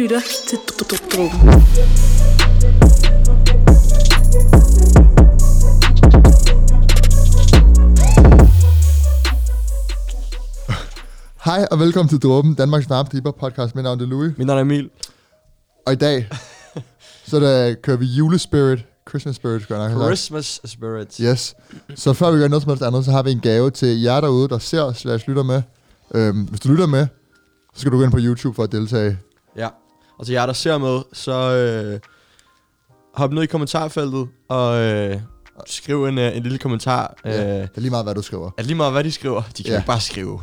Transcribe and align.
lytter 0.00 0.20
til 0.48 0.58
Dråben. 1.12 1.38
Hej 11.44 11.66
og 11.70 11.78
velkommen 11.78 12.08
til 12.08 12.18
Dråben, 12.18 12.54
Danmarks 12.54 12.90
varmeste 12.90 13.16
hiphop 13.16 13.36
podcast. 13.36 13.74
Mit 13.74 13.84
navn 13.84 14.00
er 14.00 14.06
Louis. 14.06 14.38
Mit 14.38 14.46
navn 14.46 14.58
er 14.58 14.62
Emil. 14.62 14.90
Og 15.86 15.92
i 15.92 15.96
dag, 15.96 16.28
så 17.26 17.40
der 17.40 17.74
kører 17.74 17.96
vi 17.96 18.06
julespirit, 18.06 18.84
Christmas 19.08 19.36
spirit, 19.36 19.62
skal 19.62 19.76
jeg 19.76 19.92
nok. 19.92 20.02
Christmas 20.02 20.60
Spirit. 20.64 21.16
Yes. 21.16 21.54
Så 21.94 22.12
før 22.12 22.30
vi 22.30 22.38
gør 22.38 22.48
noget 22.48 22.62
som 22.62 22.70
helst 22.70 22.82
andet, 22.82 23.04
så 23.04 23.10
har 23.10 23.22
vi 23.22 23.30
en 23.30 23.40
gave 23.40 23.70
til 23.70 24.00
jer 24.00 24.20
derude, 24.20 24.48
der 24.48 24.58
ser 24.58 24.92
slash 24.92 25.28
lytter 25.28 25.42
med. 25.42 25.62
Øhm, 26.14 26.42
hvis 26.42 26.60
du 26.60 26.68
lytter 26.68 26.86
med, 26.86 27.06
så 27.74 27.80
skal 27.80 27.92
du 27.92 27.96
gå 27.96 28.04
ind 28.04 28.12
på 28.12 28.18
YouTube 28.20 28.54
for 28.54 28.62
at 28.62 28.72
deltage. 28.72 29.18
Ja. 29.56 29.68
Og 30.20 30.26
til 30.26 30.32
jer, 30.32 30.46
der 30.46 30.52
ser 30.52 30.78
med, 30.78 31.00
så 31.12 31.32
øh, 31.54 32.00
hop 33.14 33.32
ned 33.32 33.42
i 33.42 33.46
kommentarfeltet 33.46 34.28
og 34.48 34.80
øh, 34.80 35.20
skriv 35.66 36.04
en, 36.04 36.18
øh, 36.18 36.36
en 36.36 36.42
lille 36.42 36.58
kommentar. 36.58 37.14
Øh, 37.24 37.32
Ja. 37.32 37.54
Det 37.60 37.68
er 37.76 37.80
lige 37.80 37.90
meget, 37.90 38.04
hvad 38.04 38.14
du 38.14 38.22
skriver. 38.22 38.50
at 38.58 38.66
lige 38.66 38.76
meget 38.76 38.92
hvad 38.92 39.04
de 39.04 39.12
skriver, 39.12 39.42
de 39.56 39.62
kan 39.62 39.72
Ja. 39.72 39.76
ikke 39.78 39.86
bare 39.86 40.00
skrive, 40.00 40.40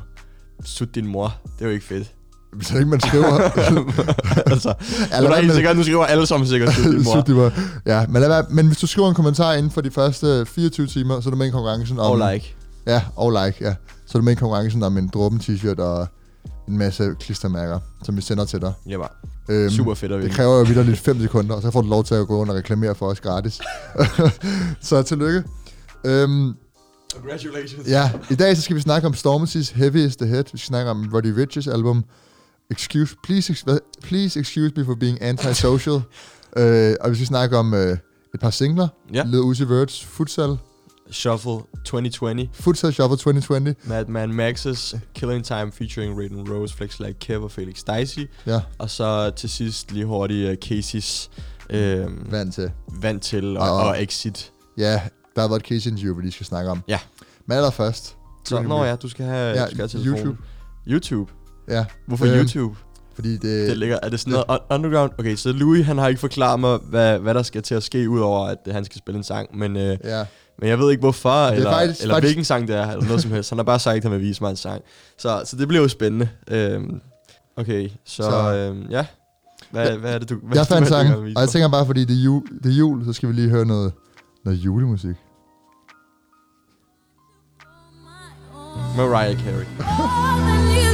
sut 0.65 0.95
din 0.95 1.07
mor. 1.07 1.35
Det 1.43 1.61
er 1.61 1.65
jo 1.65 1.71
ikke 1.71 1.85
fedt. 1.85 2.11
Hvis 2.53 2.71
ikke 2.71 2.85
man 2.85 2.99
skriver... 2.99 3.25
altså, 4.51 4.73
Ja, 5.11 5.21
nu 5.21 5.27
er 5.27 5.35
helt 5.41 5.53
sikkert, 5.53 5.77
nu 5.77 5.83
skriver 5.83 6.05
alle 6.05 6.25
sammen 6.27 6.47
sikkert. 6.47 6.73
Sut 7.13 7.27
din 7.27 7.35
mor. 7.35 7.51
Ja, 7.85 8.05
men, 8.09 8.21
lad 8.21 8.29
være, 8.29 8.45
men 8.49 8.67
hvis 8.67 8.77
du 8.77 8.87
skriver 8.87 9.09
en 9.09 9.15
kommentar 9.15 9.53
inden 9.53 9.71
for 9.71 9.81
de 9.81 9.91
første 9.91 10.45
24 10.45 10.87
timer, 10.87 11.19
så 11.21 11.29
er 11.29 11.31
du 11.31 11.37
med 11.37 11.47
i 11.47 11.49
konkurrencen 11.49 11.99
om... 11.99 12.21
Og 12.21 12.31
like. 12.33 12.55
Ja, 12.87 13.01
og 13.15 13.31
like, 13.31 13.57
ja. 13.65 13.75
Så 14.05 14.17
er 14.17 14.19
du 14.19 14.23
med 14.25 14.31
i 14.33 14.35
konkurrencen 14.35 14.83
om 14.83 14.97
en 14.97 15.07
dråben 15.13 15.39
t-shirt 15.39 15.79
og 15.79 16.07
en 16.67 16.77
masse 16.77 17.15
klistermærker, 17.19 17.79
som 18.03 18.15
vi 18.17 18.21
sender 18.21 18.45
til 18.45 18.61
dig. 18.61 18.73
Ja, 18.89 18.97
bare. 18.97 19.09
Øhm, 19.49 19.69
Super 19.69 19.93
fedt 19.93 20.11
at 20.11 20.23
Det 20.23 20.31
kræver 20.31 20.57
jo 20.57 20.63
videre 20.63 20.83
lidt 20.85 20.99
5 20.99 21.21
sekunder, 21.21 21.55
og 21.55 21.61
så 21.61 21.71
får 21.71 21.81
du 21.81 21.87
lov 21.87 22.03
til 22.03 22.15
at 22.15 22.27
gå 22.27 22.37
rundt 22.39 22.51
og 22.51 22.57
reklamere 22.57 22.95
for 22.95 23.07
os 23.07 23.19
gratis. 23.21 23.59
så 24.81 25.03
tillykke. 25.03 25.43
Øhm, 26.05 26.53
Congratulations. 27.13 27.87
ja, 27.87 28.11
i 28.29 28.35
dag 28.35 28.55
så 28.55 28.61
skal 28.61 28.75
vi 28.75 28.81
snakke 28.81 29.07
om 29.07 29.13
Stormzy's 29.13 29.73
Heavy 29.75 29.97
is 29.97 30.15
the 30.15 30.27
Head. 30.27 30.43
Vi 30.43 30.57
skal 30.57 30.67
snakke 30.67 30.91
om 30.91 31.09
Roddy 31.13 31.33
Rich's 31.43 31.71
album. 31.71 32.03
Excuse, 32.71 33.15
please, 33.23 33.51
ex, 33.53 33.63
please 34.03 34.39
excuse 34.39 34.71
me 34.77 34.85
for 34.85 34.95
being 34.95 35.21
antisocial. 35.21 36.01
øh, 36.57 36.95
og 37.01 37.09
vi 37.11 37.15
skal 37.15 37.27
snakke 37.27 37.57
om 37.57 37.73
øh, 37.73 37.97
et 38.33 38.39
par 38.41 38.49
singler. 38.49 38.87
Ja. 39.13 39.23
Lil 39.25 39.39
Uzi 39.39 39.63
Vert's 39.63 40.05
Futsal. 40.05 40.57
Shuffle 41.11 41.57
2020. 41.85 42.49
Futsal 42.53 42.93
Shuffle 42.93 43.17
2020. 43.17 43.75
Madman 43.83 44.31
Max's 44.31 44.97
Killing 45.15 45.45
Time 45.45 45.71
featuring 45.71 46.19
Raiden 46.19 46.51
Rose, 46.51 46.73
Flex 46.75 46.99
Like 46.99 47.19
Kev 47.19 47.43
og 47.43 47.51
Felix 47.51 47.83
Dicey. 47.97 48.29
Ja, 48.45 48.59
Og 48.77 48.89
så 48.89 49.29
til 49.35 49.49
sidst 49.49 49.91
lige 49.91 50.05
hurtigt 50.05 50.49
uh, 50.49 50.55
Casey's 50.77 51.29
øh, 51.69 52.31
vant 52.31 52.53
til. 52.53 52.71
vand 53.01 53.19
til 53.19 53.57
og, 53.57 53.71
Og- 53.71 53.87
og 53.87 54.03
exit. 54.03 54.51
Ja, 54.77 55.01
der 55.35 55.41
har 55.41 55.47
været 55.47 55.59
et 55.61 55.65
case 55.67 55.89
interview, 55.89 56.15
vi 56.15 56.21
lige 56.21 56.31
skal 56.31 56.45
snakke 56.45 56.71
om. 56.71 56.81
Ja. 56.87 56.99
Men 57.45 57.57
allerførst. 57.57 58.15
Så 58.45 58.61
når 58.61 58.85
ja, 58.85 58.95
du 58.95 59.09
skal 59.09 59.25
have, 59.25 59.57
Ja, 59.59 59.63
du 59.65 59.67
skal 59.67 59.77
have 59.77 59.87
telefonen. 59.87 60.17
YouTube. 60.17 60.37
YouTube. 60.87 61.31
Ja, 61.69 61.85
Hvorfor 62.07 62.25
Øhm, 62.25 62.35
YouTube? 62.35 62.77
fordi 63.15 63.31
det... 63.33 63.41
Det 63.69 63.77
ligger, 63.77 63.99
er 64.03 64.09
det 64.09 64.19
sådan 64.19 64.31
noget 64.47 64.59
un- 64.61 64.75
underground? 64.75 65.11
Okay, 65.19 65.35
så 65.35 65.51
Louis 65.51 65.85
han 65.85 65.97
har 65.97 66.07
ikke 66.07 66.19
forklaret 66.21 66.59
mig, 66.59 66.77
hvad, 66.77 67.19
hvad 67.19 67.33
der 67.33 67.43
skal 67.43 67.61
til 67.63 67.75
at 67.75 67.83
ske, 67.83 68.09
udover 68.09 68.47
at 68.47 68.57
han 68.71 68.85
skal 68.85 68.97
spille 68.99 69.17
en 69.17 69.23
sang. 69.23 69.57
Men, 69.57 69.75
øh, 69.77 69.97
Ja, 70.03 70.25
men 70.59 70.69
jeg 70.69 70.79
ved 70.79 70.91
ikke 70.91 71.01
hvorfor, 71.01 71.47
eller, 71.47 71.71
faktisk- 71.71 72.01
eller 72.01 72.15
faktisk- 72.15 72.27
hvilken 72.27 72.45
sang 72.45 72.67
det 72.67 72.75
er, 72.75 72.91
eller 72.91 73.05
noget 73.05 73.21
som 73.21 73.31
helst. 73.31 73.49
Han 73.49 73.57
har 73.59 73.63
bare 73.63 73.79
sagt, 73.79 73.97
at 73.97 74.03
han 74.03 74.11
vil 74.11 74.21
vise 74.21 74.43
mig 74.43 74.49
en 74.49 74.55
sang. 74.55 74.81
Så, 75.17 75.41
så 75.45 75.55
det 75.55 75.67
bliver 75.67 75.81
jo 75.81 75.87
spændende. 75.87 76.29
Øhm, 76.47 77.01
okay, 77.57 77.89
så, 78.05 78.23
Så- 78.23 78.53
øhm, 78.55 78.85
ja. 78.89 79.05
Hvad, 79.71 79.91
hvad 79.97 80.13
er 80.13 80.17
det, 80.19 80.29
du 80.29 80.35
hvad, 80.43 80.57
jeg 80.57 80.67
fandt 80.67 80.81
hvad, 80.89 80.99
sang, 80.99 81.13
du 81.13 81.21
og 81.35 81.41
jeg 81.41 81.49
tænker 81.49 81.69
bare, 81.69 81.85
fordi 81.85 82.05
det 82.05 82.19
er, 82.19 82.23
jul, 82.23 82.43
det 82.63 82.71
er 82.71 82.75
jul, 82.75 83.05
så 83.05 83.13
skal 83.13 83.29
vi 83.29 83.33
lige 83.33 83.49
høre 83.49 83.65
noget, 83.65 83.93
noget 84.45 84.57
julemusik. 84.57 85.15
Mariah 88.97 89.37
Carey. 89.39 90.86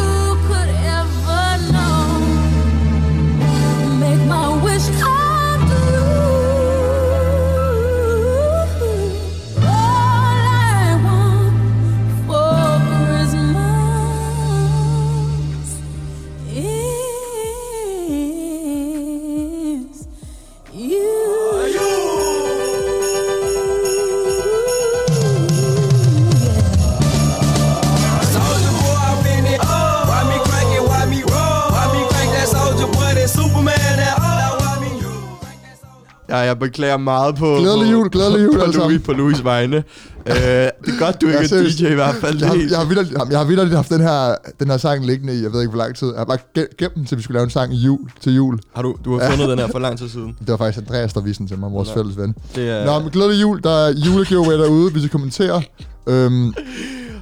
Ja, 36.33 36.37
jeg 36.37 36.59
beklager 36.59 36.97
meget 36.97 37.35
på, 37.35 37.45
Glædelig 37.59 37.85
på, 37.85 37.91
jul, 37.91 38.09
glædelig 38.09 38.43
jul 38.45 38.55
på, 38.57 38.61
alle 38.61 38.73
på, 38.73 38.79
Louis, 38.79 39.01
på 39.01 39.13
Louis 39.13 39.43
vegne. 39.43 39.77
uh, 39.77 39.83
det 40.25 40.33
er 40.35 40.99
godt, 40.99 41.21
du 41.21 41.27
ikke 41.27 41.39
Ja, 41.39 41.57
er. 41.57 41.63
DJ 41.69 41.85
i 41.91 41.93
hvert 41.93 42.15
fald. 42.15 42.39
Jeg 42.39 42.47
har, 42.47 42.55
jeg 42.69 42.77
har, 42.77 42.85
vitterligt, 42.85 43.13
jeg 43.57 43.69
har 43.69 43.75
haft 43.75 43.89
den 43.89 44.01
her, 44.01 44.35
den 44.59 44.69
her 44.69 44.77
sang 44.77 45.05
liggende 45.05 45.35
i, 45.39 45.43
jeg 45.43 45.51
ved 45.53 45.61
ikke 45.61 45.69
hvor 45.71 45.83
lang 45.83 45.95
tid. 45.95 46.07
Jeg 46.07 46.17
har 46.17 46.25
bare 46.25 46.37
ge- 46.57 46.75
gemt 46.77 46.95
den, 46.95 47.05
til 47.05 47.17
vi 47.17 47.23
skulle 47.23 47.35
lave 47.35 47.43
en 47.43 47.49
sang 47.49 47.73
i 47.73 47.77
jul, 47.77 47.99
til 48.21 48.35
jul. 48.35 48.59
Har 48.75 48.81
du, 48.81 48.95
du 49.05 49.19
har 49.19 49.29
fundet 49.29 49.49
den 49.49 49.59
her 49.59 49.67
for 49.67 49.79
lang 49.79 49.97
tid 49.97 50.09
siden? 50.09 50.35
Det 50.39 50.47
var 50.47 50.57
faktisk 50.57 50.77
Andreas, 50.87 51.13
der 51.13 51.21
viste 51.21 51.39
den 51.39 51.47
til 51.47 51.57
mig, 51.59 51.71
vores 51.71 51.87
Nå. 51.89 51.93
fælles 51.95 52.17
ven. 52.17 52.35
Det 52.55 52.69
er, 52.69 52.85
Nå, 52.85 52.99
men 52.99 53.09
glædelig 53.09 53.41
jul. 53.41 53.61
Der 53.63 53.69
er 53.87 53.93
julegiveaway 53.93 54.53
derude, 54.57 54.91
hvis 54.91 55.03
I 55.05 55.07
kommenterer. 55.07 55.61
Øhm, 56.07 56.53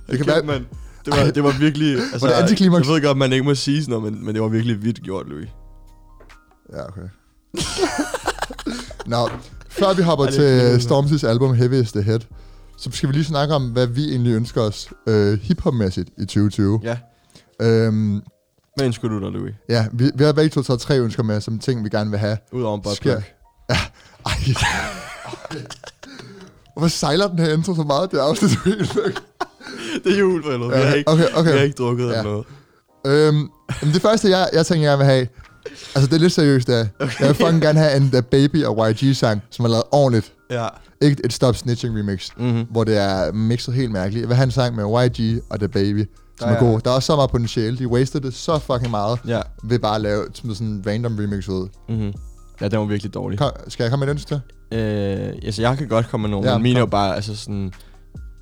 det 0.10 0.18
kan 0.18 0.28
være, 0.28 0.44
man, 0.44 0.66
det, 1.06 1.14
var, 1.18 1.32
det 1.32 1.44
var 1.44 1.56
virkelig... 1.60 1.94
Altså, 1.98 2.20
Var 2.28 2.28
det 2.36 2.42
antiklimaks? 2.42 2.88
Jeg 2.88 2.94
ved 2.96 3.02
godt, 3.02 3.18
man 3.18 3.34
ikke 3.34 3.46
må 3.46 3.56
sige 3.56 3.84
sådan 3.84 4.00
noget, 4.00 4.14
men, 4.14 4.26
men 4.26 4.36
det 4.36 4.42
var 4.42 4.48
virkelig 4.50 4.84
vidt 4.84 5.02
gjort, 5.04 5.26
Louis. 5.30 5.48
Ja, 6.74 6.88
okay. 6.88 7.08
Nå, 9.12 9.30
før 9.70 9.94
vi 9.94 10.02
hopper 10.02 10.26
er 10.26 10.32
til 10.32 10.80
fint. 10.80 10.92
Stormzy's 10.92 11.28
album 11.28 11.54
Heavy 11.54 11.74
is 11.74 11.92
the 11.92 12.02
Head, 12.02 12.20
så 12.78 12.90
skal 12.94 13.10
vi 13.10 13.14
lige 13.14 13.26
snakke 13.26 13.54
om, 13.56 13.70
hvad 13.70 13.88
vi 13.88 14.10
egentlig 14.12 14.34
ønsker 14.34 14.62
os 14.62 14.90
øh, 15.08 15.40
hiphop-mæssigt 15.42 16.10
i 16.18 16.22
2020. 16.26 16.80
Ja. 16.84 16.98
Øhm, 17.62 18.22
Hvad 18.76 18.86
ønsker 18.86 19.08
du 19.08 19.20
dig, 19.20 19.32
Louis? 19.32 19.54
ja, 19.70 19.88
vi, 19.92 20.12
vi 20.16 20.24
har 20.24 20.32
begge 20.34 20.50
to 20.50 20.62
taget 20.64 20.80
tre 20.80 21.00
ønsker 21.00 21.24
med, 21.24 21.42
som 21.42 21.60
ting, 21.60 21.84
vi 21.84 21.90
gerne 21.90 22.10
vil 22.10 22.20
have. 22.20 22.38
Udover 22.52 22.78
en 22.90 22.96
Sker. 22.96 23.22
Ja. 23.70 23.78
Ej. 24.26 24.32
Hvorfor 26.74 26.88
sejler 26.88 27.28
den 27.28 27.40
her 27.40 27.54
intro 27.54 27.76
så 27.76 27.84
meget? 27.84 28.12
Det 28.12 28.20
er 28.20 28.24
afsnit 28.24 28.52
helt. 28.66 28.98
Det 30.04 30.14
er 30.14 30.20
jul, 30.20 30.44
for 30.44 30.52
helvede. 30.52 30.72
Har 30.76 30.84
Okay, 30.84 30.98
ikke, 30.98 31.12
okay, 31.38 31.52
vi 31.52 31.58
har 31.58 31.64
ikke 31.64 31.76
drukket 31.78 32.04
Ja. 32.06 32.10
eller 32.10 32.24
noget. 32.24 32.46
Øhm, 33.06 33.50
det 33.94 34.02
første, 34.02 34.30
jeg, 34.30 34.50
jeg 34.54 34.66
tænker, 34.66 34.90
jeg 34.90 34.98
vil 34.98 35.06
have, 35.06 35.28
altså 35.96 36.08
det 36.10 36.14
er 36.14 36.20
lidt 36.20 36.34
seriøst, 36.34 36.68
der. 36.68 36.86
Okay. 37.00 37.14
Jeg 37.20 37.28
vil 37.28 37.36
fucking 37.36 37.62
gerne 37.62 37.80
have 37.80 37.98
en 37.98 38.12
The 38.12 38.22
Baby 38.22 38.64
og 38.66 38.90
YG-sang, 38.92 39.42
som 39.52 39.66
er 39.66 39.70
lavet 39.70 39.84
ordentligt. 39.92 40.34
Ja. 40.52 40.68
Ikke 41.02 41.26
et 41.26 41.34
Stop 41.34 41.56
Snitching 41.56 41.98
remix, 42.00 42.30
Mm-hmm. 42.38 42.66
hvor 42.72 42.84
det 42.84 42.98
er 42.98 43.32
mixet 43.32 43.74
helt 43.74 43.92
mærkeligt. 43.92 44.22
Jeg 44.22 44.28
vil 44.30 44.36
have 44.36 44.44
en 44.46 44.52
sang 44.52 44.76
med 44.76 44.84
YG 44.84 45.42
og 45.50 45.60
The 45.60 45.68
Baby, 45.68 46.06
som 46.40 46.50
er 46.50 46.54
Ja, 46.54 46.66
ja. 46.66 46.72
god. 46.72 46.80
Der 46.82 46.92
er 46.92 46.96
også 46.96 47.06
så 47.08 47.16
meget 47.16 47.30
potentiale. 47.32 47.78
De 47.78 47.88
wasted 47.88 48.22
det 48.22 48.34
så 48.34 48.60
fucking 48.60 48.92
meget 48.92 49.20
Ja. 49.28 49.42
ved 49.64 49.80
bare 49.80 49.96
at 49.96 50.02
lave 50.02 50.26
sådan 50.34 50.68
en 50.68 50.84
random 50.88 51.16
remix 51.20 51.48
ud. 51.48 51.68
Mm-hmm. 51.90 52.14
Ja, 52.62 52.68
den 52.68 52.80
var 52.80 52.86
virkelig 52.86 53.14
dårlig. 53.14 53.40
Kom, 53.40 53.52
skal 53.68 53.84
jeg 53.84 53.92
komme 53.92 54.06
med 54.06 54.14
ønske 54.14 54.28
til? 54.28 54.42
Øh, 54.80 55.34
altså, 55.46 55.62
jeg 55.62 55.78
kan 55.78 55.88
godt 55.88 56.10
komme 56.10 56.22
med 56.22 56.30
nogen, 56.30 56.46
Ja, 56.46 56.54
men 56.54 56.64
mine 56.64 56.80
er 56.80 56.86
bare, 56.86 57.16
altså 57.16 57.36
sådan... 57.36 57.72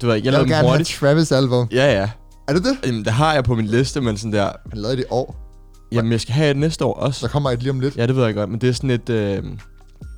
Du 0.01 0.07
ved, 0.07 0.15
jeg, 0.15 0.25
Jeg, 0.25 0.33
vil 0.33 0.39
gerne 0.41 0.53
have 0.55 0.69
hurtigt. 0.69 0.89
Travis 0.89 1.31
album. 1.31 1.67
Ja, 1.71 1.99
ja. 1.99 2.09
Er 2.47 2.53
det 2.53 2.63
det? 2.63 2.77
Jamen, 2.85 3.05
det 3.05 3.13
har 3.13 3.33
jeg 3.33 3.43
på 3.43 3.55
min 3.55 3.65
liste, 3.67 4.01
men 4.01 4.17
sådan 4.17 4.33
der... 4.33 4.51
Han 4.69 4.77
lavede 4.81 4.97
det 4.97 5.03
i 5.03 5.05
år. 5.09 5.48
Jamen, 5.91 6.11
jeg 6.11 6.21
skal 6.21 6.33
have 6.33 6.51
et 6.51 6.57
næste 6.57 6.85
år 6.85 6.93
også. 6.93 7.25
Der 7.27 7.31
kommer 7.31 7.51
et 7.51 7.59
lige 7.59 7.69
om 7.71 7.79
lidt. 7.79 7.97
Ja, 7.97 8.07
det 8.07 8.15
ved 8.15 8.25
jeg 8.25 8.35
godt, 8.35 8.49
men 8.49 8.61
det 8.61 8.69
er 8.69 8.73
sådan 8.73 8.89
et... 8.89 9.09
Øh, 9.09 9.43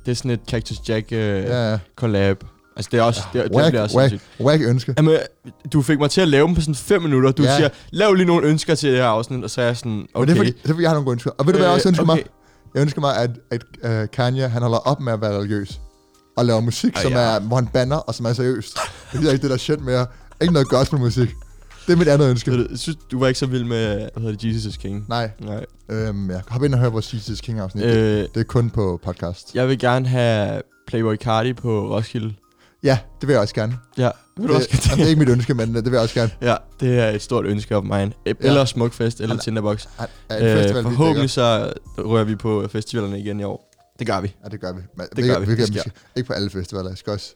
det 0.06 0.10
er 0.10 0.14
sådan 0.14 0.30
et 0.30 0.40
Cactus 0.50 0.76
Jack 0.88 1.12
øh, 1.12 1.18
Ja, 1.18 1.70
ja. 1.72 1.78
collab. 1.96 2.44
Altså, 2.76 2.88
det 2.92 2.98
er 2.98 3.02
også... 3.02 3.20
Det, 3.32 3.44
det 3.44 3.52
Whack, 3.56 3.70
bliver 3.70 3.82
også 3.82 3.98
whack, 3.98 4.14
whack 4.40 4.62
ønske. 4.62 4.94
Jamen, 4.96 5.16
du 5.72 5.82
fik 5.82 5.98
mig 5.98 6.10
til 6.10 6.20
at 6.20 6.28
lave 6.28 6.46
dem 6.46 6.54
på 6.54 6.60
sådan 6.60 6.74
5 6.74 7.02
minutter. 7.02 7.30
Du 7.30 7.42
Ja. 7.42 7.56
siger, 7.56 7.68
lav 7.90 8.14
lige 8.14 8.26
nogle 8.26 8.46
ønsker 8.46 8.74
til 8.74 8.90
det 8.90 8.98
her 8.98 9.06
afsnit, 9.06 9.44
og 9.44 9.50
så 9.50 9.60
er 9.60 9.66
jeg 9.66 9.76
sådan, 9.76 10.06
Okay. 10.14 10.22
okay. 10.22 10.26
Det 10.26 10.32
er 10.32 10.36
fordi, 10.36 10.50
det 10.50 10.64
er 10.64 10.68
fordi, 10.68 10.82
jeg 10.82 10.90
har 10.90 10.94
nogle 10.94 11.04
gode 11.04 11.12
ønsker. 11.14 11.30
Og 11.38 11.46
ved 11.46 11.52
du, 11.52 11.58
hvad 11.58 11.66
jeg 11.66 11.74
også 11.74 11.88
Øh, 11.88 11.90
ønsker 11.90 12.04
okay. 12.04 12.14
mig? 12.22 12.24
Jeg 12.74 12.82
ønsker 12.82 13.00
mig, 13.00 13.16
at, 13.16 13.30
at 13.50 14.02
uh, 14.02 14.08
Kanye, 14.12 14.48
han 14.48 14.62
holder 14.62 14.78
op 14.78 15.00
med 15.00 15.12
at 15.12 15.20
være 15.20 15.36
religiøs. 15.38 15.80
Og 16.36 16.44
laver 16.44 16.60
musik, 16.60 16.96
Ej, 16.96 17.02
som 17.02 17.12
ja. 17.12 17.18
er, 17.18 17.40
hvor 17.40 17.56
han 17.56 17.66
banner, 17.66 17.96
og 17.96 18.14
som 18.14 18.26
er 18.26 18.32
seriøst. 18.32 18.78
Det 19.12 19.20
gider 19.20 19.32
ikke 19.32 19.42
det 19.42 19.50
der 19.50 19.56
shit 19.56 19.80
mere. 19.80 20.06
Ikke 20.42 20.52
noget 20.52 20.68
gospelmusik. 20.68 21.28
Det 21.86 21.92
er 21.92 21.96
mit 21.96 22.08
andet 22.08 22.30
ønske. 22.30 22.50
Jeg 22.70 22.78
synes, 22.78 22.98
du 23.10 23.18
var 23.18 23.26
ikke 23.28 23.38
så 23.40 23.46
vild 23.46 23.64
med, 23.64 23.94
hvad 23.96 24.10
hedder 24.22 24.36
det, 24.36 24.44
Jesus 24.44 24.64
is 24.64 24.76
King? 24.76 25.04
Nej, 25.08 25.30
Nej. 25.40 25.64
øhm, 25.88 26.30
ja. 26.30 26.40
hop 26.48 26.62
ind 26.64 26.74
og 26.74 26.80
hør 26.80 26.88
vores 26.88 27.14
Jesus 27.14 27.40
King 27.40 27.58
afsnit. 27.60 27.84
Øh. 27.84 27.90
Øh, 27.96 28.28
Det 28.34 28.36
er 28.36 28.42
kun 28.44 28.70
på 28.70 29.00
podcast. 29.04 29.54
jeg 29.54 29.68
vil 29.68 29.78
gerne 29.78 30.08
have 30.08 30.62
Playboy 30.86 31.16
Cardi 31.16 31.52
på 31.52 31.96
Roskilde. 31.96 32.34
Ja, 32.84 32.98
det 33.20 33.26
vil 33.28 33.32
jeg 33.34 33.40
også 33.40 33.54
gerne. 33.54 33.78
Ja. 33.98 34.10
Vil 34.36 34.48
du 34.48 34.54
også 34.54 34.68
det, 34.72 34.86
jamen, 34.86 34.98
det 34.98 35.04
er 35.04 35.08
ikke 35.08 35.18
mit 35.18 35.28
ønske, 35.28 35.54
men 35.54 35.74
det 35.74 35.84
vil 35.84 35.92
jeg 35.92 36.00
også 36.00 36.14
gerne. 36.14 36.30
Ja, 36.42 36.56
det 36.80 36.98
er 36.98 37.08
et 37.10 37.22
stort 37.22 37.46
ønske 37.46 37.74
af 37.74 37.82
mig. 37.84 38.12
Eller 38.40 38.64
Smukfest, 38.64 39.20
eller 39.20 39.34
Han- 39.34 39.42
Tinderbox. 39.42 39.86
Er, 39.98 40.06
er 40.28 40.36
en 40.36 40.58
festival, 40.58 40.84
Øh, 40.84 40.90
vi 40.90 40.96
forhåbentlig 40.96 41.30
så 41.30 41.72
rører 41.98 42.24
vi 42.24 42.36
på 42.36 42.68
festivalerne 42.72 43.20
igen 43.20 43.40
i 43.40 43.42
år. 43.44 43.68
Det 43.98 44.06
gør 44.06 44.20
vi. 44.20 44.34
Ja, 44.44 44.48
det 44.48 44.60
gør 44.60 44.72
vi. 44.72 44.80
Men, 44.96 45.06
Det 45.16 45.24
gør 45.24 45.38
vi. 45.38 45.46
vi, 45.46 45.50
Det 45.56 45.74
vi 45.74 45.78
skal, 45.78 45.92
ikke 46.16 46.26
på 46.26 46.32
alle 46.32 46.50
festivaler. 46.50 46.88
Jeg 46.88 46.98
skal 46.98 47.12
også... 47.12 47.34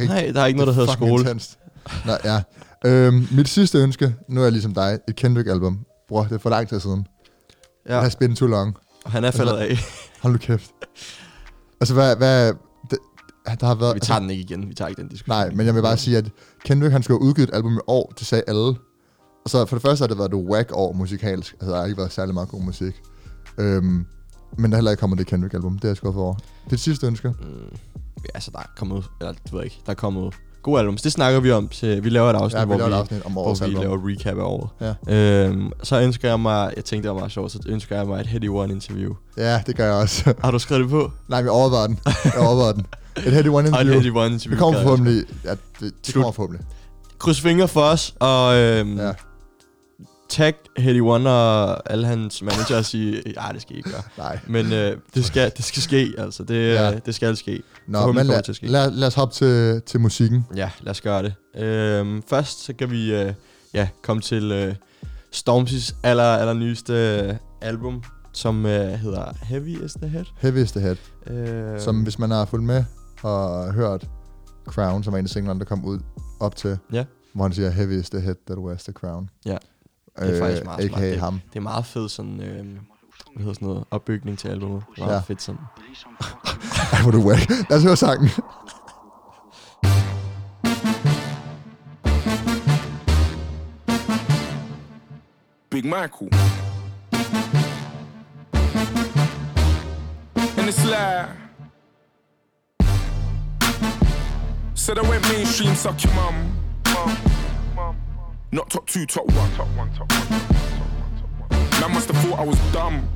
Ikke- 0.00 0.12
Nej, 0.14 0.30
der 0.34 0.40
er 0.40 0.46
ikke 0.46 0.56
noget, 0.58 0.66
der 0.76 0.80
hedder 0.80 0.92
skole. 0.92 1.20
Intenst. 1.22 1.58
Nej, 2.06 2.20
ja. 2.24 2.42
Øhm, 2.84 3.28
mit 3.32 3.48
sidste 3.48 3.78
ønske, 3.78 4.14
nu 4.28 4.40
er 4.40 4.44
jeg 4.44 4.52
ligesom 4.52 4.74
dig, 4.74 4.98
et 5.08 5.16
Kendrick-album. 5.16 5.78
Bror, 6.08 6.22
det 6.22 6.32
er 6.32 6.38
for 6.38 6.50
lang 6.50 6.68
tid 6.68 6.80
siden. 6.80 7.06
Ja. 7.88 7.94
Det 7.94 8.02
har 8.02 8.14
been 8.18 8.36
too 8.36 8.48
long. 8.48 8.76
og 9.04 9.10
han 9.10 9.24
er 9.24 9.30
faldet 9.30 9.56
af. 9.56 9.78
Hold 10.22 10.32
nu 10.32 10.38
kæft. 10.38 10.70
Altså, 11.80 11.94
hvad... 11.94 12.16
hvad 12.16 12.52
det, 12.90 12.98
der 13.60 13.66
har 13.66 13.74
været... 13.74 13.94
Vi 13.94 14.00
tager 14.00 14.20
den 14.20 14.30
ikke 14.30 14.42
igen. 14.42 14.68
Vi 14.68 14.74
tager 14.74 14.88
ikke 14.88 15.02
den 15.02 15.08
diskussion. 15.08 15.36
Nej, 15.36 15.50
men 15.50 15.66
jeg 15.66 15.74
vil 15.74 15.82
bare 15.82 15.96
sige, 15.96 16.16
at 16.18 16.30
Kendrick, 16.64 16.92
han 16.92 17.02
skulle 17.02 17.20
have 17.20 17.28
udgivet 17.28 17.48
et 17.48 17.54
album 17.54 17.76
i 17.76 17.80
år, 17.86 18.12
det 18.18 18.26
sagde 18.26 18.44
alle. 18.46 18.74
Og 19.44 19.50
så 19.50 19.64
for 19.64 19.76
det 19.76 19.82
første 19.82 20.02
har 20.02 20.06
det 20.06 20.18
været 20.18 20.34
et 20.34 20.34
whack 20.34 20.70
år 20.72 20.92
musikalsk. 20.92 21.52
Altså, 21.52 21.70
der 21.70 21.76
har 21.76 21.84
ikke 21.84 21.98
været 21.98 22.12
særlig 22.12 22.34
meget 22.34 22.48
god 22.48 22.62
musik. 22.62 23.02
Øhm, 23.58 24.06
men 24.58 24.70
der 24.70 24.70
er 24.70 24.76
heller 24.76 24.90
ikke 24.90 25.00
kommet 25.00 25.18
det 25.18 25.26
Kendrick-album. 25.26 25.74
Det 25.78 25.84
er 25.84 25.88
jeg 25.88 25.96
skuffet 25.96 26.22
over. 26.22 26.34
Det 26.34 26.44
er 26.66 26.68
det 26.70 26.80
sidste 26.80 27.06
ønske. 27.06 27.28
Mm, 27.28 27.36
ja, 28.24 28.28
altså, 28.34 28.50
der 28.50 28.58
er 28.58 28.70
kommet... 28.76 29.04
Eller, 29.20 29.32
det 29.32 29.52
ved 29.52 29.60
jeg 29.60 29.64
ikke. 29.64 29.80
Der 29.86 29.90
er 29.90 29.96
kommet 29.96 30.34
gode 30.66 30.80
albums. 30.80 31.02
Det 31.02 31.12
snakker 31.12 31.40
vi 31.40 31.50
om. 31.52 31.68
Til, 31.68 32.04
vi 32.04 32.08
laver 32.10 32.30
et 32.30 32.34
afsnit, 32.36 32.58
Ja, 32.60 32.64
vi 32.64 32.74
hvor, 32.74 32.86
vi, 32.86 32.92
afsnit 32.92 33.22
om 33.26 33.32
hvor 33.32 33.54
vi 33.54 33.64
album. 33.64 33.82
laver 33.82 33.98
recap 34.10 34.38
af 34.38 34.42
året. 34.42 34.94
Ja. 35.08 35.14
Øhm, 35.46 35.70
så 35.82 36.00
ønsker 36.00 36.28
jeg 36.28 36.40
mig... 36.40 36.72
Jeg 36.76 36.84
tænkte, 36.84 37.08
det 37.08 37.14
var 37.14 37.20
meget 37.20 37.32
sjovt. 37.32 37.52
Så 37.52 37.58
ønsker 37.66 37.96
jeg 37.96 38.06
mig 38.06 38.20
et 38.20 38.26
Heady 38.26 38.48
One 38.48 38.72
interview. 38.72 39.12
Ja, 39.36 39.62
det 39.66 39.76
gør 39.76 39.84
jeg 39.84 39.94
også. 39.94 40.34
Har 40.44 40.50
du 40.50 40.58
skrevet 40.58 40.82
det 40.82 40.90
på? 40.90 41.10
Nej, 41.28 41.42
vi 41.42 41.48
overvejede 41.48 41.88
den. 41.88 41.98
Jeg 42.24 42.38
overvejede 42.38 42.74
den. 42.74 42.86
Et 43.26 43.32
Heady 43.32 43.48
One 43.48 43.56
Og 43.56 43.60
et 43.64 43.66
interview. 43.68 43.92
Heady 44.00 44.10
One 44.16 44.26
interview. 44.34 44.50
Det 44.50 44.58
kommer 44.58 44.82
forhåbentlig. 44.82 45.24
Ja, 45.44 45.50
det, 45.80 45.92
det 46.06 46.14
kommer 46.14 46.32
forhåbentlig. 46.32 46.66
Kryds 47.18 47.40
fingre 47.40 47.68
for 47.68 47.80
os, 47.80 48.14
og 48.20 48.56
øhm, 48.56 48.98
Ja, 48.98 49.12
tag 50.28 50.54
Heady 50.78 51.00
One 51.00 51.30
og 51.30 51.90
alle 51.92 52.06
hans 52.06 52.42
managers 52.42 52.94
i... 52.94 53.10
Ja, 53.14 53.42
det 53.52 53.62
skal 53.62 53.74
I 53.74 53.78
ikke 53.78 53.90
gøre. 53.90 54.02
nej. 54.18 54.38
Men 54.46 54.72
øh, 54.72 54.96
det, 55.14 55.24
skal, 55.24 55.52
det 55.56 55.64
skal 55.64 55.82
ske, 55.82 56.12
altså. 56.18 56.42
Det, 56.44 56.54
Ja. 56.74 56.88
ja. 56.88 56.98
det 57.06 57.14
skal 57.14 57.36
ske. 57.36 57.62
Nå, 57.88 57.98
Forhåbentlig 57.98 58.26
men 58.26 58.42
lad, 58.46 58.54
ske. 58.54 58.66
lad, 58.66 58.90
lad 58.90 59.08
os 59.08 59.14
hoppe 59.14 59.34
til, 59.34 59.82
til 59.86 60.00
musikken. 60.00 60.46
Ja, 60.56 60.70
lad 60.80 60.90
os 60.90 61.00
gøre 61.00 61.22
det. 61.22 61.34
Øhm, 61.62 62.22
først 62.28 62.64
så 62.64 62.72
kan 62.72 62.90
vi 62.90 63.14
øh, 63.14 63.32
ja, 63.74 63.88
komme 64.02 64.22
til 64.22 64.52
øh, 64.52 64.74
Stormzy's 65.36 65.94
aller, 66.02 66.24
aller 66.24 66.54
nyeste 66.54 66.92
øh, 66.92 67.34
album, 67.62 68.02
som 68.32 68.66
øh, 68.66 68.88
hedder 68.88 69.24
Heavy 69.42 69.84
is 69.84 69.92
the 69.94 70.08
Head. 70.08 70.24
Heavy 70.40 70.56
is 70.58 70.72
the 70.72 70.80
Head. 70.80 70.96
Øh, 71.26 71.80
Som 71.80 72.02
hvis 72.02 72.18
man 72.18 72.30
har 72.30 72.44
fulgt 72.44 72.64
med 72.66 72.84
og 73.22 73.72
hørt 73.74 74.06
Crown, 74.66 75.04
som 75.04 75.12
var 75.12 75.18
en 75.18 75.24
af 75.24 75.30
singlerne, 75.30 75.60
der 75.60 75.66
kom 75.66 75.84
ud 75.84 75.98
op 76.40 76.56
til, 76.56 76.78
Ja. 76.92 77.04
hvor 77.34 77.44
han 77.44 77.52
siger, 77.52 77.70
Heavy 77.70 78.00
is 78.00 78.10
the 78.10 78.20
Head 78.20 78.34
that 78.46 78.58
wears 78.58 78.82
the 78.84 78.92
crown. 78.92 79.28
Ja. 79.46 79.56
Det 80.18 80.36
er 80.36 80.40
faktisk 80.40 80.64
meget 80.64 80.88
smart. 80.90 81.02
Det- 81.02 81.20
ham. 81.20 81.40
Det 81.52 81.56
er 81.56 81.60
meget 81.62 81.86
fed 81.86 82.08
sådan... 82.08 82.40
Øh, 82.40 82.46
hvad 82.46 82.78
hedder 83.38 83.52
sådan 83.54 83.68
noget? 83.68 83.84
Opbygning 83.90 84.38
til 84.38 84.48
albumet. 84.48 84.82
Meget 84.98 85.12
Ja. 85.12 85.18
fedt 85.20 85.42
sådan. 85.42 85.60
Ej, 86.92 87.02
hvor 87.02 87.10
du 87.10 87.28
whack. 87.28 87.50
Lad 87.70 87.78
os 87.78 87.84
høre 87.84 87.96
sangen. 87.96 88.30
Big 95.70 95.84
Michael. 95.84 96.30
And 100.58 100.68
it's 100.68 100.84
like. 100.84 101.28
Said 104.74 104.98
I 104.98 105.02
went 105.10 105.22
mainstream, 105.32 105.74
suck 105.74 105.98
your 106.04 106.12
mum. 106.14 106.52
Not 108.56 108.70
top 108.70 108.86
two, 108.86 109.04
top 109.04 109.26
one. 109.34 109.52
Top 109.52 109.68
one, 109.76 109.92
top 109.92 110.10
one. 110.10 110.30
Man 111.78 111.92
must 111.92 112.08
have 112.08 112.16
thought 112.24 112.38
I 112.38 112.42
was 112.42 112.58
dumb. 112.72 113.06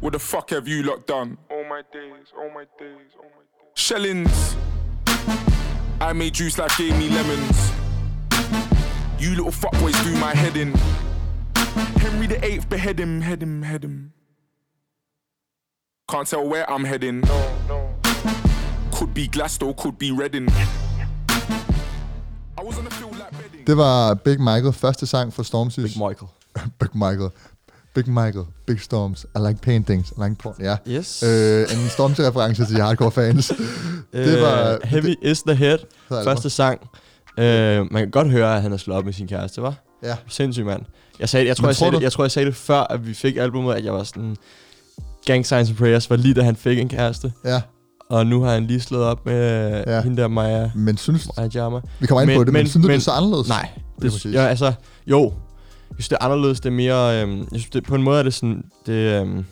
What 0.00 0.12
the 0.12 0.18
fuck 0.18 0.50
have 0.50 0.68
you 0.68 0.82
lot 0.82 1.06
done? 1.06 1.38
All 1.50 1.64
my 1.64 1.80
days, 1.90 2.26
all 2.36 2.50
my 2.50 2.64
days, 2.78 3.08
all 3.16 3.30
my 3.30 3.46
days. 3.56 3.70
Shellings. 3.72 4.54
I 5.98 6.12
made 6.12 6.34
juice 6.34 6.58
like 6.58 6.76
gave 6.76 6.94
me 6.98 7.08
lemons. 7.08 7.72
You 9.18 9.30
little 9.30 9.50
fuckboys 9.50 10.04
do 10.04 10.14
my 10.18 10.34
head 10.34 10.58
in. 10.58 10.74
Henry 12.02 12.26
the 12.26 12.44
Eighth, 12.44 12.68
behead 12.68 13.00
him, 13.00 13.22
head 13.22 13.42
him, 13.42 13.62
head 13.62 13.82
him. 13.82 14.12
Can't 16.06 16.26
tell 16.26 16.46
where 16.46 16.70
I'm 16.70 16.84
heading. 16.84 17.22
No, 17.22 17.56
no. 17.66 17.94
Could 18.92 19.14
be 19.14 19.26
Glasgow, 19.26 19.72
could 19.72 19.98
be 19.98 20.10
Reading. 20.10 20.50
I 22.58 22.62
was 22.62 22.76
on 22.76 22.84
the 22.84 22.90
field. 22.90 23.09
Det 23.66 23.76
var 23.76 24.14
Big 24.14 24.38
Michael, 24.40 24.72
første 24.72 25.06
sang 25.06 25.32
for 25.34 25.42
Stormzy's. 25.42 25.82
Big 25.82 25.96
Michael. 26.08 26.30
Big 26.80 26.88
Michael. 26.94 27.30
Big 27.94 28.08
Michael. 28.08 28.44
Big 28.66 28.80
Storms. 28.80 29.26
I 29.36 29.38
like 29.48 29.60
paintings. 29.62 30.10
I 30.10 30.22
like 30.22 30.36
porn. 30.42 30.54
Ja. 30.60 30.76
Yes. 30.88 31.22
Øh, 31.22 31.60
en 31.62 31.88
Stormzy-reference 31.88 32.66
til 32.66 32.76
hardcore 32.82 33.10
fans. 33.10 33.48
det 34.12 34.42
var- 34.42 34.72
Øh, 34.72 34.78
Heavy 34.84 35.14
is 35.22 35.42
the 35.42 35.54
Head. 35.54 35.78
Første 36.08 36.50
sang. 36.50 36.80
Øh, 37.38 37.92
man 37.92 38.02
kan 38.02 38.10
godt 38.10 38.30
høre, 38.30 38.56
at 38.56 38.62
han 38.62 38.70
har 38.70 38.78
slået 38.78 38.98
op 38.98 39.04
med 39.04 39.12
sin 39.12 39.26
kæreste, 39.28 39.62
var? 39.62 39.74
Ja. 40.02 40.16
Sindssygt, 40.28 40.66
mand. 40.66 40.82
Jeg, 41.20 41.28
sagde, 41.28 41.44
det- 41.44 41.48
jeg, 41.48 41.56
tror, 41.56 41.66
jeg, 41.68 41.76
tror 41.76 41.78
sagde 41.78 41.92
du- 41.92 41.96
det, 41.96 42.02
jeg 42.02 42.12
tror, 42.12 42.24
jeg 42.24 42.30
sagde 42.30 42.46
det 42.46 42.56
før, 42.56 42.80
at 42.80 43.06
vi 43.06 43.14
fik 43.14 43.36
albumet, 43.36 43.74
at 43.74 43.84
jeg 43.84 43.92
var 43.92 44.02
sådan... 44.02 44.36
Gang 45.26 45.46
Signs 45.46 45.68
and 45.68 45.76
Prayers 45.78 46.10
var 46.10 46.16
lige 46.16 46.34
da 46.34 46.42
han 46.42 46.56
fik 46.56 46.78
en 46.78 46.88
kæreste. 46.88 47.32
Ja, 47.44 47.60
Og 48.10 48.26
nu 48.26 48.42
har 48.42 48.52
han 48.52 48.66
lige 48.66 48.80
slået 48.80 49.04
op 49.04 49.26
med 49.26 49.70
Ja. 49.86 50.02
hende 50.02 50.22
der 50.22 50.28
Maja, 50.28 50.70
men 50.74 50.96
synes, 50.96 51.28
Maja 51.36 51.48
Jama. 51.54 51.80
vi 52.00 52.06
kommer 52.06 52.20
ind 52.22 52.30
Men- 52.30 52.38
på 52.38 52.44
det, 52.44 52.52
men, 52.52 52.60
men- 52.60 52.66
synes 52.68 52.82
du, 52.84 52.88
det 52.88 52.94
er 52.94 52.96
men- 52.96 53.00
så 53.00 53.10
anderledes? 53.10 53.48
Nej. 53.48 53.68
Det 54.02 54.04
er 54.14 54.18
Det, 54.28 54.34
ja, 54.34 54.46
altså, 54.46 54.72
jo. 55.06 55.20
Jeg 55.90 55.94
synes, 55.94 56.08
det 56.08 56.16
er 56.20 56.24
anderledes. 56.24 56.60
Det 56.60 56.68
er 56.68 56.72
mere... 56.74 57.22
Øhm, 57.22 57.38
jeg 57.38 57.46
synes, 57.60 57.70
det, 57.70 57.84
på 57.84 57.94
en 57.94 58.02
måde 58.02 58.18
er 58.18 58.22
det 58.22 58.34
sådan... 58.34 58.62
Det, 58.86 58.92
øhm, 58.92 59.44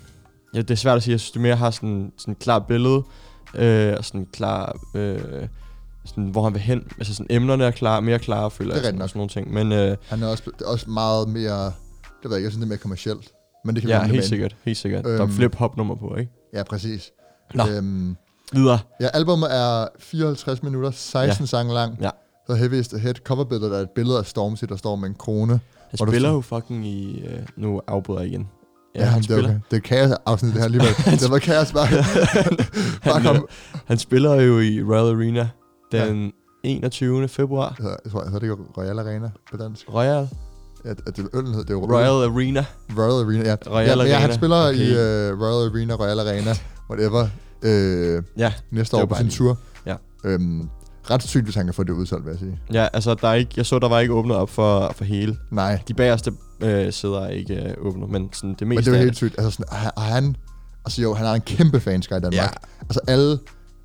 ja, 0.55 0.59
det 0.61 0.71
er 0.71 0.75
svært 0.75 0.97
at 0.97 1.03
sige. 1.03 1.13
Jeg 1.13 1.21
synes, 1.21 1.31
det 1.31 1.41
mere 1.43 1.57
har 1.57 1.71
sådan 1.71 2.13
sådan 2.19 2.33
et 2.33 2.39
klart 2.39 2.67
billede. 2.67 3.03
Øh, 3.55 3.95
og 3.99 4.05
sådan 4.05 4.27
klar... 4.33 4.79
Øh, 4.95 5.19
sådan, 6.05 6.25
hvor 6.25 6.45
han 6.45 6.53
vil 6.55 6.63
hen. 6.63 6.83
Altså 6.99 7.15
sådan 7.15 7.27
emnerne 7.31 7.65
er 7.65 7.71
klar, 7.71 8.01
mere 8.01 8.19
klare, 8.19 8.51
føler 8.51 8.75
Det 8.75 8.81
er 8.83 8.85
jeg. 8.89 8.93
nok. 8.93 9.03
og 9.03 9.09
sådan 9.09 9.19
nogle 9.19 9.31
ting. 9.31 9.53
Men 9.53 9.73
øh, 9.73 9.97
Han 10.09 10.23
er 10.23 10.27
også, 10.27 10.43
det 10.59 10.65
er 10.67 10.71
også 10.71 10.91
meget 10.91 11.29
mere, 11.29 11.65
det 11.65 11.73
ved 12.25 12.31
jeg 12.31 12.37
ikke, 12.37 12.45
jeg 12.45 12.53
synes, 12.53 12.57
det 12.57 12.63
er 12.63 12.69
mere 12.69 12.79
kommercielt. 12.79 13.29
Men 13.65 13.75
det 13.75 13.83
kan 13.83 13.91
ja, 13.91 14.03
helt 14.05 14.25
sikkert. 14.25 14.57
Helt 14.65 14.79
sikkert. 14.79 15.05
Der 15.05 15.11
er 15.11 15.23
Øhm. 15.23 15.33
flip 15.33 15.55
hop 15.55 15.77
nummer 15.77 15.95
på, 15.95 16.17
ikke? 16.17 16.33
Ja, 16.55 16.63
præcis. 16.63 17.11
Nå. 17.55 17.65
Øhm, 17.69 18.17
Videre. 18.53 18.79
ja, 19.01 19.09
albumet 19.09 19.55
er 19.57 19.87
54 19.99 20.63
minutter, 20.63 20.91
16 20.91 21.43
ja. 21.43 21.47
sange 21.47 21.75
lang. 21.75 21.99
Ja. 22.01 22.11
Så 22.47 22.55
Heavy 22.55 22.75
is 22.75 22.89
the 22.89 22.99
Head. 22.99 23.15
Coverbilledet 23.25 23.77
er 23.77 23.81
et 23.83 23.91
billede 23.95 24.19
af 24.19 24.27
Stormzy, 24.27 24.65
der 24.69 24.77
står 24.77 24.97
med 24.97 25.09
en 25.09 25.15
krone. 25.15 25.61
Han 25.91 26.09
spiller 26.09 26.31
jo 26.31 26.41
fucking 26.41 26.87
i... 26.87 27.21
Øh, 27.21 27.39
nu 27.57 27.81
afbryder 27.87 28.21
jeg 28.21 28.31
igen. 28.31 28.49
Ja, 28.95 29.05
han 29.05 29.23
det, 29.23 29.31
er 29.31 29.39
okay. 29.39 29.59
det 29.71 29.77
er 29.77 29.81
kaos-afsnit, 29.81 30.53
det 30.53 30.61
her 30.61 30.65
alligevel. 30.65 30.95
det 31.23 31.31
var 31.31 31.39
kaos 31.39 31.73
bare. 31.73 31.89
bare 33.05 33.15
han, 33.15 33.23
kom. 33.23 33.37
øh, 33.37 33.43
han 33.87 33.99
spiller 33.99 34.35
jo 34.35 34.59
i 34.61 34.83
Royal 34.83 35.17
Arena 35.17 35.49
den 35.93 36.33
21. 36.65 37.29
februar. 37.29 37.77
Tror, 37.81 37.89
jeg 38.05 38.13
tror, 38.13 38.23
jeg 38.23 38.31
tror, 38.31 38.39
det 38.39 38.51
er 38.51 38.55
Royal 38.79 38.99
Arena 38.99 39.31
på 39.51 39.57
dansk. 39.57 39.85
Royal? 39.95 40.29
Ja, 40.85 40.91
at 40.91 41.17
det 41.17 41.19
er 41.19 41.29
øllen 41.39 41.55
det 41.55 41.71
er 41.71 41.75
jo 41.75 41.85
Royal 41.97 42.31
Arena. 42.31 42.65
Royal 42.99 43.27
Arena, 43.27 43.49
ja. 43.49 43.57
Royal 43.71 43.89
ja, 43.89 43.97
men 43.97 44.07
ja, 44.07 44.15
han 44.15 44.23
Arena. 44.23 44.35
spiller 44.35 44.69
Okay. 44.69 44.79
i 44.79 45.33
uh, 45.33 45.41
Royal 45.43 45.71
Arena, 45.71 45.95
Royal 45.95 46.21
Arena, 46.21 46.55
whatever, 46.91 47.27
øh, 47.63 48.23
Ja, 48.39 48.53
næste 48.71 48.97
år 48.97 49.05
på 49.05 49.15
sin 49.15 49.25
lige- 49.27 49.37
tur. 49.37 49.59
ja. 49.87 49.95
Øhm, 50.25 50.69
ret 51.11 51.23
sygt, 51.23 51.45
hvis 51.45 51.55
han 51.55 51.65
kan 51.65 51.75
få 51.75 51.83
det 51.83 51.93
udsolgt, 51.93 52.25
vil 52.25 52.31
jeg 52.31 52.39
sige. 52.39 52.61
ja 52.73 52.89
altså 52.93 53.15
der 53.15 53.29
er 53.29 53.35
ikke, 53.35 53.51
jeg 53.57 53.67
så, 53.67 53.79
der 53.79 53.89
var 53.89 54.01
ikke 54.01 54.15
åbnet 54.15 54.37
op 54.37 54.51
for, 54.51 54.93
for 54.97 55.05
hele. 55.05 55.37
Nej, 55.51 55.81
De 55.89 55.95
bagerste 55.95 56.33
øh, 56.63 56.93
sæder 56.93 57.21
er 57.21 57.29
ikke 57.29 57.55
øh, 57.55 57.75
åbnet, 57.87 58.11
men 58.11 58.29
sådan 58.33 58.51
det 58.51 58.61
men 58.61 58.69
meste 58.69 58.91
det 58.91 58.99
var 58.99 59.05
helt 59.05 59.17
sygt. 59.17 59.35
Altså, 59.39 59.51
sådan, 59.51 59.91
og 59.97 60.03
han- 60.03 60.37
altså 60.85 61.03
jo, 61.03 61.15
han 61.15 61.27
er 61.27 61.33
en 61.33 61.41
kæmpe 61.41 61.81
fanskare 61.81 62.19
i 62.19 62.21
Danmark. 62.23 62.35
Ja. 62.35 62.49
Altså 62.81 63.01
alle, 63.09 63.39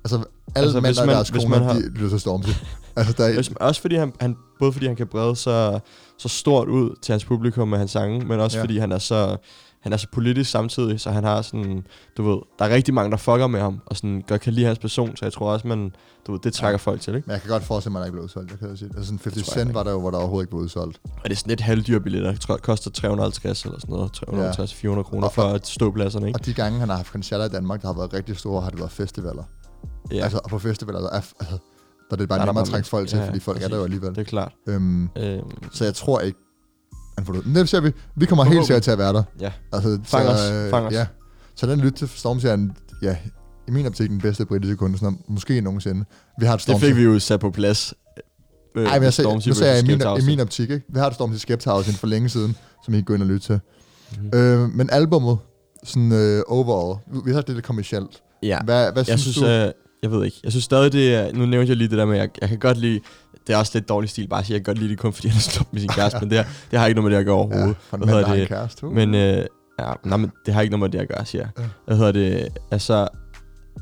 altså 0.04 0.16
alle 0.16 0.24
Altså, 0.66 0.80
mænd 0.80 0.96
og 0.98 1.06
man- 1.06 1.14
deres 1.14 1.30
koner, 1.30 1.48
man 1.48 1.62
har- 1.62 1.72
de 1.72 1.88
lytter 1.88 2.08
til 2.08 2.20
Stormzy. 2.20 2.48
altså, 2.96 3.12
der 3.18 3.24
er, 3.24 3.34
Hvis- 3.34 3.52
Også 3.60 3.80
fordi 3.80 3.96
han, 3.96 4.12
han, 4.20 4.36
både 4.58 4.72
fordi 4.72 4.86
han 4.86 4.96
kan 4.96 5.06
brede 5.06 5.36
så, 5.36 5.80
så 6.18 6.28
stort 6.28 6.68
ud 6.68 6.96
til 7.02 7.12
hans 7.12 7.24
publikum 7.24 7.68
med 7.68 7.78
hans 7.78 7.90
sange, 7.90 8.26
men 8.26 8.40
også 8.40 8.56
ja. 8.58 8.62
fordi 8.62 8.78
han 8.78 8.92
er 8.92 8.98
så 8.98 9.36
han 9.84 9.92
er 9.92 9.96
så 9.96 10.06
politisk 10.12 10.50
samtidig, 10.50 11.00
så 11.00 11.10
han 11.10 11.24
har 11.24 11.42
sådan, 11.42 11.86
du 12.16 12.22
ved, 12.30 12.38
der 12.58 12.64
er 12.64 12.68
rigtig 12.74 12.94
mange, 12.94 13.10
der 13.10 13.16
fucker 13.16 13.46
med 13.46 13.60
ham, 13.60 13.80
og 13.86 13.96
sådan 13.96 14.24
godt 14.28 14.40
kan 14.40 14.52
lide 14.52 14.66
hans 14.66 14.78
person, 14.78 15.16
så 15.16 15.24
jeg 15.24 15.32
tror 15.32 15.52
også, 15.52 15.68
man, 15.68 15.92
du 16.26 16.32
ved, 16.32 16.40
det 16.40 16.52
trækker 16.52 16.72
Ja. 16.86 16.90
folk 16.90 17.00
til, 17.00 17.14
ikke? 17.14 17.26
men 17.26 17.32
jeg 17.32 17.40
kan 17.40 17.50
godt 17.50 17.62
forestille 17.64 17.92
mig, 17.92 17.98
at 17.98 18.02
der 18.02 18.06
ikke 18.06 18.12
blev 18.14 18.24
udsolgt. 18.24 18.50
Jeg 18.50 18.58
kan 18.58 18.76
sige. 18.76 18.88
Altså 18.88 19.04
sådan 19.04 19.18
50 19.24 19.34
Det 19.34 19.44
tror 19.44 19.58
jeg 19.60 19.64
Cent 19.66 19.74
var 19.74 19.82
der 19.82 19.90
jo, 19.90 20.00
hvor 20.00 20.10
der 20.10 20.18
overhovedet 20.18 20.44
ikke 20.44 20.50
blev 20.50 20.62
udsolgt. 20.62 21.00
Og 21.04 21.24
det 21.24 21.32
er 21.32 21.36
sådan 21.36 21.48
lidt 21.50 21.60
halvdyr 21.60 21.98
billetter, 21.98 22.30
jeg 22.30 22.40
tror, 22.40 22.54
det 22.54 22.64
koster 22.64 22.90
350 22.90 23.64
eller 23.64 23.78
sådan 23.80 23.92
noget, 23.94 24.10
350-400 24.98 25.02
kroner 25.02 25.26
Og- 25.26 25.32
for 25.34 25.42
at 25.42 25.66
stå 25.66 25.90
pladserne, 25.90 26.26
ikke? 26.26 26.38
Og 26.40 26.46
de 26.46 26.54
gange, 26.54 26.80
han 26.80 26.88
har 26.88 26.96
haft 26.96 27.12
koncerter 27.12 27.44
i 27.44 27.48
Danmark, 27.48 27.82
der 27.82 27.88
har 27.88 27.94
været 27.94 28.12
rigtig 28.14 28.36
store, 28.38 28.62
har 28.62 28.70
det 28.70 28.78
været 28.78 28.92
festivaler. 28.92 29.42
Ja, 30.12 30.22
Altså, 30.22 30.40
og 30.44 30.50
på 30.50 30.58
festivaler, 30.58 31.00
der 31.00 31.08
er, 31.10 31.12
altså, 31.14 31.34
der 32.10 32.12
er 32.12 32.16
det 32.16 32.28
bare 32.28 32.38
er 32.40 32.44
nemmere 32.44 32.62
at 32.62 32.68
trække 32.68 32.88
folk 32.88 33.08
til, 33.08 33.18
ja, 33.18 33.26
fordi 33.28 33.40
folk 33.40 33.56
er 33.56 33.60
der 33.60 33.68
præcis. 33.68 33.78
jo 33.78 33.84
alligevel. 33.84 34.10
det 34.14 34.18
er 34.18 34.24
klart. 34.24 34.52
Øhm, 34.68 35.08
Øhm, 35.18 35.50
så 35.72 35.84
jeg 35.84 35.94
tror 35.94 36.20
ikke, 36.20 36.38
han 37.18 37.26
får 37.26 37.32
det 37.32 37.44
det 37.54 37.68
ser 37.68 37.80
vi. 37.80 37.92
Vi 38.16 38.26
kommer 38.26 38.44
helt 38.44 38.66
sikkert 38.66 38.82
til 38.82 38.90
at 38.90 38.98
være 38.98 39.12
der. 39.12 39.22
ja, 39.40 39.52
Altså, 39.72 39.98
Fang 40.04 40.26
så, 40.26 40.32
os, 40.32 40.50
øh, 40.52 40.70
fang 40.70 40.86
os. 40.86 40.92
Ja. 40.92 41.06
Så 41.56 41.66
den 41.66 41.80
lyt 41.80 41.92
til 41.92 42.08
Stormzy 42.08 42.46
er 42.46 42.54
en, 42.54 42.76
ja, 43.02 43.16
i 43.68 43.70
min 43.70 43.86
optik 43.86 44.10
den 44.10 44.20
bedste 44.20 44.46
britiske 44.46 44.76
kunstner, 44.76 45.12
måske 45.28 45.60
nogensinde. 45.60 46.04
Vi 46.40 46.46
har 46.46 46.54
et 46.54 46.58
det 46.58 46.62
Stormzy. 46.62 46.84
fik 46.84 46.96
vi 46.96 47.02
jo 47.02 47.18
sat 47.18 47.40
på 47.40 47.50
plads 47.50 47.94
øh, 48.76 48.84
Ej, 48.86 48.94
men 48.98 49.02
jeg 49.04 49.12
sagde, 49.14 49.34
nu 49.34 49.40
sagde 49.54 49.74
jeg 49.74 49.84
i 49.84 49.86
min, 49.86 50.00
i 50.20 50.24
min 50.26 50.40
optik, 50.40 50.70
ikke? 50.70 50.86
Vi 50.88 50.98
har 50.98 51.06
det 51.06 51.14
Stormzy 51.14 51.38
Skepta 51.38 51.70
House 51.70 51.88
inden 51.88 51.98
for 51.98 52.06
længe 52.06 52.28
siden, 52.28 52.56
som 52.84 52.94
I 52.94 52.96
kan 52.96 53.04
gå 53.04 53.14
ind 53.14 53.22
og 53.22 53.28
lytte 53.28 53.46
til. 53.46 53.60
Mhm. 54.18 54.30
Øh, 54.38 54.68
men 54.68 54.88
albummet, 54.92 55.38
sådan 55.84 56.12
øh, 56.12 56.42
overall, 56.46 56.98
vi 57.24 57.32
har 57.32 57.40
det 57.40 57.54
lidt 57.54 57.66
kommercielt. 57.66 58.22
Ja. 58.42 58.58
Hvad, 58.64 58.92
hvad 58.92 59.04
Jeg 59.08 59.18
synes, 59.18 59.22
synes, 59.36 59.38
du? 59.38 59.46
øh, 59.46 59.72
jeg 60.04 60.12
ved 60.12 60.24
ikke. 60.24 60.40
Jeg 60.44 60.52
synes 60.52 60.64
stadig, 60.64 60.92
det 60.92 61.14
er... 61.14 61.32
Nu 61.32 61.46
nævnte 61.46 61.68
jeg 61.68 61.76
lige 61.76 61.88
det 61.88 61.98
der 61.98 62.04
med, 62.04 62.18
at 62.18 62.20
jeg, 62.20 62.30
jeg 62.40 62.48
kan 62.48 62.58
godt 62.58 62.78
lide... 62.78 63.00
Det 63.46 63.52
er 63.52 63.56
også 63.56 63.70
lidt 63.74 63.88
dårlig 63.88 64.10
stil, 64.10 64.28
bare 64.28 64.40
at 64.40 64.46
sige, 64.46 64.54
at 64.54 64.58
jeg 64.58 64.64
kan 64.64 64.74
godt 64.74 64.78
lide 64.78 64.90
det 64.90 64.98
kun, 64.98 65.12
fordi 65.12 65.28
han 65.28 65.36
er 65.36 65.40
slået 65.40 65.72
med 65.72 65.80
sin 65.80 65.90
kæreste, 65.98 66.20
men 66.20 66.30
det, 66.30 66.38
er, 66.38 66.44
det 66.70 66.78
har 66.78 66.86
ikke 66.86 67.00
noget 67.00 67.10
med 67.10 67.16
det 67.16 67.20
at 67.20 67.26
gøre 67.26 67.36
ja, 67.36 67.42
overhovedet. 67.42 67.76
for 67.88 67.96
en 67.96 68.06
mand, 68.06 68.26
har 68.26 68.36
det? 68.36 68.48
kæreste. 68.48 68.86
Uh. 68.86 68.94
Men, 68.94 69.14
øh, 69.14 69.44
ja, 69.80 69.92
nej, 70.04 70.16
men 70.16 70.32
det 70.46 70.54
har 70.54 70.60
ikke 70.60 70.76
noget 70.76 70.90
med 70.90 70.98
det 70.98 71.04
at 71.04 71.16
gøre, 71.16 71.26
siger 71.26 71.42
jeg. 71.42 71.50
Ja. 71.58 71.68
Hvad 71.86 71.96
hedder 71.96 72.12
det? 72.12 72.48
Altså, 72.70 73.08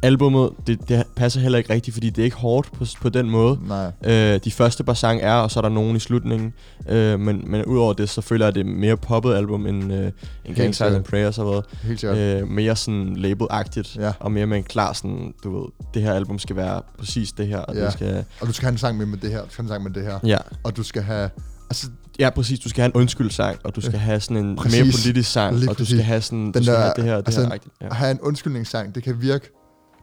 albummet, 0.02 0.50
det, 0.66 0.88
det 0.88 1.02
passer 1.16 1.40
heller 1.40 1.58
ikke 1.58 1.72
rigtigt, 1.74 1.94
fordi 1.94 2.10
det 2.10 2.18
er 2.22 2.24
ikke 2.24 2.36
hårdt 2.36 2.72
på, 2.72 2.84
på 3.02 3.08
den 3.08 3.30
måde. 3.30 3.58
Nej. 3.68 3.92
Øh, 4.34 4.40
de 4.44 4.50
første 4.50 4.84
par 4.84 4.94
sange 4.94 5.22
er, 5.22 5.34
og 5.34 5.50
så 5.50 5.60
er 5.60 5.62
der 5.62 5.68
nogen 5.68 5.96
i 5.96 5.98
slutningen. 5.98 6.52
Øh, 6.88 7.20
men, 7.20 7.44
men 7.50 7.64
udover 7.64 7.92
det, 7.92 8.08
så 8.08 8.20
føler 8.20 8.44
jeg, 8.46 8.48
at 8.48 8.54
det 8.54 8.60
er 8.60 8.64
mere 8.64 8.96
poppet 8.96 9.34
album, 9.34 9.66
end, 9.66 9.92
øh, 9.92 10.10
end 10.44 10.56
Gang 10.56 10.74
Signs 10.74 10.80
and 10.94 11.04
Prayers 11.04 11.36
har 11.36 11.44
været. 11.44 11.64
Helt 11.82 12.00
sikkert. 12.00 12.18
Øh, 12.18 12.48
mere 12.48 12.76
sådan 12.76 13.16
label-agtigt, 13.16 13.96
Ja. 14.00 14.12
og 14.20 14.32
mere 14.32 14.46
med 14.46 14.56
en 14.58 14.64
klar 14.64 14.92
sådan, 14.92 15.34
du 15.44 15.58
ved, 15.60 15.68
det 15.94 16.02
her 16.02 16.12
album 16.14 16.38
skal 16.38 16.56
være 16.56 16.82
præcis 16.98 17.32
det 17.32 17.46
her, 17.46 17.58
og 17.58 17.74
Ja. 17.74 17.84
det 17.84 17.92
skal... 17.92 18.24
Og 18.40 18.46
du 18.46 18.52
skal 18.52 18.64
have 18.66 18.72
en 18.72 18.78
sang 18.78 18.98
med, 18.98 19.06
med 19.06 19.18
det 19.18 19.30
her, 19.30 19.40
du 19.44 19.50
skal 19.50 19.62
have 19.64 19.64
en 19.64 19.68
sang 19.68 19.82
med 19.84 19.90
det 19.92 20.02
her. 20.02 20.18
Ja, 20.26 20.38
Og 20.64 20.76
du 20.76 20.82
skal 20.82 21.02
have... 21.02 21.30
Altså, 21.70 21.86
ja, 22.18 22.30
præcis. 22.30 22.58
Du 22.58 22.68
skal 22.68 22.82
have 22.82 22.86
en 22.94 23.00
undskyldssang, 23.00 23.58
og 23.64 23.76
du 23.76 23.80
skal 23.80 23.98
have 23.98 24.20
sådan 24.20 24.36
en 24.36 24.56
Præcis. 24.56 24.80
mere 24.84 24.92
politisk 24.92 25.32
sang, 25.32 25.68
og 25.70 25.78
du 25.78 25.84
skal 25.84 25.98
have 26.00 26.20
sådan, 26.20 26.46
du 26.46 26.58
Den 26.58 26.64
skal 26.64 26.74
der- 26.74 26.80
have 26.80 26.92
det 26.96 27.04
her, 27.04 27.16
det 27.16 27.26
altså, 27.26 27.40
her. 27.42 27.52
rigtigt. 27.52 27.74
Ja. 27.80 27.86
at 27.86 27.96
have 27.96 28.10
en 28.10 28.20
undskyldningssang, 28.20 28.94
det 28.94 29.02
kan 29.02 29.20
virke... 29.22 29.50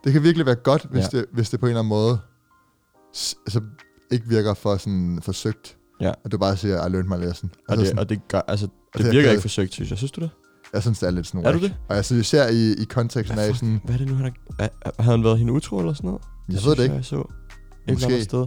Det 0.04 0.12
kan 0.12 0.22
virkelig 0.22 0.46
være 0.46 0.54
godt, 0.54 0.86
hvis, 0.90 1.04
Ja. 1.12 1.18
det, 1.18 1.26
hvis 1.32 1.50
det 1.50 1.60
på 1.60 1.66
en 1.66 1.70
eller 1.70 1.80
anden 1.80 1.88
måde 1.88 2.18
altså, 3.46 3.60
ikke 4.10 4.28
virker 4.28 4.54
for 4.54 4.76
sådan 4.76 5.18
forsøgt. 5.22 5.76
Ja. 6.00 6.12
At 6.24 6.32
du 6.32 6.38
bare 6.38 6.56
siger, 6.56 6.86
I 6.86 6.88
learned 6.90 7.18
my 7.18 7.24
lesson. 7.24 7.50
Og, 7.54 7.60
Altså 7.72 7.80
det, 7.80 7.86
sådan, 7.88 7.98
og 7.98 8.08
det, 8.08 8.28
gør, 8.28 8.40
altså, 8.48 8.66
det, 8.66 8.74
det- 9.04 9.04
virker 9.12 9.22
det- 9.22 9.30
ikke 9.30 9.40
forsøgt, 9.42 9.72
synes 9.72 9.90
jeg. 9.90 9.98
Synes 9.98 10.12
du 10.12 10.20
det? 10.20 10.30
jeg 10.72 10.82
synes, 10.82 10.98
det 10.98 11.06
er 11.06 11.10
lidt 11.10 11.26
sådan 11.26 11.46
Er 11.46 11.52
du 11.52 11.58
det? 11.60 11.74
Og 11.88 11.96
jeg 11.96 12.04
synes 12.04 12.26
især 12.26 12.48
i, 12.48 12.72
i 12.72 12.84
konteksten 12.84 13.38
af 13.38 13.54
sådan... 13.54 13.80
Hvad 13.84 13.94
er 13.94 13.98
det 13.98 14.08
nu, 14.08 14.14
han 14.14 14.24
har... 14.58 14.70
Havde 15.02 15.16
han 15.16 15.24
været 15.24 15.38
hende 15.38 15.52
utro 15.52 15.78
eller 15.78 15.92
sådan 15.92 16.08
noget? 16.08 16.22
Jeg 16.48 16.60
ved 16.64 16.76
det 16.76 16.82
ikke. 16.82 16.94
Jeg 16.94 17.04
så 17.04 17.20
et 17.88 17.92
Måske. 17.94 18.24
sted. 18.24 18.46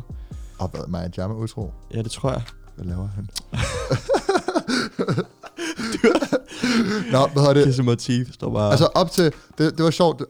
Og 0.60 0.68
hvad, 0.70 0.88
Maja 0.88 1.10
Jama 1.18 1.34
utro? 1.34 1.72
Ja, 1.94 2.02
det 2.02 2.12
tror 2.12 2.32
jeg. 2.32 2.42
Hvad 2.76 2.86
laver 2.86 3.08
han? 3.08 3.28
Nå, 7.12 7.28
hvad 7.28 7.42
hedder 7.42 7.54
det? 7.54 7.66
Kiss 7.66 7.80
my 7.82 7.96
teeth 7.96 8.32
står 8.32 8.54
bare... 8.54 8.72
Altså 8.72 8.86
op 8.86 9.12
til... 9.12 9.24
Det, 9.58 9.78
det 9.78 9.84
var 9.86 9.90
sjovt. 9.92 10.22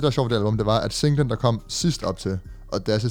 Det, 0.00 0.02
der 0.02 0.08
var 0.08 0.12
sjovt 0.12 0.30
ved 0.30 0.36
det 0.36 0.40
album, 0.42 0.56
det 0.56 0.66
var, 0.66 0.78
at 0.80 0.92
singlen, 0.92 1.30
der 1.30 1.36
kom 1.36 1.60
sidst 1.68 2.02
op 2.02 2.18
til, 2.18 2.38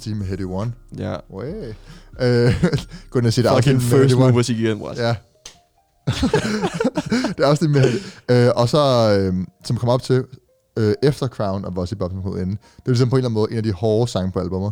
Team 0.01 0.17
med 0.17 0.25
Heady 0.25 0.45
One. 0.45 0.73
ja. 0.97 1.15
Way. 1.33 1.73
Øh, 2.21 2.63
gå 3.11 3.19
og 3.25 3.33
se 3.33 3.43
det 3.43 3.51
Fucking 3.51 3.81
first 3.81 4.15
movers 4.17 4.49
igen, 4.49 4.79
bror. 4.79 4.93
Ja. 4.97 5.15
det 7.37 7.39
er 7.39 7.45
også 7.47 7.65
det 7.65 7.71
med 7.71 7.99
øh, 8.29 8.51
Og 8.55 8.69
så, 8.69 8.79
øh, 9.19 9.33
som 9.65 9.77
kom 9.77 9.89
op 9.89 10.01
til, 10.03 10.23
øh, 10.77 10.93
efter 11.03 11.27
Crown 11.27 11.65
og 11.65 11.73
Bossy 11.73 11.93
Bob 11.93 12.11
som 12.11 12.21
hovedende. 12.21 12.51
Det 12.55 12.85
er 12.85 12.89
ligesom 12.89 13.09
på 13.09 13.15
en 13.15 13.17
eller 13.17 13.29
anden 13.29 13.33
måde 13.41 13.51
en 13.51 13.57
af 13.57 13.63
de 13.63 13.71
hårde 13.71 14.11
sange 14.11 14.31
på 14.31 14.39
albumet. 14.39 14.71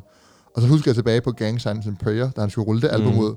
Og 0.56 0.62
så 0.62 0.68
husker 0.68 0.92
jeg 0.92 0.96
tilbage 0.96 1.22
på 1.22 1.32
Gang 1.32 1.62
Signs 1.62 1.86
and 1.88 1.98
Prayer, 1.98 2.30
da 2.30 2.42
han 2.42 2.50
skulle 2.50 2.66
rulle 2.68 2.82
det 2.82 2.90
album 2.92 3.14
Mm. 3.14 3.20
ud. 3.20 3.36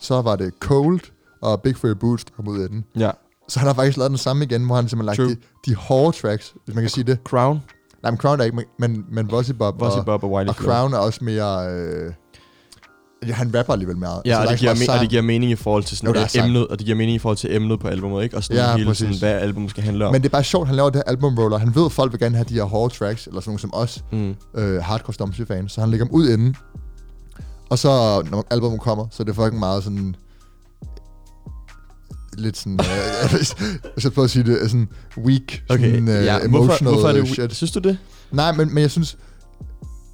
Så 0.00 0.22
var 0.22 0.36
det 0.36 0.52
Cold 0.60 1.00
og 1.42 1.62
Big 1.62 1.76
Furry 1.76 1.94
Boots, 2.00 2.24
der 2.24 2.30
kom 2.36 2.48
ud 2.48 2.60
af 2.60 2.68
den. 2.68 2.84
Ja. 2.98 3.10
Så 3.48 3.58
han 3.58 3.66
har 3.66 3.74
faktisk 3.74 3.96
lavet 3.96 4.10
den 4.10 4.18
samme 4.18 4.44
igen, 4.44 4.66
hvor 4.66 4.74
han 4.76 4.88
simpelthen 4.88 5.26
lagt 5.26 5.40
de, 5.66 5.70
de 5.70 5.74
hårde 5.74 6.16
tracks, 6.18 6.54
hvis 6.64 6.74
man 6.74 6.82
kan 6.84 6.90
sige 6.90 7.04
det. 7.04 7.18
Crown, 7.24 7.60
Nej, 8.04 8.10
men 8.10 8.18
Crown 8.18 8.40
er 8.40 8.44
ikke, 8.44 8.64
men, 8.78 9.04
men 9.12 9.28
Bossy 9.28 9.50
Bob, 9.50 9.78
Bossy 9.78 9.96
og, 9.98 10.04
Bob 10.04 10.24
og 10.24 10.32
Wiley 10.32 10.48
og 10.48 10.56
Flow. 10.56 10.74
Crown 10.74 10.92
er 10.92 10.98
også 10.98 11.24
mere... 11.24 11.72
Øh, 11.72 12.12
han 13.32 13.52
rapper 13.58 13.72
alligevel 13.72 13.96
meget. 13.96 14.22
Ja, 14.24 14.30
Altså, 14.40 14.42
og 14.46 14.50
det, 14.50 14.58
giver 14.58 14.74
me- 14.74 14.92
og 14.94 15.00
det 15.00 15.08
giver 15.10 15.22
mening 15.22 15.52
i 15.52 15.54
forhold 15.54 15.84
til 15.84 15.98
Jo, 16.04 16.14
sådan 16.14 16.28
sang. 16.28 16.46
emnet, 16.46 16.66
og 16.68 16.78
det 16.78 16.84
giver 16.86 16.96
mening 16.98 17.14
i 17.16 17.18
forhold 17.18 17.36
til 17.36 17.56
emnet 17.56 17.80
på 17.80 17.88
albumet, 17.88 18.22
ikke? 18.22 18.36
Og 18.36 18.44
sådan 18.44 18.56
Ja, 18.62 18.72
hele 18.76 18.86
præcis. 18.86 19.16
sådan, 19.16 19.18
hvad 19.18 19.40
album 19.48 19.68
skal 19.68 19.82
handle 19.82 20.06
om. 20.06 20.12
Men 20.12 20.22
det 20.22 20.28
er 20.28 20.30
bare 20.30 20.44
sjovt, 20.44 20.66
han 20.66 20.76
laver 20.76 20.90
det 20.90 20.96
her 21.06 21.10
albumroller. 21.12 21.58
Han 21.58 21.74
ved, 21.74 21.84
at 21.86 21.92
folk 21.92 22.12
vil 22.12 22.20
gerne 22.20 22.34
have 22.36 22.44
de 22.48 22.54
her 22.54 22.62
hårde 22.62 22.94
tracks, 22.94 23.26
eller 23.26 23.40
sådan 23.40 23.50
nogle 23.50 23.60
som 23.60 23.70
os, 23.74 24.04
mm. 24.12 24.34
øh, 24.56 24.82
hardcore 24.82 25.14
Stormzy-fans. 25.14 25.72
Så 25.72 25.80
han 25.80 25.90
lægger 25.90 26.06
dem 26.06 26.14
ud 26.14 26.28
inden. 26.28 26.56
Og 27.70 27.78
så, 27.78 27.88
når 28.30 28.44
albumet 28.50 28.80
kommer, 28.80 29.06
så 29.10 29.22
er 29.22 29.24
det 29.24 29.34
fucking 29.34 29.58
meget 29.58 29.84
sådan... 29.84 30.16
Lidt 32.38 32.56
sådan... 32.56 32.72
Øh, 32.80 32.86
jeg, 33.32 33.40
jeg, 34.04 34.14
jeg 34.16 34.24
at 34.24 34.30
sige 34.30 34.44
det, 34.44 34.70
sådan 34.70 34.88
weak, 35.18 35.62
Okay, 35.68 35.90
sådan, 35.90 36.08
øh, 36.08 36.24
ja. 36.24 36.44
emotional 36.44 36.48
Hvorfor, 36.50 36.84
hvorfor 36.84 37.08
er 37.08 37.12
det 37.12 37.28
shit. 37.28 37.54
Synes 37.54 37.72
du 37.72 37.78
det? 37.80 37.98
Nej, 38.30 38.52
men, 38.52 38.74
men 38.74 38.82
jeg 38.82 38.90
synes... 38.90 39.16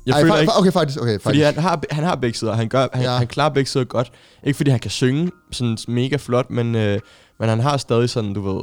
Jeg 0.07 0.13
ej, 0.15 0.21
føler 0.23 0.35
fa- 0.35 0.41
ikke, 0.41 0.53
Okay, 0.59 0.73
faktisk. 0.73 0.99
Okay, 1.01 1.09
faktisk. 1.13 1.25
fordi 1.25 1.41
han 1.41 1.55
har, 1.59 1.83
han 1.91 2.05
har 2.05 2.15
begge 2.17 2.39
sider. 2.39 2.53
Han, 2.55 2.69
gør, 2.69 2.87
han, 2.93 3.03
Ja. 3.03 3.11
han 3.17 3.27
klarer 3.27 3.55
begge 3.55 3.71
sider 3.71 3.85
godt. 3.85 4.13
Ikke 4.45 4.57
fordi 4.57 4.71
han 4.71 4.81
kan 4.81 4.91
synge 4.91 5.31
sådan 5.53 5.79
mega 5.89 6.17
flot, 6.17 6.51
men, 6.51 6.75
øh, 6.75 7.01
men 7.41 7.49
han 7.49 7.61
har 7.61 7.77
stadig 7.77 8.11
sådan, 8.11 8.35
du 8.35 8.41
ved, 8.55 8.63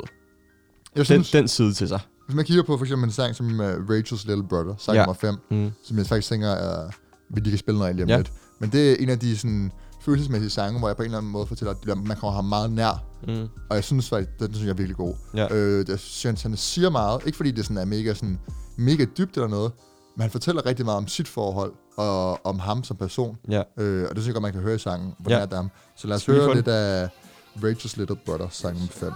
jeg 0.95 0.97
den, 0.97 1.05
synes, 1.05 1.31
den 1.31 1.47
side 1.47 1.73
til 1.73 1.87
sig. 1.87 1.99
hvis 2.25 2.35
man 2.35 2.45
kigger 2.45 2.63
på 2.63 2.77
for 2.77 2.85
eksempel 2.85 3.05
en 3.07 3.11
sang 3.11 3.35
som 3.35 3.59
uh, 3.59 3.65
Rachel's 3.65 4.27
Little 4.27 4.43
Brother, 4.49 4.73
sang 4.77 4.95
Ja. 4.95 5.01
nummer 5.05 5.13
5, 5.21 5.35
Mm. 5.51 5.71
som 5.83 5.97
jeg 5.97 6.05
faktisk 6.05 6.29
tænker, 6.29 6.49
er, 6.49 6.89
vi 7.33 7.39
lige 7.41 7.51
kan 7.51 7.59
spille 7.59 7.79
noget 7.79 7.95
lige 7.95 8.03
om 8.03 8.09
Ja. 8.09 8.17
lidt. 8.17 8.31
Men 8.59 8.69
det 8.69 8.91
er 8.91 8.95
en 8.99 9.09
af 9.09 9.19
de 9.19 9.37
sådan, 9.37 9.71
følelsesmæssige 10.07 10.49
sange, 10.49 10.79
hvor 10.79 10.87
jeg 10.89 10.97
på 10.97 11.03
en 11.03 11.05
eller 11.05 11.17
anden 11.17 11.31
måde 11.31 11.47
fortæller, 11.47 11.73
at 11.91 11.97
man 11.97 12.17
kommer 12.17 12.35
ham 12.35 12.45
meget 12.45 12.71
nær. 12.71 13.03
Mm. 13.27 13.47
Og 13.69 13.75
jeg 13.75 13.83
synes 13.83 14.09
faktisk, 14.09 14.29
den, 14.39 14.47
den 14.47 14.53
synes 14.55 14.65
jeg 14.65 14.71
er 14.73 14.77
virkelig 14.77 14.97
god. 14.97 15.13
Ja. 15.35 15.47
Øh, 15.55 15.85
jeg 15.89 15.99
synes, 15.99 16.41
han 16.43 16.57
siger 16.57 16.89
meget. 16.89 17.21
Ikke 17.25 17.35
fordi 17.35 17.51
det 17.51 17.63
sådan 17.65 17.77
er 17.77 17.85
mega, 17.85 18.13
sådan, 18.13 18.39
mega 18.77 19.05
dybt 19.17 19.35
eller 19.35 19.47
noget, 19.47 19.71
men 20.15 20.21
han 20.21 20.31
fortæller 20.31 20.65
rigtig 20.65 20.85
meget 20.85 20.97
om 20.97 21.07
sit 21.07 21.27
forhold, 21.27 21.73
og 21.97 22.45
om 22.45 22.59
ham 22.59 22.83
som 22.83 22.97
person. 22.97 23.37
Ja. 23.51 23.61
Øh, 23.79 24.07
og 24.09 24.15
det 24.15 24.23
synes 24.23 24.25
jeg 24.27 24.33
godt, 24.33 24.41
man 24.41 24.53
kan 24.53 24.61
høre 24.61 24.75
i 24.75 24.79
sangen, 24.79 25.13
hvor 25.19 25.31
Ja. 25.31 25.39
er 25.39 25.55
ham. 25.55 25.69
Så 25.97 26.07
lad 26.07 26.15
os 26.15 26.25
høre 26.25 26.55
lidt 26.55 26.67
af 26.67 27.09
Rachel's 27.55 27.93
Little 27.97 28.17
Brother, 28.25 28.47
sang 28.51 28.73
nummer 28.73 28.91
5. 28.91 29.11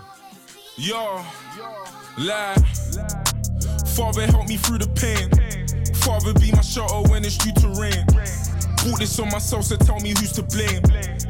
Yo, 0.77 1.03
lie. 2.17 2.65
Father, 3.95 4.21
help 4.21 4.47
me 4.49 4.57
through 4.57 4.79
the 4.85 4.91
pain. 5.03 5.27
Father, 6.05 6.33
be 6.33 6.47
my 6.59 6.63
shelter 6.73 7.01
when 7.11 7.21
it's 7.25 7.37
due 7.43 7.53
to 7.63 7.67
rain. 7.81 8.05
Brought 8.83 8.99
this 8.99 9.19
on 9.19 9.29
myself, 9.29 9.65
so 9.65 9.77
tell 9.77 9.99
me 9.99 10.09
who's 10.09 10.31
to 10.33 10.43
blame. 10.43 10.81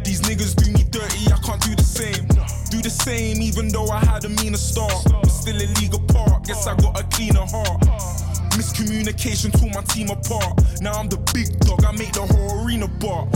These 0.04 0.22
niggas 0.22 0.56
do 0.56 0.72
me 0.72 0.84
dirty, 0.90 1.32
I 1.32 1.38
can't 1.44 1.62
do 1.62 1.76
the 1.76 1.84
same. 1.84 2.26
Do 2.72 2.82
the 2.82 2.90
same, 2.90 3.42
even 3.42 3.68
though 3.68 3.90
I 3.90 4.00
had 4.00 4.24
a 4.24 4.30
meaner 4.30 4.58
start. 4.58 5.04
But 5.12 5.28
still 5.28 5.58
a 5.58 5.68
league 5.80 5.94
apart, 5.94 6.46
guess 6.46 6.66
I 6.66 6.76
got 6.78 7.00
a 7.00 7.04
cleaner 7.12 7.44
heart. 7.44 7.82
Miscommunication 8.56 9.52
tore 9.52 9.70
my 9.76 9.82
team 9.92 10.10
apart. 10.10 10.64
Now 10.82 10.94
I'm 10.94 11.10
the 11.10 11.18
big 11.34 11.60
dog, 11.60 11.84
I 11.84 11.92
make 11.92 12.14
the 12.14 12.24
whole 12.24 12.64
arena 12.64 12.88
bark. 12.88 13.32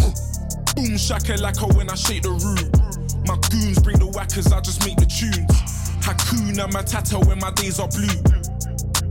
Boom 0.75 0.95
shakalaka 0.95 1.75
when 1.75 1.89
I 1.89 1.95
shake 1.95 2.23
the 2.23 2.31
room. 2.31 2.71
My 3.27 3.35
goons 3.51 3.79
bring 3.79 3.99
the 3.99 4.07
whackers, 4.07 4.51
I 4.51 4.61
just 4.61 4.85
make 4.85 4.95
the 4.95 5.05
tunes. 5.05 5.51
Hakuna 5.99 6.71
Matata 6.71 7.19
when 7.27 7.39
my 7.39 7.51
days 7.51 7.79
are 7.79 7.89
blue. 7.89 8.15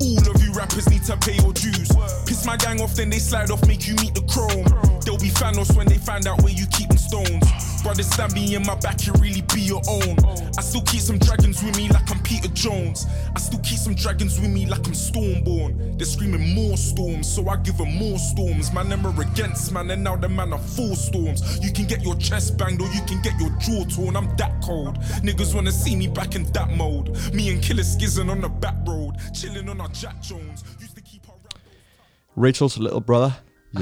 All 0.00 0.20
rappers 0.64 0.88
need 0.88 1.04
to 1.04 1.16
pay 1.18 1.35
your 1.35 1.52
dues. 1.52 1.90
Piss 2.26 2.47
my 2.47 2.56
gang 2.56 2.80
off, 2.80 2.94
then 2.94 3.11
they 3.11 3.18
slide 3.18 3.50
off, 3.50 3.66
make 3.66 3.87
you 3.87 3.94
meet 3.97 4.14
the 4.14 4.25
chrome. 4.33 4.64
They'll 5.04 5.18
be 5.18 5.28
Thanos 5.28 5.76
when 5.76 5.87
they 5.87 5.99
find 5.99 6.26
out 6.26 6.42
where 6.42 6.52
you 6.52 6.66
keep 6.68 6.88
them 6.88 6.99
stones. 6.99 7.44
Brothers 7.83 8.06
stab 8.06 8.33
me 8.33 8.54
in 8.54 8.64
my 8.64 8.75
back, 8.76 9.06
you 9.06 9.12
really 9.21 9.42
be 9.52 9.61
your 9.61 9.83
own. 9.87 10.16
I 10.56 10.62
still 10.62 10.80
keep 10.83 11.00
some 11.00 11.18
dragons 11.18 11.62
with 11.62 11.76
me 11.76 11.88
like 11.88 12.11
I'm 12.11 12.23
Peter 12.23 12.49
Jones. 12.49 13.06
I 13.37 13.38
still 13.38 13.61
keep 13.61 13.78
some 13.78 13.94
dragons 13.94 14.40
with 14.40 14.50
me 14.50 14.64
like 14.64 14.87
I'm 14.87 14.94
Stormborn. 14.94 15.99
They're 15.99 16.06
screaming 16.06 16.54
more 16.54 16.78
storms, 16.78 17.30
so 17.30 17.47
I 17.49 17.56
give 17.56 17.76
them 17.76 17.94
more 17.94 18.18
storms. 18.18 18.73
Man, 18.73 18.88
them 18.88 19.04
are 19.04 19.21
against 19.21 19.71
man, 19.71 19.90
and 19.90 20.02
now 20.02 20.16
the 20.16 20.30
man 20.30 20.54
are 20.54 20.59
full 20.59 20.97
storms. 20.97 21.42
You 21.62 21.73
can 21.73 21.85
get 21.85 22.02
your 22.02 22.16
chest 22.16 22.56
banged 22.56 22.80
or 22.80 22.88
you 22.88 23.02
can 23.02 23.21
get 23.21 23.38
your 23.38 23.50
jaw 23.61 23.85
torn. 23.85 24.16
I'm 24.16 24.35
that 24.37 24.62
cold. 24.62 24.99
Niggas 25.23 25.54
wanna 25.54 25.73
see 25.73 25.94
me 25.94 26.09
back 26.09 26.35
in 26.35 26.44
that 26.52 26.71
mode. 26.71 27.11
Me 27.35 27.50
and 27.50 27.62
Killer 27.62 27.83
Skizzing 27.83 28.30
on 28.30 28.40
the 28.40 28.49
back 28.49 28.76
road, 28.87 29.03
chilling 29.37 29.71
on 29.71 29.80
our 29.80 29.90
Jack 30.02 30.16
Jones. 30.30 30.61
Used 30.62 30.94
to 30.97 31.02
keep 31.11 31.23
rap- 31.28 32.44
Rachel's 32.44 32.78
Little 32.83 33.00
Brother. 33.00 33.30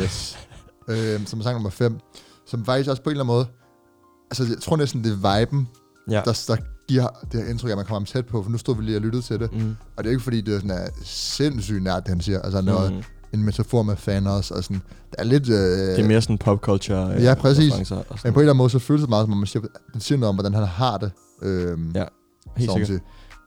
Yes. 0.00 0.38
øhm, 0.90 1.26
som 1.26 1.38
er 1.38 1.42
sang 1.42 1.54
nummer 1.54 1.70
5. 1.70 1.98
Som 2.46 2.64
faktisk 2.64 2.90
også 2.90 3.02
på 3.02 3.10
en 3.10 3.12
eller 3.12 3.24
anden 3.24 3.34
måde... 3.36 3.46
Altså, 4.30 4.44
jeg 4.44 4.62
tror 4.62 4.76
næsten, 4.76 5.04
det 5.04 5.12
er 5.12 5.40
viben, 5.40 5.68
Ja. 6.10 6.22
der, 6.24 6.44
der 6.48 6.56
giver 6.88 7.06
det 7.32 7.42
her 7.42 7.50
indtryk, 7.50 7.70
at 7.70 7.76
man 7.76 7.86
kommer 7.86 7.98
ham 8.00 8.04
tæt 8.04 8.26
på, 8.26 8.42
for 8.42 8.50
nu 8.50 8.58
stod 8.58 8.76
vi 8.76 8.82
lige 8.82 8.96
og 8.96 9.00
lyttede 9.02 9.22
til 9.22 9.40
det. 9.40 9.52
Mm. 9.52 9.76
Og 9.96 10.04
det 10.04 10.10
er 10.10 10.12
ikke 10.12 10.22
fordi, 10.22 10.40
det 10.40 10.54
er, 10.54 10.58
sådan, 10.58 10.70
er 10.70 10.88
sindssygt 11.04 11.82
nært, 11.82 12.02
det 12.02 12.08
han 12.08 12.20
siger. 12.20 12.40
Altså, 12.42 12.60
noget, 12.60 12.92
Mm. 12.92 13.02
en 13.34 13.42
metafor 13.44 13.82
med 13.82 13.96
Thanos, 13.96 14.50
og 14.50 14.64
sådan, 14.64 14.82
det 15.10 15.14
er 15.18 15.24
lidt... 15.24 15.48
Øh, 15.48 15.56
Det 15.56 15.98
er 16.00 16.06
mere 16.08 16.22
sådan 16.22 16.38
pop 16.38 16.58
culture. 16.60 17.14
øh, 17.16 17.22
Ja, 17.22 17.34
præcis. 17.34 17.72
men 17.72 17.86
på 17.88 17.94
en 17.94 18.26
eller 18.26 18.40
anden 18.40 18.56
måde, 18.56 18.70
så 18.70 18.78
føles 18.78 19.00
det 19.00 19.08
meget, 19.10 19.24
som 19.24 19.32
om 19.32 19.38
man 19.38 19.46
siger, 19.46 19.62
den 19.92 20.00
siger 20.00 20.18
noget 20.18 20.28
om, 20.28 20.34
hvordan 20.34 20.54
han 20.54 20.64
har 20.66 20.98
det. 20.98 21.12
Øhm, 21.42 21.92
Ja, 21.94 22.04
Helt 22.56 22.72
sikkert. 22.72 23.00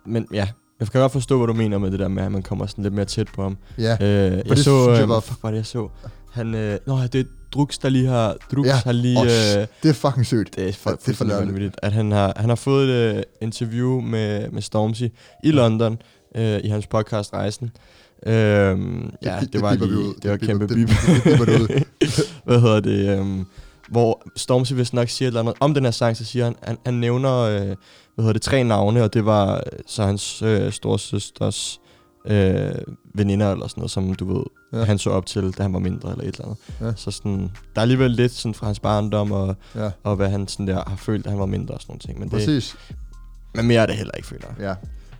Men 0.05 0.27
ja, 0.33 0.47
jeg 0.79 0.87
kan 0.91 1.01
godt 1.01 1.11
forstå, 1.11 1.37
hvad 1.37 1.47
du 1.47 1.53
mener 1.53 1.77
med 1.77 1.91
det 1.91 1.99
der 1.99 2.07
med, 2.07 2.23
at 2.23 2.31
man 2.31 2.41
kommer 2.43 2.65
sådan 2.65 2.83
lidt 2.83 2.93
mere 2.93 3.05
tæt 3.05 3.27
på 3.35 3.43
ham. 3.43 3.57
Ja, 3.77 3.97
Øh, 4.01 4.07
jeg 4.37 4.45
det 4.49 4.57
så, 4.57 4.63
synes 4.63 4.87
jeg 4.97 5.01
øh, 5.03 5.09
var- 5.09 5.19
fuck 5.19 5.43
var 5.43 5.49
det, 5.51 5.57
jeg 5.57 5.65
så? 5.65 5.87
Han, 6.31 6.55
øh, 6.55 6.79
nå, 6.87 6.97
det 7.13 7.15
er 7.15 7.23
Drux, 7.53 7.77
der 7.77 7.89
lige 7.89 8.07
har, 8.07 8.35
Drux 8.51 8.65
Ja. 8.67 8.75
har 8.75 8.91
lige, 8.91 9.17
Åh, 9.19 9.25
øh, 9.25 9.67
det 9.83 9.89
er 9.89 9.93
fucking 9.93 10.25
sygt. 10.25 10.55
det 10.55 10.69
er 10.69 10.73
for, 10.73 10.89
det 10.89 11.07
er 11.09 11.13
for 11.13 11.25
vanvittigt, 11.25 11.75
at 11.83 11.91
han 11.91 12.11
har, 12.11 12.33
han 12.35 12.49
har 12.49 12.55
fået 12.55 12.89
et 12.89 13.15
øh, 13.17 13.23
interview 13.41 14.01
med, 14.01 14.49
med 14.51 14.61
Stormzy 14.61 15.03
i 15.43 15.51
London, 15.51 15.97
øh, 16.35 16.59
i 16.63 16.67
hans 16.67 16.87
podcast 16.87 17.33
Rejsen. 17.33 17.71
Øhm, 18.27 19.11
ja, 19.23 19.37
det 19.41 19.53
det 19.53 19.61
var 19.61 19.71
bipper 19.71 19.85
vi 19.87 19.93
lige, 19.93 19.99
ud. 20.09 20.13
det 20.21 20.31
var 20.31 20.37
Det 20.37 20.47
kæmpe 20.47 20.67
bip. 20.67 20.87
det- 20.89 21.85
det. 22.01 22.19
Hvad 22.45 22.61
hedder 22.61 22.79
det? 22.79 23.19
øhm, 23.19 23.45
hvor 23.89 24.21
Stormzy 24.35 24.73
vist 24.73 24.93
nok 24.93 25.09
siger 25.09 25.27
et 25.27 25.29
eller 25.29 25.39
andet 25.41 25.53
om 25.59 25.73
den 25.73 25.83
her 25.83 25.91
sang, 25.91 26.17
så 26.17 26.25
siger 26.25 26.45
han, 26.45 26.55
han, 26.63 26.77
han 26.85 26.93
nævner, 26.93 27.33
øh, 27.39 27.59
hvad 27.61 27.75
hedder 28.17 28.33
det, 28.33 28.41
tre 28.41 28.63
navne, 28.63 29.03
og 29.03 29.13
det 29.13 29.25
var 29.25 29.55
øh, 29.55 29.61
så 29.87 30.03
hans 30.03 30.41
øh, 30.41 30.71
storsøsters 30.71 31.79
øh, 32.27 32.71
veninder 33.15 33.51
eller 33.51 33.67
sådan 33.67 33.81
noget, 33.81 33.91
som 33.91 34.13
du 34.15 34.33
ved, 34.37 34.43
Ja. 34.73 34.83
han 34.83 34.97
så 34.97 35.09
op 35.09 35.25
til, 35.25 35.51
da 35.57 35.63
han 35.63 35.73
var 35.73 35.79
mindre 35.79 36.11
eller 36.11 36.23
et 36.23 36.35
eller 36.35 36.45
andet. 36.45 36.57
Ja. 36.81 36.93
Så 36.95 37.11
sådan, 37.11 37.39
der 37.41 37.47
er 37.75 37.81
alligevel 37.81 38.11
lidt 38.11 38.31
sådan 38.31 38.53
fra 38.53 38.65
hans 38.65 38.79
barndom, 38.79 39.31
og, 39.31 39.55
Ja, 39.75 39.89
og 40.03 40.15
hvad 40.15 40.29
han 40.29 40.47
sådan 40.47 40.67
der 40.67 40.83
har 40.87 40.95
følt, 40.95 41.25
da 41.25 41.29
han 41.29 41.39
var 41.39 41.45
mindre 41.45 41.73
og 41.73 41.81
sådan 41.81 41.91
nogle 41.91 41.99
ting. 41.99 42.19
Men, 42.19 42.29
det, 42.29 42.31
præcis. 42.31 42.75
men 43.55 43.67
mere 43.67 43.81
er 43.81 43.85
det 43.85 43.95
heller 43.95 44.13
ikke, 44.13 44.27
føler 44.27 44.45
jeg. 44.59 44.75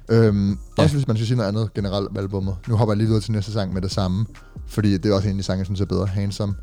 Ja. 0.10 0.15
Øhm, 0.15 0.50
Ja. 0.77 0.84
Også 0.84 0.95
hvis 0.95 1.07
man 1.07 1.17
skal 1.17 1.27
sige 1.27 1.38
noget 1.38 1.50
andet 1.50 1.74
generelt 1.74 2.13
med 2.13 2.22
albummet. 2.22 2.55
Nu 2.67 2.75
hopper 2.75 2.93
jeg 2.93 2.98
lige 2.98 3.07
videre 3.07 3.22
til 3.22 3.31
næste 3.31 3.51
sang 3.51 3.74
med 3.74 3.81
det 3.81 3.91
samme. 3.91 4.25
Fordi 4.67 4.98
det 4.98 5.12
er 5.12 5.15
også 5.15 5.27
en 5.27 5.34
af 5.34 5.38
de 5.38 5.43
sange, 5.43 5.60
jeg 5.60 5.65
synes 5.65 5.81
er 5.81 5.86
bedre. 5.86 6.05
Handsome. 6.05 6.55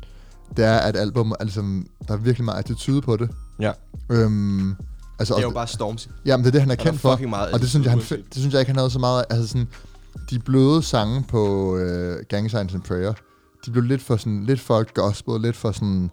Det 0.57 0.65
er, 0.65 0.77
at 0.77 0.95
er 1.39 1.43
ligesom, 1.43 1.87
der 2.07 2.13
er 2.13 2.17
virkelig 2.17 2.45
meget 2.45 2.59
attitude 2.59 3.01
på 3.01 3.17
det. 3.17 3.29
Ja. 3.59 3.71
Øhm, 4.09 4.75
altså 5.19 5.33
Det 5.33 5.39
er 5.39 5.47
jo 5.47 5.49
bare 5.53 5.67
Stormzy. 5.67 6.07
jamen, 6.25 6.43
det 6.43 6.47
er 6.47 6.51
det, 6.51 6.61
han 6.61 6.71
er 6.71 6.75
kendt 6.75 6.99
for. 6.99 7.27
meget 7.27 7.51
Og 7.53 7.59
det 7.59 7.69
synes, 7.69 7.85
jeg, 7.85 7.91
han, 7.91 7.99
det 8.09 8.25
synes 8.35 8.53
jeg 8.53 8.59
ikke, 8.61 8.69
han 8.69 8.77
havde 8.77 8.89
så 8.89 8.99
meget 8.99 9.21
af. 9.21 9.25
Altså 9.35 9.47
sådan, 9.47 9.67
de 10.29 10.39
bløde 10.39 10.83
sange 10.83 11.23
på 11.27 11.75
øh, 11.77 12.17
Gang 12.29 12.49
Signs 12.51 12.73
and 12.73 12.81
Prayer, 12.81 13.13
de 13.65 13.71
blev 13.71 13.83
lidt 13.83 14.01
for 14.01 14.17
sådan, 14.17 14.43
lidt 14.43 14.59
for 14.59 14.79
gospel, 14.93 15.41
lidt 15.41 15.55
for 15.55 15.71
sådan, 15.71 16.09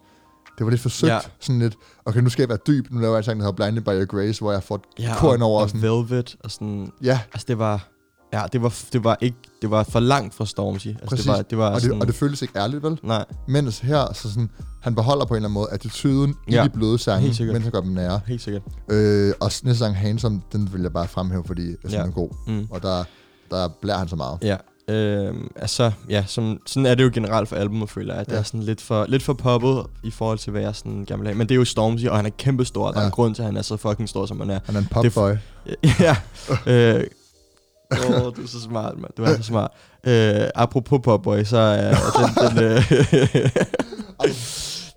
det 0.58 0.64
var 0.66 0.70
lidt 0.70 0.80
for 0.80 0.88
søgt, 0.88 1.10
Ja. 1.12 1.18
sådan 1.40 1.58
lidt, 1.58 1.74
okay, 2.04 2.20
nu 2.20 2.28
skal 2.28 2.42
jeg 2.42 2.48
være 2.48 2.58
dyb, 2.66 2.86
nu 2.90 3.00
laver 3.00 3.14
jeg 3.14 3.18
en 3.18 3.24
sang, 3.24 3.40
der 3.40 3.46
hedder 3.46 3.56
Blinded 3.56 3.82
by 3.82 3.88
Your 3.88 4.04
Grace, 4.06 4.40
hvor 4.40 4.52
jeg 4.52 4.62
får 4.62 4.74
et 4.74 4.80
Ja, 4.98 5.14
kor 5.18 5.34
ind 5.34 5.42
og, 5.42 5.48
over, 5.48 5.58
og 5.58 5.62
og 5.62 5.68
sådan, 5.68 5.82
Velvet, 5.82 6.36
og 6.44 6.50
sådan, 6.50 6.92
ja, 7.02 7.20
altså 7.34 7.44
det 7.48 7.58
var, 7.58 7.88
ja, 8.32 8.42
det 8.52 8.62
var, 8.62 8.74
det 8.92 9.04
var 9.04 9.18
ikke, 9.20 9.36
det 9.62 9.70
var 9.70 9.82
for 9.82 10.00
langt 10.00 10.34
fra 10.34 10.46
Stormzy. 10.46 10.86
Altså 10.88 11.06
Præcis. 11.08 11.24
det 11.26 11.32
var, 11.34 11.42
det 11.42 11.58
var 11.58 11.66
og 11.68 11.74
det, 11.74 11.82
sådan, 11.82 12.00
og 12.00 12.06
det 12.06 12.14
føles 12.14 12.42
ikke 12.42 12.58
ærligt, 12.58 12.82
vel? 12.82 12.98
nej, 13.02 13.24
Mens 13.48 13.78
her, 13.78 14.12
så 14.14 14.28
sådan, 14.28 14.50
han 14.82 14.94
beholder 14.94 15.24
på 15.24 15.34
en 15.34 15.36
eller 15.36 15.48
anden 15.48 15.54
måde 15.54 15.68
attituden 15.72 16.34
ja. 16.50 16.60
I 16.62 16.64
de 16.64 16.70
bløde 16.70 16.98
sange, 16.98 17.26
mens 17.52 17.62
han 17.62 17.70
gør 17.72 17.80
dem 17.80 17.90
nære. 17.92 18.20
helt 18.26 18.42
sikkert. 18.42 18.62
Øh, 18.90 19.32
og 19.40 19.50
næste 19.64 19.76
sang, 19.76 19.96
Handsome, 19.96 20.40
den 20.52 20.72
vil 20.72 20.82
jeg 20.82 20.92
bare 20.92 21.08
fremhæve, 21.08 21.44
fordi 21.46 21.68
jeg 21.68 21.76
synes, 21.80 21.94
Ja. 21.94 22.00
den 22.02 22.08
er 22.08 22.12
god. 22.14 22.30
Mm. 22.46 22.66
Og 22.70 22.82
der, 22.82 23.04
der 23.50 23.68
blærer 23.82 23.98
han 23.98 24.08
så 24.08 24.16
meget. 24.16 24.38
Ja, 24.42 24.56
øhm, 24.94 25.48
altså, 25.56 25.92
ja, 26.08 26.24
som, 26.26 26.58
sådan 26.66 26.86
er 26.86 26.94
det 26.94 27.04
jo 27.04 27.10
generelt 27.14 27.48
for 27.48 27.56
albumet, 27.56 27.90
føler 27.90 28.14
jeg. 28.14 28.20
at 28.20 28.26
Det 28.26 28.32
Ja. 28.32 28.38
er 28.38 28.42
sådan 28.42 28.62
lidt 28.62 28.80
for, 28.80 29.04
lidt 29.08 29.22
for 29.22 29.32
poppet 29.32 29.82
i 30.04 30.10
forhold 30.10 30.38
til, 30.38 30.50
hvad 30.50 30.62
jeg 30.62 30.74
sådan 30.74 31.04
gerne 31.04 31.20
vil 31.20 31.26
have. 31.28 31.38
Men 31.38 31.48
det 31.48 31.54
er 31.54 31.56
jo 31.58 31.64
Stormzy, 31.64 32.04
og 32.04 32.16
han 32.16 32.26
er 32.26 32.30
kæmpe 32.38 32.64
stor. 32.64 32.90
Der 32.90 32.96
er 32.96 33.00
Ja. 33.00 33.06
en 33.06 33.12
grund 33.12 33.34
til, 33.34 33.42
at 33.42 33.46
han 33.46 33.56
er 33.56 33.62
så 33.62 33.76
fucking 33.76 34.08
stor, 34.08 34.26
som 34.26 34.40
han 34.40 34.50
er. 34.50 34.60
Han 34.64 34.74
er 34.76 34.78
en 34.80 34.84
Det 34.84 34.96
er 34.96 35.10
popboy. 35.10 35.36
ja. 36.00 36.16
Øh, 36.96 37.04
Åh, 37.92 38.26
oh, 38.26 38.36
du 38.36 38.42
er 38.42 38.46
så 38.46 38.60
smart, 38.60 38.98
mand. 38.98 39.10
Du 39.16 39.22
er 39.22 39.36
så 39.36 39.42
smart. 39.42 39.70
Øh, 40.06 40.48
apropos 40.54 41.00
Popboy, 41.04 41.42
så 41.42 41.58
er 41.58 41.94
den... 41.94 42.30
den 42.56 42.64
øh, 42.64 42.82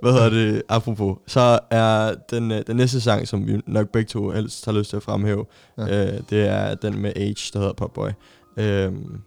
hvad 0.01 0.11
hedder 0.13 0.29
det? 0.29 0.61
Apropos. 0.69 1.17
Så 1.27 1.59
er 1.71 2.13
den, 2.29 2.51
øh, 2.51 2.63
den 2.67 2.75
næste 2.75 3.01
sang, 3.01 3.27
som 3.27 3.47
vi 3.47 3.61
nok 3.67 3.89
begge 3.89 4.07
to 4.09 4.29
helst 4.29 4.65
har 4.65 4.71
lyst 4.71 4.89
til 4.89 4.97
at 4.97 5.03
fremhæve, 5.03 5.45
Ja. 5.77 6.05
øh, 6.13 6.19
det 6.29 6.47
er 6.47 6.75
den 6.75 6.97
med 7.01 7.11
Age, 7.15 7.49
der 7.53 7.59
hedder 7.59 7.73
Popboy. 7.73 8.09
Øhm, 8.57 9.17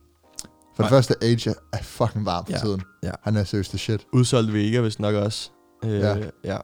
For 0.76 0.82
det 0.82 0.90
første, 0.90 1.14
Age 1.22 1.54
er 1.72 1.82
fucking 1.82 2.26
varm 2.26 2.44
for 2.46 2.52
Ja. 2.52 2.58
tiden. 2.58 2.82
Ja. 3.02 3.10
Han 3.22 3.36
er 3.36 3.44
seriøst 3.44 3.70
the 3.70 3.78
shit. 3.78 4.06
udsolgt 4.12 4.52
Vega, 4.52 4.80
hvis 4.80 4.98
nok 5.00 5.14
også. 5.14 5.50
Øh, 5.84 6.00
Ja. 6.00 6.16
ja. 6.44 6.56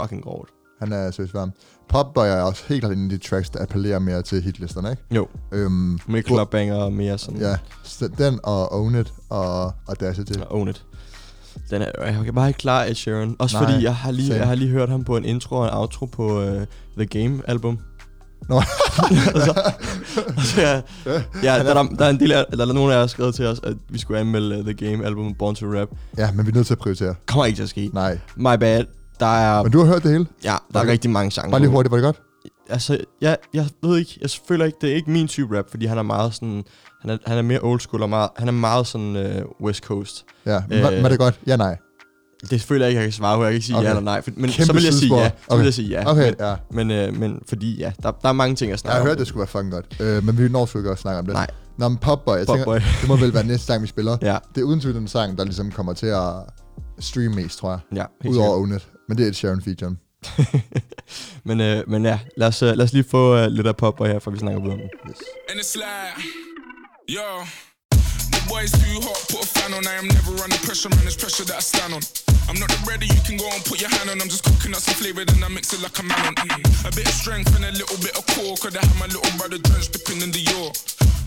fucking 0.00 0.22
grovt. 0.22 0.50
Han 0.80 0.92
er 0.92 1.10
seriøst 1.10 1.34
varm. 1.34 1.52
Popboy 1.88 2.24
er 2.26 2.40
også 2.42 2.62
helt 2.68 2.80
klart 2.80 2.92
en 2.92 3.04
af 3.04 3.10
de 3.10 3.28
tracks, 3.28 3.50
der 3.50 3.62
appellerer 3.62 3.98
mere 3.98 4.22
til 4.22 4.42
hitlisterne, 4.42 4.90
ikke? 4.90 5.02
Jo, 5.10 5.28
Øhm, 5.52 5.98
med 6.06 6.22
clubbanger 6.26 6.74
og 6.76 6.92
mere 6.92 7.18
sådan. 7.18 7.40
ja, 7.40 7.56
så 7.84 8.08
den 8.18 8.40
og 8.42 8.72
Own 8.72 9.00
It 9.00 9.12
og 9.28 9.72
Audacity. 9.88 10.32
Og 10.38 10.52
Own 10.58 10.68
it. 10.68 10.84
Den 11.70 11.82
er, 11.82 11.90
jeg 12.04 12.24
kan 12.24 12.34
bare 12.34 12.48
ikke 12.48 12.58
klare 12.58 12.90
Ed 12.90 12.94
Sheeran. 12.94 13.36
Også 13.38 13.56
Nej, 13.60 13.70
fordi 13.70 13.84
jeg 13.84 13.94
har, 13.96 14.10
lige, 14.10 14.26
same. 14.26 14.38
jeg 14.38 14.46
har 14.48 14.54
lige 14.54 14.70
hørt 14.70 14.88
ham 14.88 15.04
på 15.04 15.16
en 15.16 15.24
intro 15.24 15.56
og 15.56 15.64
en 15.64 15.70
outro 15.74 16.06
på 16.06 16.42
uh, 16.42 16.62
The 16.98 17.06
Game 17.06 17.42
album. 17.46 17.78
Nå. 18.48 18.56
og 19.34 19.40
så, 19.42 19.72
og 20.36 20.42
så 20.42 20.60
ja, 20.60 20.74
ja 21.42 21.64
der, 21.64 21.74
der, 21.74 21.82
der, 21.82 22.04
er 22.04 22.10
en 22.10 22.20
del 22.20 22.32
af, 22.32 22.44
der 22.52 22.66
er 22.66 22.72
nogen 22.72 22.78
af 22.78 22.86
jer, 22.86 22.92
der 22.92 22.98
har 23.00 23.06
skrevet 23.06 23.34
til 23.34 23.46
os, 23.46 23.60
at 23.62 23.74
vi 23.88 23.98
skulle 23.98 24.20
anmelde 24.20 24.58
uh, 24.58 24.64
The 24.64 24.74
Game 24.74 25.06
album 25.06 25.34
Born 25.34 25.54
to 25.54 25.66
Rap. 25.66 25.88
Ja, 26.18 26.32
men 26.32 26.46
vi 26.46 26.50
er 26.50 26.54
nødt 26.54 26.66
til 26.66 26.74
at 26.74 26.78
prioritere. 26.78 27.14
Kommer 27.26 27.44
ikke 27.44 27.56
til 27.56 27.62
at 27.62 27.68
ske. 27.68 27.90
Nej. 27.92 28.18
My 28.36 28.56
bad. 28.60 28.84
Der 29.20 29.26
er, 29.26 29.62
Men 29.62 29.72
du 29.72 29.78
har 29.78 29.86
hørt 29.86 30.02
det 30.02 30.10
hele? 30.12 30.26
ja, 30.44 30.56
der 30.72 30.78
er 30.78 30.82
Okay. 30.82 30.90
rigtig 30.92 31.10
mange 31.10 31.30
sange. 31.30 31.50
Bare 31.50 31.60
lige 31.60 31.70
hurtigt, 31.70 31.90
var 31.90 31.96
det 31.96 32.04
godt? 32.04 32.20
Altså, 32.70 32.98
jeg, 33.20 33.36
jeg 33.54 33.68
ved 33.82 33.98
ikke, 33.98 34.18
jeg 34.22 34.30
føler 34.48 34.64
ikke, 34.64 34.78
det 34.80 34.90
er 34.90 34.94
ikke 34.94 35.10
min 35.10 35.28
type 35.28 35.58
rap, 35.58 35.64
fordi 35.70 35.86
han 35.86 35.98
er 35.98 36.02
meget 36.02 36.34
sådan, 36.34 36.64
han 37.02 37.10
er, 37.10 37.18
han 37.26 37.38
er 37.38 37.42
mere 37.42 37.58
old 37.62 37.80
school 37.80 38.02
og 38.02 38.08
meget, 38.10 38.30
han 38.36 38.48
er 38.48 38.52
meget 38.52 38.86
sådan 38.86 39.16
uh, 39.16 39.66
West 39.66 39.84
Coast. 39.84 40.24
Ja, 40.46 40.62
men 40.68 40.82
var, 40.82 40.90
Øh, 40.90 41.02
var 41.02 41.08
det 41.08 41.18
godt? 41.18 41.40
Ja, 41.46 41.56
nej. 41.56 41.76
Det 42.50 42.62
føler 42.62 42.84
jeg 42.84 42.90
ikke, 42.90 42.98
jeg 43.00 43.06
kan 43.06 43.12
svare 43.12 43.36
på. 43.36 43.42
Jeg 43.42 43.50
kan 43.50 43.54
ikke 43.54 43.66
sige 43.66 43.76
Okay. 43.76 43.84
ja 43.84 43.90
eller 43.90 44.02
nej. 44.02 44.20
For, 44.22 44.30
men 44.36 44.50
Kæmpe 44.50 44.66
så 44.66 44.72
vil 44.72 44.84
jeg 44.84 44.92
sige 44.92 45.16
ja. 45.16 45.28
Så 45.28 45.34
Okay. 45.48 45.56
vil 45.58 45.64
jeg 45.64 45.74
sige 45.74 45.88
ja. 45.88 46.10
Okay, 46.10 46.24
Men, 46.24 46.34
ja. 46.40 46.54
men, 46.70 46.90
øh, 46.90 47.20
men 47.20 47.38
fordi 47.48 47.76
ja, 47.78 47.92
der, 48.02 48.10
der 48.10 48.28
er 48.28 48.32
mange 48.32 48.56
ting, 48.56 48.68
jeg 48.68 48.72
Jeg 48.72 48.78
snakker 48.78 48.94
har 48.96 49.00
om. 49.00 49.06
hørt, 49.08 49.18
det 49.18 49.26
skulle 49.26 49.38
være 49.38 49.46
fucking 49.46 49.72
godt. 49.72 49.96
Øh, 50.00 50.24
men 50.24 50.38
vi 50.38 50.48
når 50.48 50.66
sgu 50.66 50.78
ikke 50.78 50.90
også 50.90 51.02
snakke 51.02 51.18
om 51.18 51.24
det. 51.26 51.34
Nej. 51.34 51.46
Nå, 51.78 51.88
men 51.88 51.98
Popboy, 51.98 52.36
jeg 52.36 52.46
tænker, 52.46 52.64
Popboy. 52.64 52.80
det 53.00 53.08
må 53.08 53.16
vel 53.16 53.34
være 53.34 53.44
næste 53.46 53.66
sang, 53.66 53.82
vi 53.82 53.86
spiller. 53.86 54.16
Ja, 54.22 54.38
Det 54.54 54.60
er 54.60 54.64
uden 54.64 54.80
tvivl 54.80 54.96
en 54.96 55.08
sang, 55.08 55.38
der 55.38 55.44
ligesom 55.44 55.70
kommer 55.70 55.92
til 55.92 56.06
at 56.06 56.32
streame 56.98 57.34
mest, 57.34 57.58
tror 57.58 57.70
jeg. 57.70 57.78
ja. 57.96 58.04
helt 58.22 58.34
Udover 58.34 58.66
sikkert. 58.66 58.88
Men 59.08 59.18
det 59.18 59.24
er 59.24 59.28
et 59.28 59.36
Sharon 59.36 59.62
feature. 59.62 59.96
men, 61.48 61.60
øh, 61.60 61.88
men 61.92 62.04
ja, 62.04 62.18
lad 62.36 62.48
os, 62.48 62.62
øh, 62.62 62.76
lad 62.78 62.84
os 62.86 62.92
lige 62.92 63.08
få 63.10 63.36
øh, 63.36 63.46
lidt 63.56 63.66
af 63.66 63.76
Popboy 63.76 64.06
her, 64.06 64.18
for 64.18 64.30
vi 64.30 64.38
snakker 64.38 64.60
videre 64.60 64.76
om 64.78 64.80
den. 64.80 64.90
Yes. 65.10 65.18
And 65.50 65.56
it's 65.62 65.76
like, 65.86 66.14
yo, 67.16 67.28
the 68.34 68.40
boy's 68.52 68.72
too 68.82 68.96
hot, 69.06 69.20
put 69.32 69.40
a 69.46 69.48
fan 69.56 69.70
on. 69.76 69.82
I 69.92 69.94
am 70.02 70.08
never 70.16 70.32
under 70.44 70.60
pressure, 70.66 70.90
man. 70.94 71.02
There's 71.06 71.20
pressure 71.24 71.46
that 71.50 71.58
I 71.62 71.64
stand 71.72 71.92
on. 71.96 72.02
I'm 72.48 72.58
not 72.62 72.70
the 72.74 72.80
ready, 72.90 73.06
you 73.16 73.22
can 73.28 73.36
go 73.44 73.48
and 73.56 73.62
put 73.70 73.78
your 73.84 73.92
hand 73.96 74.06
on. 74.10 74.16
I'm 74.22 74.30
just 74.34 74.44
cooking 74.48 74.72
up 74.76 74.82
some 74.86 74.96
flavor, 75.00 75.22
then 75.30 75.40
I 75.46 75.48
mix 75.56 75.64
it 75.76 75.80
like 75.86 75.98
a 76.02 76.04
man 76.10 76.22
on. 76.28 76.34
Mm. 76.34 76.88
A 76.88 76.90
bit 76.98 77.06
of 77.12 77.16
strength 77.22 77.50
and 77.56 77.64
a 77.70 77.72
little 77.80 78.00
bit 78.06 78.14
of 78.18 78.24
core. 78.32 78.56
Could 78.62 78.74
I 78.80 78.82
have 78.88 78.98
my 79.04 79.08
little 79.14 79.32
brother 79.38 79.58
drenched 79.68 79.90
dipping 79.94 80.20
in 80.26 80.30
the 80.36 80.44
York? 80.54 80.74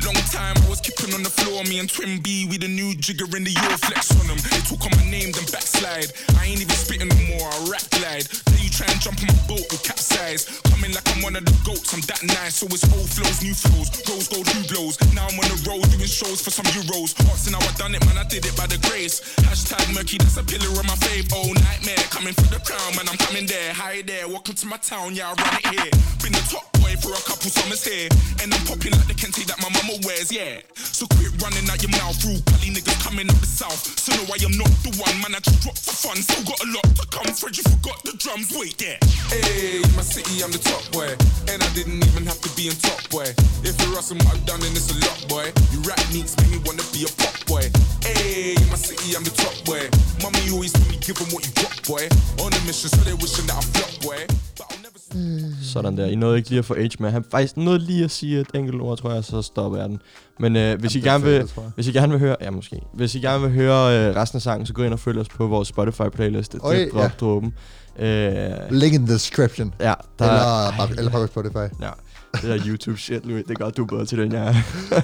Long 0.02 0.18
time 0.34 0.58
I 0.58 0.66
was 0.66 0.82
keeping 0.82 1.14
on 1.14 1.22
the 1.22 1.30
floor. 1.30 1.62
Me 1.70 1.78
and 1.78 1.86
Twin 1.86 2.22
B, 2.26 2.50
with 2.50 2.66
the 2.66 2.68
new 2.68 2.98
jigger 2.98 3.30
in 3.38 3.46
the 3.46 3.54
York. 3.54 3.78
Flex 3.86 4.10
on 4.18 4.26
them. 4.26 4.42
They 4.50 4.58
talk 4.66 4.82
on 4.82 4.98
my 4.98 5.06
name, 5.06 5.30
then 5.30 5.46
backslide. 5.54 6.10
I 6.42 6.50
ain't 6.50 6.58
even 6.58 6.74
spitting 6.74 7.06
no 7.06 7.20
more, 7.30 7.46
I 7.46 7.58
rap 7.70 7.86
glide. 7.94 8.26
Then 8.50 8.60
you 8.66 8.74
try 8.74 8.90
and 8.90 8.98
jump 8.98 9.22
on 9.22 9.30
my 9.30 9.38
boat 9.46 9.62
with 9.70 9.86
capsize. 9.86 10.50
Coming 10.74 10.98
like 10.98 11.06
I'm 11.14 11.22
one 11.22 11.38
of 11.38 11.46
the 11.46 11.54
goats, 11.62 11.94
I'm 11.94 12.02
that 12.10 12.26
nice. 12.26 12.58
So 12.58 12.66
it's 12.74 12.82
old 12.90 13.14
flows, 13.14 13.46
new 13.46 13.54
flows. 13.54 13.94
Rose 14.10 14.26
gold, 14.26 14.50
new 14.58 14.66
blows. 14.74 14.98
Now 15.14 15.30
I'm 15.30 15.38
on 15.38 15.46
the 15.54 15.60
road 15.70 15.86
doing 15.94 16.10
shows 16.10 16.42
for 16.42 16.50
some 16.50 16.66
euros. 16.74 17.14
Asking 17.30 17.54
how 17.54 17.62
I 17.62 17.72
done 17.78 17.94
it, 17.94 18.02
man, 18.10 18.18
I 18.18 18.26
did 18.26 18.42
it 18.42 18.58
by 18.58 18.66
the 18.66 18.82
grace. 18.90 19.22
Hashtag 19.46 19.86
murky, 19.94 20.18
that's 20.18 20.42
a 20.42 20.44
pillar 20.44 20.74
of 20.74 20.86
my 20.90 20.98
fave. 21.06 21.30
Oh, 21.30 21.54
nightmare, 21.54 22.02
coming 22.10 22.34
for 22.34 22.50
the 22.50 22.58
crown, 22.66 22.98
man, 22.98 23.06
I'm 23.06 23.22
coming 23.22 23.46
there. 23.46 23.70
Hi 23.78 24.02
there, 24.02 24.26
welcome 24.26 24.58
to 24.58 24.66
my 24.66 24.82
town, 24.82 25.14
yeah, 25.14 25.30
I 25.30 25.38
run 25.38 25.56
it 25.62 25.66
here. 25.78 25.92
Been 26.26 26.34
the 26.34 26.42
top 26.50 26.66
for 27.02 27.12
a 27.18 27.22
couple 27.26 27.50
summers 27.50 27.84
here. 27.84 28.08
And 28.42 28.54
I'm 28.54 28.62
popping 28.70 28.94
like 28.94 29.10
the 29.10 29.18
Kente 29.18 29.44
that 29.50 29.58
my 29.60 29.70
mama 29.74 29.98
wears, 30.06 30.32
yeah. 30.32 30.62
So 30.78 31.10
quit 31.18 31.34
running 31.42 31.66
out 31.68 31.82
your 31.82 31.92
mouth, 31.98 32.18
rude 32.24 32.46
Cali 32.46 32.70
niggas 32.70 33.02
coming 33.02 33.28
up 33.28 33.40
the 33.42 33.50
south. 33.50 33.82
So 33.98 34.14
no, 34.14 34.24
I 34.30 34.38
am 34.46 34.54
not 34.56 34.70
the 34.86 34.94
one, 35.02 35.18
man, 35.22 35.34
I 35.36 35.42
just 35.42 35.62
dropped 35.66 35.82
for 35.82 35.98
fun. 35.98 36.18
Still 36.22 36.46
got 36.46 36.62
a 36.62 36.68
lot 36.70 36.88
to 37.02 37.06
come, 37.10 37.30
Fred, 37.34 37.58
you 37.58 37.66
forgot 37.66 37.98
the 38.06 38.14
drums, 38.22 38.54
wait 38.54 38.78
yeah. 38.82 38.98
Hey, 39.34 39.82
my 39.98 40.06
city, 40.06 40.46
I'm 40.46 40.54
the 40.54 40.62
top 40.62 40.86
boy. 40.94 41.10
And 41.50 41.60
I 41.62 41.70
didn't 41.74 42.06
even 42.06 42.26
have 42.30 42.40
to 42.46 42.50
be 42.54 42.70
in 42.70 42.76
top 42.78 43.02
boy. 43.10 43.28
If 43.66 43.76
you're 43.82 43.98
us 43.98 44.14
what 44.14 44.26
I've 44.30 44.46
done, 44.46 44.62
then 44.62 44.72
it's 44.78 44.94
a 44.94 44.98
lot, 45.06 45.20
boy. 45.28 45.50
You 45.74 45.82
rap 45.82 46.02
needs 46.14 46.38
make 46.38 46.54
me 46.54 46.60
wanna 46.66 46.86
be 46.94 47.06
a 47.06 47.12
pop 47.18 47.36
boy. 47.50 47.66
Hey, 48.06 48.58
my 48.70 48.78
city, 48.78 49.18
I'm 49.18 49.24
the 49.26 49.34
top 49.34 49.58
boy. 49.66 49.90
Mommy 50.22 50.54
always 50.54 50.74
told 50.74 50.90
me, 50.90 50.98
give 51.02 51.18
'em 51.22 51.30
what 51.34 51.46
you 51.46 51.54
got, 51.58 51.74
boy. 51.86 52.06
On 52.42 52.54
a 52.54 52.60
mission, 52.66 52.90
so 52.90 53.02
they 53.06 53.14
wishing 53.14 53.46
that 53.48 53.58
I 53.58 53.64
flop, 53.74 53.94
boy. 54.02 54.22
But 54.58 54.66
I'll 54.72 54.81
never 55.16 55.56
Sådan 55.64 55.98
der. 55.98 56.06
I 56.06 56.16
nåede 56.16 56.38
ikke 56.38 56.50
lige 56.50 56.60
at 56.60 56.66
få 56.66 56.76
Age 56.76 56.90
med. 57.00 57.12
Han 57.12 57.26
faktisk 57.32 57.58
nåede 57.58 57.80
lige 57.80 58.04
at 58.04 58.12
sige 58.12 58.40
et 58.40 58.48
enkelt 58.56 58.82
ord, 58.82 58.98
tror 58.98 59.12
jeg, 59.14 59.24
så 59.24 59.42
stopper 59.42 59.80
jeg 59.80 59.90
den. 59.90 60.00
Men 60.40 60.56
øh, 60.56 60.80
hvis, 60.80 60.96
I 60.96 61.00
det 61.00 61.08
er 61.08 61.12
gerne 61.12 61.24
vil, 61.24 61.40
fedt, 61.40 61.74
hvis 61.76 61.88
I 61.88 61.92
gerne 61.92 62.12
vil 62.12 62.20
høre... 62.20 62.36
Ja, 62.42 62.50
måske. 62.52 62.82
Hvis 62.94 63.16
I 63.16 63.20
gerne 63.20 63.42
vil 63.44 63.52
høre 63.52 64.10
øh, 64.10 64.16
resten 64.16 64.38
af 64.38 64.42
sangen, 64.42 64.66
så 64.66 64.74
gå 64.74 64.84
ind 64.84 64.94
og 64.94 65.00
følg 65.00 65.20
os 65.20 65.30
på 65.30 65.48
vores 65.48 65.68
Spotify-playlist. 65.68 66.52
Det 66.52 66.62
er 66.64 66.90
drop 66.94 67.20
dråben. 67.20 67.54
Øh, 68.00 68.52
Link 68.72 68.94
in 68.94 69.06
the 69.06 69.14
description. 69.14 69.74
ja, 69.80 69.94
der 70.20 70.26
Eller, 70.26 70.68
er, 70.68 70.78
bare, 70.78 70.90
eller 70.98 71.12
på 71.12 71.28
Spotify. 71.28 71.56
Ja, 71.82 71.90
det 72.34 72.44
der 72.44 72.60
YouTube 72.68 72.98
shit, 73.00 73.26
Louis. 73.26 73.44
Det 73.44 73.52
er 73.52 73.64
godt, 73.64 73.78
du 73.78 73.84
er 73.84 73.88
bedre 73.88 74.06
til 74.06 74.18
den, 74.18 74.32
jeg 74.32 74.48
er. 74.92 75.02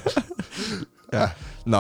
ja. 1.13 1.30
Nå. 1.65 1.80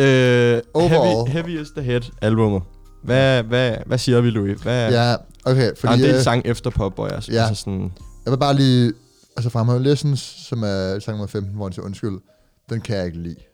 Øh, 0.00 0.60
Overall. 0.74 1.32
heavy, 1.32 1.64
the 1.76 1.82
Head 1.84 2.00
albumet. 2.22 2.62
Hvad, 3.06 3.42
hvad, 3.42 3.76
hvad 3.86 3.98
siger 3.98 4.20
vi, 4.20 4.30
Louis? 4.30 4.60
Hvad, 4.60 4.90
Ja, 4.92 5.16
okay. 5.44 5.60
der 5.62 5.70
er 5.70 5.74
Fordi, 5.80 5.94
en 5.94 6.00
del 6.00 6.14
øh, 6.14 6.22
sang 6.22 6.42
efter 6.44 6.70
Popboy, 6.70 7.08
altså. 7.08 7.32
ja. 7.32 7.46
altså 7.46 7.60
sådan, 7.62 7.92
jeg 8.24 8.30
vil 8.32 8.38
bare 8.38 8.54
lige 8.54 8.92
altså 9.36 9.50
fremhæve 9.50 9.82
Lessons, 9.82 10.20
som 10.48 10.62
er 10.62 10.98
sang 10.98 11.16
nummer 11.16 11.26
15, 11.26 11.54
hvor 11.54 11.64
han 11.64 11.72
siger 11.72 11.84
undskyld. 11.84 12.18
Den 12.70 12.80
kan 12.80 12.96
jeg 12.96 13.06
ikke 13.06 13.18
lide. 13.18 13.36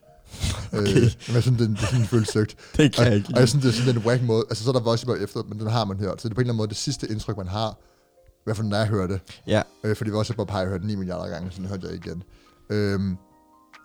Okay. 0.73 0.97
Øh, 0.97 1.11
men 1.33 1.43
synes, 1.43 1.59
den, 1.59 1.73
det 1.75 1.83
er 1.83 1.87
sådan 1.87 2.07
føles 2.07 2.29
søgt. 2.29 2.57
det 2.77 2.93
kan 2.95 3.01
Og, 3.01 3.07
jeg 3.07 3.15
ikke 3.17 3.27
og 3.27 3.31
lide. 3.31 3.41
jeg 3.41 3.49
synes, 3.49 3.65
det 3.65 3.71
er 3.73 3.77
sådan 3.77 3.97
en 3.97 4.07
whack 4.07 4.23
måde. 4.23 4.45
Altså, 4.51 4.65
så 4.65 4.71
er 4.71 4.73
der 4.75 4.81
Voice 4.81 5.07
efter, 5.23 5.43
men 5.49 5.59
den 5.59 5.67
har 5.71 5.85
man 5.85 5.99
hørt. 5.99 6.23
Så 6.23 6.29
det 6.29 6.33
er 6.33 6.35
på 6.35 6.41
en 6.41 6.45
eller 6.45 6.53
anden 6.53 6.57
måde 6.57 6.69
det 6.69 6.77
sidste 6.77 7.07
indtryk, 7.11 7.37
man 7.37 7.49
har. 7.49 7.71
I 7.71 8.45
hvert 8.45 8.57
fald, 8.57 8.67
når 8.69 8.77
jeg 8.77 8.87
hører 8.87 9.07
det. 9.07 9.21
Ja, 9.47 9.63
Øh, 9.85 9.97
fordi 9.97 10.11
Voice 10.11 10.35
Bob 10.35 10.51
har 10.51 10.61
jeg 10.61 10.69
hørt 10.69 10.85
9 10.85 10.95
milliarder 10.95 11.29
gange, 11.33 11.51
så 11.51 11.57
den 11.59 11.67
hørte 11.67 11.87
jeg 11.87 11.95
igen. 11.97 12.23
Øhm, 12.71 13.17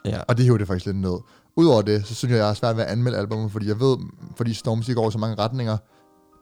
ja. 0.06 0.20
og 0.28 0.38
det 0.38 0.46
hiver 0.46 0.58
det 0.58 0.68
faktisk 0.68 0.86
lidt 0.86 0.98
ned. 0.98 1.18
Udover 1.58 1.82
det, 1.82 2.06
så 2.08 2.16
synes 2.16 2.32
jeg, 2.32 2.38
jeg 2.40 2.50
er 2.50 2.54
svært 2.54 2.78
ved 2.78 2.84
at 2.84 2.90
anmelde 2.90 3.18
albumet, 3.18 3.52
fordi 3.52 3.68
jeg 3.68 3.80
ved, 3.80 3.98
fordi 4.38 4.54
Stormzy 4.54 4.92
går 4.92 5.02
over 5.02 5.10
så 5.10 5.18
mange 5.18 5.36
retninger, 5.40 5.78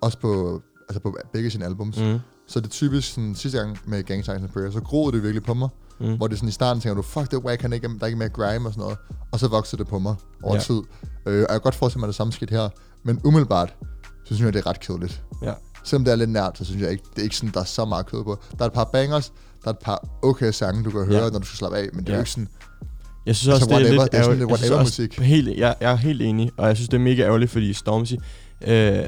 også 0.02 0.18
på 0.20 0.62
altså 0.90 1.00
på 1.00 1.18
begge 1.34 1.50
sine 1.52 1.66
albums. 1.66 1.98
Mm. 2.00 2.20
Så 2.48 2.60
det 2.60 2.66
er 2.66 2.70
typisk 2.70 3.14
sådan, 3.14 3.36
sidste 3.36 3.58
gang 3.60 3.78
med 3.86 4.04
Gang 4.04 4.26
Signs 4.26 4.42
and 4.42 4.50
Prayer, 4.50 4.72
så 4.72 4.82
groede 4.82 5.16
det 5.16 5.24
virkelig 5.24 5.44
på 5.44 5.54
mig. 5.54 5.70
Mm. 6.00 6.18
Hvor 6.18 6.28
det 6.28 6.38
sådan 6.38 6.50
i 6.50 6.52
starten 6.52 6.82
tænker 6.82 6.96
du, 6.96 7.02
fuck 7.02 7.32
det 7.32 7.40
wack, 7.40 7.62
han 7.62 7.74
ikke, 7.74 7.88
der 7.88 7.96
er 8.02 8.06
ikke 8.06 8.20
mere 8.20 8.30
grime 8.30 8.68
og 8.70 8.74
sådan 8.74 8.82
noget. 8.82 8.98
Og 9.32 9.40
så 9.40 9.48
voksede 9.48 9.84
det 9.84 9.90
på 9.90 10.00
mig 10.00 10.16
over 10.44 10.56
Ja. 10.56 10.62
tid. 10.62 10.76
Øh, 10.76 10.84
og 11.26 11.32
jeg 11.40 11.48
kan 11.50 11.60
godt 11.60 11.76
forestille 11.76 12.00
mig 12.00 12.08
det 12.08 12.16
samme 12.16 12.34
skidt 12.34 12.50
her. 12.50 12.70
Men 13.04 13.22
umiddelbart, 13.24 13.76
så 14.26 14.36
synes 14.36 14.42
jeg, 14.42 14.54
det 14.54 14.60
er 14.60 14.68
ret 14.70 14.80
kedeligt. 14.80 15.24
Ja. 15.44 15.54
Selvom 15.84 16.04
det 16.06 16.12
er 16.12 16.16
lidt 16.16 16.30
nært, 16.30 16.58
så 16.58 16.66
synes 16.66 16.82
jeg 16.82 16.92
ikke, 16.92 17.04
det 17.16 17.20
er 17.20 17.24
ikke 17.24 17.36
sådan, 17.36 17.54
der 17.54 17.60
er 17.60 17.64
så 17.66 17.86
meget 17.86 18.06
kød 18.06 18.24
på. 18.24 18.38
Der 18.60 18.64
er 18.66 18.68
et 18.70 18.74
par 18.74 18.90
bangers, 18.94 19.34
der 19.64 19.68
er 19.70 19.74
et 19.74 19.80
par 19.80 20.08
okay 20.24 20.52
sange, 20.52 20.84
du 20.84 20.92
kan 20.92 21.06
høre, 21.06 21.24
Ja. 21.24 21.30
når 21.30 21.40
du 21.40 21.46
skal 21.46 21.58
slappe 21.58 21.78
af, 21.78 21.90
men 21.94 22.00
det 22.04 22.10
er 22.10 22.14
Ja. 22.14 22.18
jo 22.18 22.22
ikke 22.22 22.32
sådan, 22.32 22.48
Jeg 23.26 23.36
synes 23.36 23.54
Altså, 23.54 23.66
også, 23.66 23.66
det 23.66 23.72
er 23.72 23.76
whatever. 23.86 24.04
lidt 24.04 24.12
Det 24.12 24.18
er 24.20 24.24
sådan 24.24 24.40
ærgerligt. 24.42 24.62
lidt 24.62 24.70
Jeg 24.70 24.72
whatever-musik. 24.72 25.20
Helt, 25.20 25.58
jeg, 25.60 25.76
jeg 25.82 25.92
er 25.92 25.96
helt 25.96 26.22
enig, 26.22 26.52
og 26.58 26.68
jeg 26.68 26.76
synes, 26.78 26.90
det 26.90 26.98
er 26.98 27.02
mega 27.02 27.22
ærgerligt, 27.24 27.52
fordi 27.52 27.74
Stormzy 27.74 28.14
øh, 28.68 29.00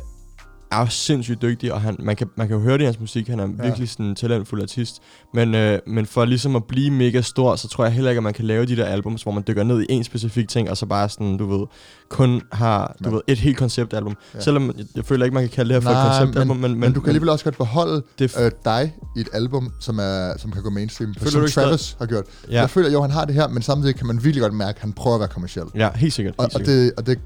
er 0.72 0.86
sindssygt 0.86 1.42
dygtig, 1.42 1.74
og 1.74 1.82
han, 1.82 1.96
man, 2.00 2.16
kan, 2.16 2.28
man 2.38 2.48
kan 2.48 2.58
jo 2.58 2.64
høre 2.64 2.74
det 2.74 2.82
i 2.82 2.86
hans 2.86 3.00
musik. 3.00 3.28
Han 3.28 3.40
er 3.40 3.48
Ja. 3.58 3.64
virkelig 3.64 3.90
sådan 3.90 4.06
en 4.06 4.16
talentfuld 4.16 4.62
artist. 4.62 5.00
Men, 5.34 5.56
øh, 5.56 5.80
men 5.88 6.06
for 6.06 6.26
ligesom 6.26 6.56
at 6.56 6.64
blive 6.64 6.92
mega 6.92 7.22
stor, 7.22 7.56
så 7.56 7.68
tror 7.68 7.84
jeg 7.86 7.94
heller 7.94 8.12
ikke, 8.12 8.20
at 8.20 8.24
man 8.24 8.34
kan 8.34 8.46
lave 8.46 8.66
de 8.66 8.76
der 8.76 8.86
albums, 8.86 9.24
hvor 9.24 9.32
man 9.32 9.44
dykker 9.48 9.64
ned 9.64 9.82
i 9.82 9.86
en 9.90 10.04
specifik 10.04 10.50
ting, 10.50 10.70
og 10.70 10.78
så 10.78 10.86
bare 10.86 11.10
sådan, 11.10 11.38
du 11.38 11.58
ved, 11.60 11.68
kun 12.10 12.42
har 12.52 12.96
du 13.04 13.10
Men- 13.10 13.14
ved, 13.14 13.22
et 13.28 13.38
helt 13.38 13.58
konceptalbum. 13.58 14.16
Ja. 14.34 14.38
Ja. 14.38 14.44
Selvom 14.44 14.74
jeg, 14.78 14.86
jeg 14.96 15.06
føler 15.06 15.26
ikke, 15.26 15.34
man 15.34 15.44
kan 15.44 15.50
kalde 15.52 15.74
det 15.74 15.84
her 15.84 15.90
for 15.92 15.98
et 16.00 16.18
konceptalbum, 16.20 16.58
men, 16.58 16.72
men, 16.72 16.80
men, 16.80 16.94
du 16.94 17.00
kan 17.00 17.10
alligevel 17.10 17.30
også 17.30 17.44
godt 17.46 17.58
beholde 17.58 18.04
det, 18.20 18.36
øh, 18.42 18.52
dig 18.66 18.94
i 19.16 19.20
et 19.20 19.30
album, 19.34 19.72
som, 19.80 20.00
er, 20.00 20.38
som 20.38 20.52
kan 20.52 20.64
gå 20.64 20.70
mainstream, 20.70 21.14
Føler 21.18 21.32
som 21.32 21.42
du 21.42 21.48
Travis 21.52 21.96
har 22.00 22.06
gjort. 22.06 22.24
Ja. 22.48 22.54
ja, 22.56 22.60
Jeg 22.60 22.70
føler 22.70 22.92
jo, 22.92 23.02
han 23.02 23.12
har 23.12 23.26
det 23.26 23.36
her, 23.36 23.48
men 23.48 23.62
samtidig 23.64 23.96
kan 23.96 24.08
man 24.08 24.24
virkelig 24.24 24.42
godt 24.42 24.54
mærke, 24.54 24.76
at 24.76 24.82
han 24.82 24.94
prøver 24.94 25.16
at 25.16 25.20
være 25.20 25.30
kommersiel. 25.30 25.66
ja, 25.76 25.90
helt 25.96 26.14
sikkert. 26.14 26.36
Og, 26.38 26.44
Helt 26.46 26.56
og, 26.56 26.60
sikkert. 26.66 26.76
det, 26.84 26.92
og 26.98 27.06
det, 27.06 27.20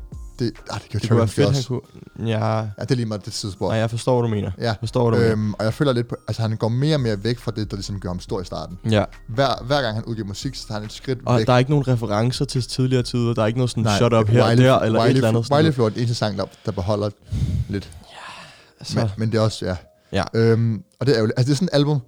det, 0.46 0.52
ah, 0.70 0.80
det 0.92 1.02
det 1.02 1.10
kunne 1.10 1.18
være 1.20 1.28
fedt, 1.28 1.48
han 1.48 1.56
også. 1.56 1.68
kunne... 1.68 2.28
Ja, 2.30 2.56
Ja, 2.58 2.64
det 2.82 2.92
er 2.92 2.96
lige 2.96 3.06
meget 3.06 3.26
det 3.26 3.34
tidsspor. 3.34 3.70
nej, 3.70 3.78
jeg 3.78 3.90
forstår, 3.90 4.20
hvad 4.22 4.30
du 4.30 4.36
mener. 4.36 4.52
Ja. 4.60 4.76
Forstår, 4.80 5.10
hvad 5.10 5.20
du 5.20 5.24
mener. 5.24 5.32
Øhm, 5.38 5.54
og 5.54 5.66
jeg 5.66 5.74
føler 5.74 5.94
lidt 5.94 6.08
på, 6.08 6.16
altså 6.28 6.42
han 6.42 6.58
går 6.58 6.70
mere 6.70 6.96
og 6.96 7.02
mere 7.02 7.24
væk 7.24 7.40
fra 7.40 7.52
det, 7.56 7.72
der 7.72 7.78
ligesom 7.78 8.00
gør 8.00 8.10
ham 8.10 8.20
stor 8.20 8.42
i 8.42 8.46
starten. 8.46 8.78
Ja. 8.92 9.04
Hver, 9.30 9.64
hver 9.66 9.82
gang 9.82 9.96
han 9.96 10.04
udgiver 10.06 10.28
musik, 10.28 10.56
så 10.56 10.68
tager 10.68 10.80
han 10.80 10.86
et 10.86 10.94
skridt 10.94 11.20
Og 11.26 11.38
væk. 11.38 11.48
der 11.48 11.54
er 11.54 11.58
ikke 11.58 11.72
nogen 11.72 11.88
referencer 11.88 12.46
til 12.46 12.62
tidligere 12.62 13.04
tider. 13.04 13.34
Der 13.34 13.42
er 13.42 13.48
ikke 13.48 13.60
noget 13.60 13.70
sådan 13.70 13.84
Nej, 13.84 13.98
shut 13.98 14.14
up 14.14 14.28
her 14.30 14.44
og 14.44 14.58
der, 14.58 14.80
eller 14.80 15.00
Wiley, 15.00 15.12
et 15.12 15.16
eller 15.16 15.30
andet. 15.30 15.52
Wiley 15.52 15.74
Flow 15.74 15.86
er 15.86 15.90
den 15.90 15.98
eneste 16.00 16.16
sang, 16.16 16.38
der, 16.38 16.46
der 16.66 16.72
beholder 16.72 17.10
lidt. 17.70 17.90
så, 18.84 19.00
Men, 19.00 19.10
men 19.18 19.32
det 19.32 19.38
er 19.38 19.42
også, 19.42 19.66
ja. 19.66 19.76
Ja. 20.14 20.24
Øhm, 20.34 20.84
og 21.00 21.06
det 21.06 21.12
er 21.12 21.18
ærgerligt. 21.18 21.40
Altså 21.40 21.48
det 21.50 21.54
er 21.54 21.56
sådan 21.58 21.68
et 21.74 21.76
album, 21.76 22.00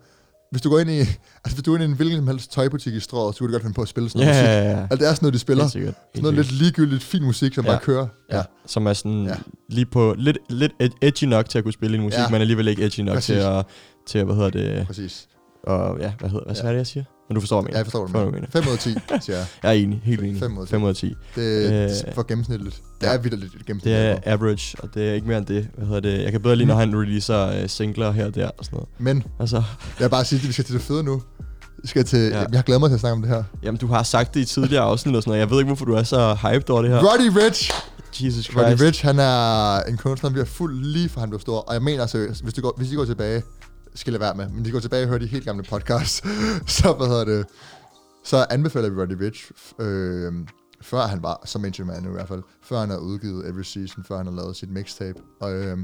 hvis 0.53 0.61
du 0.61 0.69
går 0.69 0.79
ind 0.79 0.89
i, 0.89 0.99
altså 1.43 1.55
hvis 1.55 1.63
du 1.63 1.71
går 1.71 1.75
ind 1.75 1.83
i 1.83 1.85
en 1.85 1.93
hvilken 1.95 2.17
som 2.17 2.27
helst 2.27 2.51
tøjbutik 2.51 2.93
i 2.93 2.99
strået, 2.99 3.35
så 3.35 3.39
kunne 3.39 3.47
du 3.47 3.51
godt 3.53 3.63
finde 3.63 3.73
på 3.75 3.81
at 3.81 3.87
spille 3.87 4.09
sådan 4.09 4.27
ja, 4.27 4.33
noget 4.33 4.43
ja, 4.43 4.57
musik. 4.59 4.65
ja, 4.69 4.71
ja. 4.77 4.81
Altså 4.81 4.95
det 4.95 5.07
er 5.09 5.13
sådan 5.13 5.23
noget, 5.25 5.33
de 5.33 5.39
spiller. 5.39 5.63
Helt 5.63 5.71
Sådan 5.71 5.81
sikkert. 5.81 5.95
Helt 6.15 6.23
noget 6.23 6.35
lidt 6.37 6.51
ligegyldigt, 6.51 7.03
fin 7.03 7.23
musik, 7.23 7.53
som 7.53 7.65
Ja. 7.65 7.71
bare 7.71 7.79
kører. 7.79 8.07
Ja. 8.31 8.41
Som 8.65 8.85
er 8.87 8.93
sådan 8.93 9.23
Ja. 9.23 9.29
ja. 9.29 9.35
lige 9.69 9.85
på 9.85 10.15
lidt, 10.17 10.37
lidt 10.49 10.71
ed- 10.79 10.97
edgy 11.01 11.23
nok 11.23 11.49
til 11.49 11.57
at 11.57 11.63
kunne 11.63 11.73
spille 11.73 11.97
en 11.97 12.03
musik, 12.03 12.17
Ja. 12.17 12.23
ja. 12.23 12.29
men 12.29 12.41
alligevel 12.41 12.67
ikke 12.67 12.85
edgy 12.85 12.99
nok 12.99 13.13
Præcis. 13.15 13.25
til 13.25 13.33
at, 13.33 13.65
til 14.07 14.19
at, 14.19 14.25
hvad 14.25 14.35
hedder 14.35 14.49
det, 14.49 14.87
Præcis. 14.87 15.27
og 15.63 15.99
ja, 15.99 16.13
hvad 16.19 16.29
hedder, 16.29 16.45
hvad 16.45 16.55
Ja. 16.55 16.61
er 16.67 16.71
det, 16.71 16.77
jeg 16.77 16.87
siger? 16.87 17.03
Men 17.29 17.35
du 17.35 17.41
forstår, 17.41 17.61
hvad 17.61 17.71
Ja, 17.71 17.77
jeg 17.77 17.85
jeg 17.85 17.91
mener. 17.93 18.07
forstår, 18.07 18.19
hvad 18.19 18.25
du 18.25 18.31
mener. 18.31 18.47
hvad 18.51 18.61
5 18.61 18.71
ud 18.71 18.73
af 18.73 19.19
10, 19.19 19.25
siger 19.25 19.37
jeg. 19.37 19.45
Jeg 19.63 19.69
er 19.69 19.73
enig, 19.73 20.01
helt 20.03 20.21
enig. 20.23 20.39
Fem 20.39 20.57
ud 20.57 20.61
af 20.61 20.67
ti. 20.67 20.71
5 20.71 20.83
ud 20.83 20.89
af 20.89 20.95
10. 20.95 21.07
Det, 21.07 21.15
det 21.35 21.73
er 21.73 22.03
Øh, 22.07 22.13
for 22.15 22.23
gennemsnitligt. 22.27 22.81
Det 23.01 23.07
ja. 23.07 23.13
er 23.13 23.17
vildt 23.17 23.39
lidt 23.39 23.53
Det 23.57 23.65
gennemsnitligt. 23.65 24.05
er 24.23 24.33
average, 24.33 24.77
og 24.83 24.89
det 24.93 25.09
er 25.09 25.13
ikke 25.13 25.27
mere 25.27 25.37
end 25.37 25.45
det. 25.45 25.67
Hvad 25.77 25.85
hedder 25.87 25.99
det? 25.99 26.23
Jeg 26.23 26.31
kan 26.31 26.41
bedre 26.41 26.55
lide, 26.55 26.67
når 26.67 26.75
han 26.75 26.99
releaser 27.01 27.63
uh, 27.63 27.69
singler 27.69 28.11
her 28.11 28.25
og 28.25 28.35
der 28.35 28.47
og 28.57 28.65
sådan 28.65 28.75
noget. 28.77 28.89
Men 28.99 29.23
Altså, 29.39 29.55
jeg 29.55 29.63
vil 30.05 30.09
bare 30.09 30.25
sige, 30.25 30.39
at 30.41 30.47
vi 30.47 30.53
skal 30.53 30.65
til 30.65 30.73
det 30.75 30.81
fede 30.81 31.03
nu. 31.03 31.21
Vi 31.81 31.87
skal 31.87 32.05
til, 32.05 32.19
Ja. 32.19 32.39
ja. 32.39 32.45
Jeg 32.51 32.57
har 32.57 32.61
glædet 32.63 32.79
mig 32.81 32.89
til 32.89 32.93
at 32.93 32.99
snakke 32.99 33.13
om 33.15 33.21
det 33.21 33.29
her. 33.31 33.43
jamen 33.63 33.77
du 33.79 33.87
har 33.87 34.03
sagt 34.03 34.33
det 34.33 34.39
i 34.39 34.45
tidligere 34.45 34.83
afsnit 34.83 35.15
og 35.15 35.23
sådan 35.23 35.29
noget. 35.29 35.39
Jeg 35.39 35.49
ved 35.49 35.57
ikke, 35.57 35.67
hvorfor 35.67 35.85
du 35.85 35.93
er 35.93 36.03
så 36.03 36.33
hyped 36.35 36.69
over 36.69 36.81
det 36.81 36.91
her. 36.91 36.99
Roddy 36.99 37.37
Rich! 37.45 37.71
Jesus 38.19 38.45
Christ. 38.45 38.57
Roddy 38.57 38.81
Rich, 38.81 39.05
han 39.05 39.19
er 39.19 39.79
en 39.81 39.97
kunstner, 39.97 40.29
vi 40.29 40.39
har 40.39 40.45
fuldt 40.45 40.85
lige 40.85 41.09
fra 41.09 41.19
han 41.19 41.29
blev 41.29 41.39
stor. 41.39 41.59
Og 41.59 41.73
jeg 41.73 41.81
mener 41.83 42.05
seriøst, 42.05 42.43
hvis, 42.43 42.53
du 42.53 42.61
går, 42.61 42.73
hvis 42.77 42.91
I 42.91 42.95
går 42.95 43.05
tilbage, 43.05 43.43
skal 43.95 44.13
lade 44.13 44.21
være 44.21 44.35
med, 44.35 44.49
men 44.49 44.65
de 44.65 44.71
går 44.71 44.79
tilbage 44.79 45.03
og 45.03 45.07
hører 45.07 45.19
de 45.19 45.25
helt 45.27 45.45
gamle 45.45 45.63
podcasts, 45.63 46.21
så 46.81 46.93
hvad 46.93 47.07
hedder 47.07 47.25
det, 47.25 47.45
så 48.23 48.45
anbefaler 48.49 48.89
vi 48.89 49.01
Roddy 49.01 49.13
Rich, 49.23 49.51
øh, 49.79 50.33
før 50.81 51.01
han 51.01 51.23
var, 51.23 51.41
som 51.45 51.65
Angel 51.65 51.85
Man 51.85 52.05
i 52.05 52.11
hvert 52.11 52.27
fald, 52.27 52.43
før 52.63 52.79
han 52.79 52.89
har 52.89 52.97
udgivet 52.97 53.49
Every 53.49 53.61
Season, 53.63 54.03
før 54.03 54.17
han 54.17 54.25
har 54.25 54.33
lavet 54.33 54.55
sit 54.55 54.69
mixtape. 54.71 55.19
Og, 55.41 55.53
øh, 55.53 55.77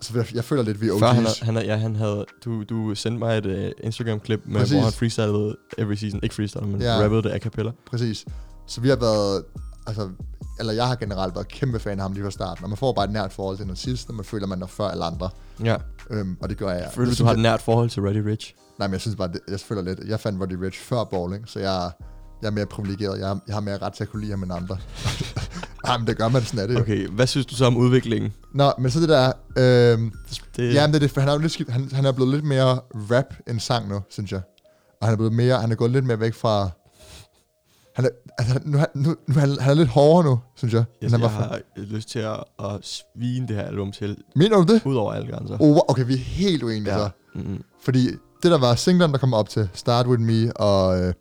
så 0.00 0.12
jeg, 0.18 0.34
jeg 0.34 0.44
føler 0.44 0.62
lidt, 0.62 0.80
vi 0.80 0.88
er 0.88 0.92
OG's. 0.92 0.98
Før 0.98 1.06
han, 1.06 1.16
havde- 1.24 1.36
han, 1.42 1.54
havde- 1.54 1.66
ja, 1.66 1.76
han 1.76 1.96
havde, 1.96 2.26
du, 2.44 2.62
du 2.62 2.94
sendte 2.94 3.18
mig 3.18 3.38
et 3.38 3.46
uh, 3.46 3.70
Instagram-klip, 3.86 4.40
med, 4.46 4.60
Præcis. 4.60 4.72
hvor 4.74 4.82
han 4.82 4.92
freestylede 4.92 5.56
every 5.78 5.94
season. 5.94 6.20
Ikke 6.22 6.34
freestyle, 6.34 6.66
men 6.66 6.80
ja. 6.82 7.02
rappede 7.02 7.22
det 7.22 7.30
a 7.30 7.38
cappella. 7.38 7.72
Præcis. 7.86 8.24
Så 8.66 8.80
vi 8.80 8.88
har 8.88 8.96
været, 8.96 9.44
altså, 9.86 10.10
eller 10.58 10.72
jeg 10.72 10.86
har 10.86 10.94
generelt 10.94 11.34
været 11.34 11.48
kæmpe 11.48 11.78
fan 11.78 11.98
af 11.98 12.02
ham 12.02 12.12
lige 12.12 12.24
fra 12.24 12.30
starten, 12.30 12.64
og 12.64 12.70
man 12.70 12.76
får 12.76 12.92
bare 12.92 13.04
et 13.04 13.10
nært 13.10 13.32
forhold 13.32 13.56
til 13.56 13.64
en 13.64 13.70
artist, 13.70 14.08
når 14.08 14.14
man 14.14 14.24
føler, 14.24 14.46
man 14.46 14.62
er 14.62 14.66
før 14.66 14.84
alle 14.88 15.04
andre. 15.04 15.30
Ja. 15.64 15.76
Øhm, 16.10 16.36
og 16.40 16.48
det 16.48 16.56
gør 16.58 16.70
jeg. 16.70 16.90
Føler 16.94 17.10
du, 17.10 17.16
du 17.18 17.24
har 17.24 17.32
et 17.32 17.38
nært 17.38 17.62
forhold 17.62 17.90
til 17.90 18.02
Roddy 18.02 18.16
Rich? 18.16 18.54
Nej, 18.78 18.88
men 18.88 18.92
jeg 18.92 19.00
synes 19.00 19.16
bare, 19.16 19.28
det, 19.28 19.40
jeg 19.48 19.60
føler 19.60 19.82
lidt, 19.82 20.00
jeg 20.08 20.20
fandt 20.20 20.40
Roddy 20.42 20.52
Rich 20.64 20.80
før 20.80 21.04
bowling, 21.04 21.48
så 21.48 21.58
jeg, 21.60 21.90
jeg 22.42 22.46
er 22.48 22.52
mere 22.52 22.66
privilegeret. 22.66 23.18
Jeg, 23.18 23.26
har- 23.28 23.40
jeg 23.46 23.54
har 23.56 23.60
mere 23.60 23.78
ret 23.78 23.92
til 23.92 24.04
at 24.04 24.10
kunne 24.10 24.20
lide 24.20 24.30
ham 24.32 24.42
end 24.42 24.52
andre. 24.52 24.76
Nej, 25.86 25.98
men 25.98 26.06
det 26.06 26.16
gør 26.18 26.28
man, 26.28 26.42
sådan 26.42 26.60
er 26.60 26.66
det. 26.66 26.80
Okay, 26.80 27.08
hvad 27.08 27.26
synes 27.26 27.46
du 27.46 27.54
så 27.54 27.64
om 27.66 27.76
udviklingen? 27.76 28.32
Nå, 28.54 28.72
men 28.78 28.90
så 28.90 29.00
det 29.00 29.08
der, 29.08 29.32
øhm, 29.58 30.12
Det, 30.56 30.74
ja, 30.74 30.86
men 30.86 30.92
det 30.92 30.96
er 30.96 31.00
det, 31.00 31.10
for 31.10 31.20
han 31.20 31.28
er 31.28 31.32
jo 31.32 31.38
lidt 31.38 31.52
skidt, 31.52 31.70
han, 31.70 31.88
han 31.92 32.04
er 32.04 32.12
blevet 32.12 32.34
lidt 32.34 32.44
mere 32.44 32.80
rap 32.94 33.34
end 33.48 33.60
sang 33.60 33.88
nu, 33.88 34.00
synes 34.10 34.32
jeg. 34.32 34.40
Og 35.00 35.06
han 35.06 35.12
er 35.12 35.16
blevet 35.16 35.32
mere, 35.32 35.60
han 35.60 35.72
er 35.72 35.76
gået 35.76 35.90
lidt 35.90 36.04
mere 36.04 36.20
væk 36.20 36.34
fra, 36.34 36.70
han 37.96 38.04
er, 38.04 38.08
altså, 38.38 38.60
nu, 38.64 38.78
nu, 38.94 39.16
nu, 39.28 39.34
han, 39.40 39.56
han 39.60 39.70
er 39.70 39.74
lidt 39.74 39.88
hårdere 39.88 40.24
nu, 40.30 40.38
synes 40.56 40.74
jeg. 40.74 40.84
jeg, 41.00 41.06
end 41.06 41.10
han 41.12 41.20
jeg 41.20 41.30
var 41.30 41.36
før. 41.40 41.48
har 41.48 41.60
lyst 41.76 42.08
til 42.08 42.18
at, 42.18 42.44
at 42.58 42.78
svine 42.82 43.48
det 43.48 43.56
her 43.56 43.62
album 43.62 43.92
til, 43.92 44.16
Mener 44.36 44.56
du 44.56 44.72
det? 44.74 44.82
ud 44.86 44.96
over 44.96 45.12
alle 45.12 45.32
grænser. 45.32 45.56
Oh, 45.60 45.76
okay, 45.88 46.06
vi 46.06 46.14
er 46.14 46.18
helt 46.18 46.62
uenige 46.62 46.92
ja. 46.92 46.98
så. 46.98 47.10
Mm-hmm. 47.34 47.62
Fordi 47.80 48.06
det 48.42 48.50
der 48.50 48.58
var 48.58 48.74
singlen, 48.74 49.10
der 49.12 49.18
kom 49.18 49.34
op 49.34 49.48
til 49.48 49.68
Start 49.74 50.06
With 50.06 50.20
Me, 50.22 50.56
og 50.56 51.00
øh, 51.00 51.14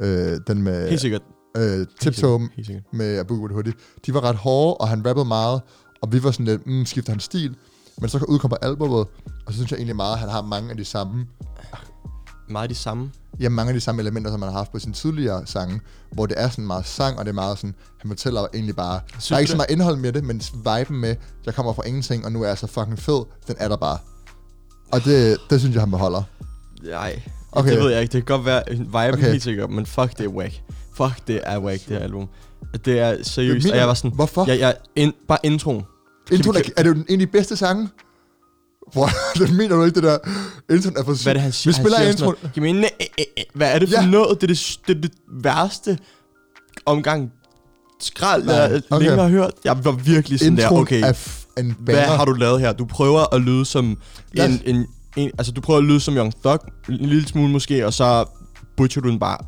øh, 0.00 0.40
den 0.46 0.62
med 0.62 0.88
Helt 0.88 1.00
sikkert. 1.00 1.22
øh, 1.56 1.86
Tiptoe 2.00 2.48
med 2.92 3.18
Abu 3.18 3.36
Good 3.36 3.50
Hoodie, 3.52 3.72
de 4.06 4.14
var 4.14 4.20
ret 4.24 4.36
hårde, 4.36 4.74
og 4.76 4.88
han 4.88 5.06
rappede 5.06 5.24
meget, 5.24 5.60
og 6.02 6.12
vi 6.12 6.22
var 6.24 6.30
sådan 6.30 6.46
lidt, 6.46 6.66
mm, 6.66 6.86
skifter 6.86 7.12
han 7.12 7.20
stil, 7.20 7.54
men 7.98 8.08
så 8.08 8.24
udkom 8.28 8.50
på 8.50 8.56
albumet, 8.62 8.98
og 9.46 9.48
så 9.48 9.52
synes 9.54 9.70
jeg 9.70 9.76
egentlig 9.76 9.96
meget, 9.96 10.12
at 10.12 10.18
han 10.18 10.28
har 10.28 10.42
mange 10.42 10.70
af 10.70 10.76
de 10.76 10.84
samme, 10.84 11.26
Meget 12.48 12.70
de 12.70 12.74
samme. 12.74 13.10
ja, 13.40 13.48
mange 13.48 13.68
af 13.70 13.74
de 13.74 13.80
samme 13.80 14.02
elementer, 14.02 14.30
som 14.30 14.40
man 14.40 14.48
har 14.48 14.58
haft 14.58 14.72
på 14.72 14.78
sine 14.78 14.92
tidligere 14.94 15.46
sange, 15.46 15.80
hvor 16.12 16.26
det 16.26 16.40
er 16.40 16.48
sådan 16.48 16.66
meget 16.66 16.86
sang, 16.86 17.18
og 17.18 17.24
det 17.24 17.30
er 17.30 17.34
meget 17.34 17.58
sådan, 17.58 17.74
han 18.00 18.08
fortæller 18.10 18.46
egentlig 18.54 18.76
bare, 18.76 19.00
Synes 19.12 19.28
der 19.28 19.34
er 19.34 19.38
ikke 19.38 19.50
så 19.50 19.56
meget 19.56 19.70
indhold 19.70 19.96
med 19.96 20.12
det, 20.12 20.24
men 20.24 20.42
viben 20.54 21.00
med, 21.00 21.16
jeg 21.46 21.54
kommer 21.54 21.72
fra 21.72 21.82
ingenting, 21.86 22.24
og 22.24 22.32
nu 22.32 22.42
er 22.42 22.48
jeg 22.48 22.58
så 22.58 22.66
fucking 22.66 22.98
fed, 22.98 23.24
den 23.46 23.56
er 23.58 23.68
der 23.68 23.76
bare. 23.76 23.98
Og 24.92 25.04
det, 25.04 25.36
det 25.50 25.60
synes 25.60 25.74
jeg, 25.74 25.82
han 25.82 25.90
beholder. 25.90 26.22
Nej, 26.82 27.22
Okay. 27.56 27.70
det 27.70 27.78
ved 27.82 27.90
jeg 27.90 28.00
ikke. 28.02 28.12
Det 28.12 28.26
kan 28.26 28.36
godt 28.36 28.46
være 28.46 28.62
viben 28.68 28.86
Okay. 28.94 29.12
okay. 29.12 29.30
helt 29.30 29.42
sikkert, 29.42 29.70
men 29.70 29.86
fuck, 29.86 30.18
det 30.18 30.24
er 30.24 30.28
whack. 30.28 30.60
Fuck, 30.96 31.26
det 31.26 31.40
er 31.42 31.58
whack, 31.58 31.88
det 31.88 31.96
her 31.96 32.04
album. 32.04 32.28
Det 32.84 32.98
er 33.00 33.16
seriøst, 33.22 33.70
og 33.70 33.76
jeg 33.76 33.88
var 33.88 33.94
sådan... 33.94 34.10
Hvorfor? 34.14 34.46
Jeg, 34.46 34.58
jeg, 34.60 34.74
in, 34.96 35.12
bare 35.28 35.38
introen. 35.42 35.82
Introen 36.32 36.56
er, 36.56 36.60
er 36.76 36.82
det 36.82 36.90
jo 36.90 36.94
en 36.94 37.04
af 37.08 37.18
de 37.18 37.26
bedste 37.26 37.56
sange? 37.56 37.88
Hvor, 38.92 39.08
det 39.38 39.52
mener 39.56 39.76
du 39.76 39.84
ikke, 39.84 39.94
det 39.94 40.02
der? 40.02 40.18
Introen 40.74 40.96
er 40.96 41.04
for 41.04 41.22
Hvad 41.22 41.32
er 41.32 41.32
det, 41.32 41.42
han? 41.42 41.52
Vi 41.64 41.72
spiller 41.72 41.98
han 41.98 42.08
introen. 42.10 42.34
noget, 42.54 42.70
en, 42.70 42.84
æ, 42.84 43.04
æ, 43.18 43.22
æ. 43.36 43.42
Hvad 43.54 43.72
er 43.74 43.78
det 43.78 43.88
for 43.88 44.02
Ja. 44.02 44.06
noget? 44.06 44.40
Det 44.40 44.50
er 44.50 44.54
det, 44.54 44.78
det, 44.88 45.02
det 45.02 45.10
værste 45.44 45.98
omgang 46.86 47.32
skrald, 48.00 48.44
Nej, 48.44 48.54
jeg 48.54 48.64
okay. 48.74 48.80
okay. 48.90 49.04
længe 49.06 49.22
har 49.22 49.28
hørt. 49.28 49.50
Jeg 49.64 49.84
var 49.84 49.92
virkelig 49.92 50.38
sådan 50.38 50.56
der, 50.56 50.62
Introen 50.62 50.82
okay, 50.82 51.02
er 51.02 51.12
f- 51.12 51.46
en 51.58 51.76
hvad 51.80 51.94
har 51.96 52.24
du 52.24 52.32
lavet 52.32 52.60
her? 52.60 52.72
Du 52.72 52.84
prøver 52.84 53.34
at 53.34 53.40
lyde 53.40 53.64
som 53.64 53.98
os- 54.34 54.46
en, 54.46 54.60
en, 54.76 54.86
en, 55.16 55.30
altså 55.38 55.52
du 55.52 55.60
prøver 55.60 55.78
at 55.78 55.84
lyde 55.84 56.00
som 56.00 56.16
Young 56.16 56.32
Thug, 56.44 56.58
en 56.88 56.94
lille 56.96 57.28
smule 57.28 57.52
måske, 57.52 57.86
og 57.86 57.92
så 57.94 58.24
butcher 58.76 59.02
du 59.02 59.08
den 59.10 59.18
bare 59.18 59.38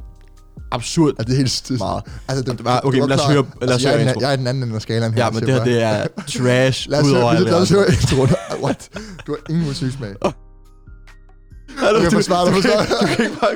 absurd 0.72 1.08
Altså, 1.18 1.24
det 1.26 1.32
er 1.32 1.36
helt 1.36 1.50
st- 1.50 1.78
meget. 1.78 2.02
Altså, 2.28 2.42
det, 2.44 2.58
det 2.58 2.64
var- 2.64 2.80
okay, 2.84 2.98
du 2.98 3.02
men 3.02 3.08
lad 3.08 3.18
os 3.18 3.24
høre- 3.26 3.44
lad 3.60 3.68
os 3.68 3.72
altså, 3.72 3.88
jeg, 3.88 3.92
høre 3.96 4.00
er 4.00 4.04
den, 4.04 4.08
intro. 4.08 4.20
jeg 4.20 4.32
er 4.32 4.36
den 4.36 4.46
anden 4.46 4.62
ende 4.62 4.74
af 4.74 4.82
skalaen 4.82 5.14
her. 5.14 5.24
Ja, 5.24 5.30
men 5.30 5.40
det 5.42 5.48
her, 5.48 5.56
jeg 5.56 5.66
det 5.66 5.82
er 5.82 6.06
trash 6.44 6.88
Lad 6.90 7.00
os, 7.00 7.06
høre, 7.10 7.40
lad 7.44 7.54
os 7.54 7.68
det 7.68 7.76
høre 7.76 7.86
introen. 7.90 8.30
What? 8.62 8.88
Du 9.26 9.32
har 9.32 9.50
ingen 9.50 9.66
musiksmag. 9.66 10.14
Hallo, 11.78 11.98
Okay, 11.98 12.10
forsvar 12.10 12.44
dig, 12.44 12.54
forsvar 12.54 12.78
dig. 12.82 12.88
Du 13.00 13.06
kan 13.16 13.24
ikke 13.24 13.36
bare... 13.40 13.50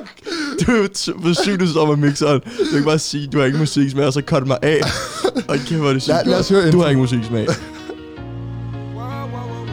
Du 0.67 0.73
er 0.73 0.77
jo 0.77 0.89
forsynet 1.23 1.69
som 1.69 1.89
med 1.89 1.97
mixeren. 1.97 2.41
Du 2.41 2.65
kan 2.69 2.75
ikke 2.79 2.87
bare 2.87 2.99
sige, 2.99 3.27
du 3.27 3.39
har 3.39 3.45
ikke 3.47 3.59
musiksmag, 3.59 4.07
og 4.07 4.13
så 4.13 4.23
cut 4.27 4.47
mig 4.47 4.59
af. 4.63 4.81
Og 5.49 5.57
kæft, 5.57 5.73
hvor 5.81 5.89
er 5.89 5.93
det 5.93 6.03
sygt. 6.03 6.09
Lad- 6.15 6.25
lad 6.25 6.39
os 6.39 6.49
høre 6.49 6.71
Du 6.71 6.81
har 6.81 6.89
ikke 6.89 7.01
musiksmag. 7.01 7.47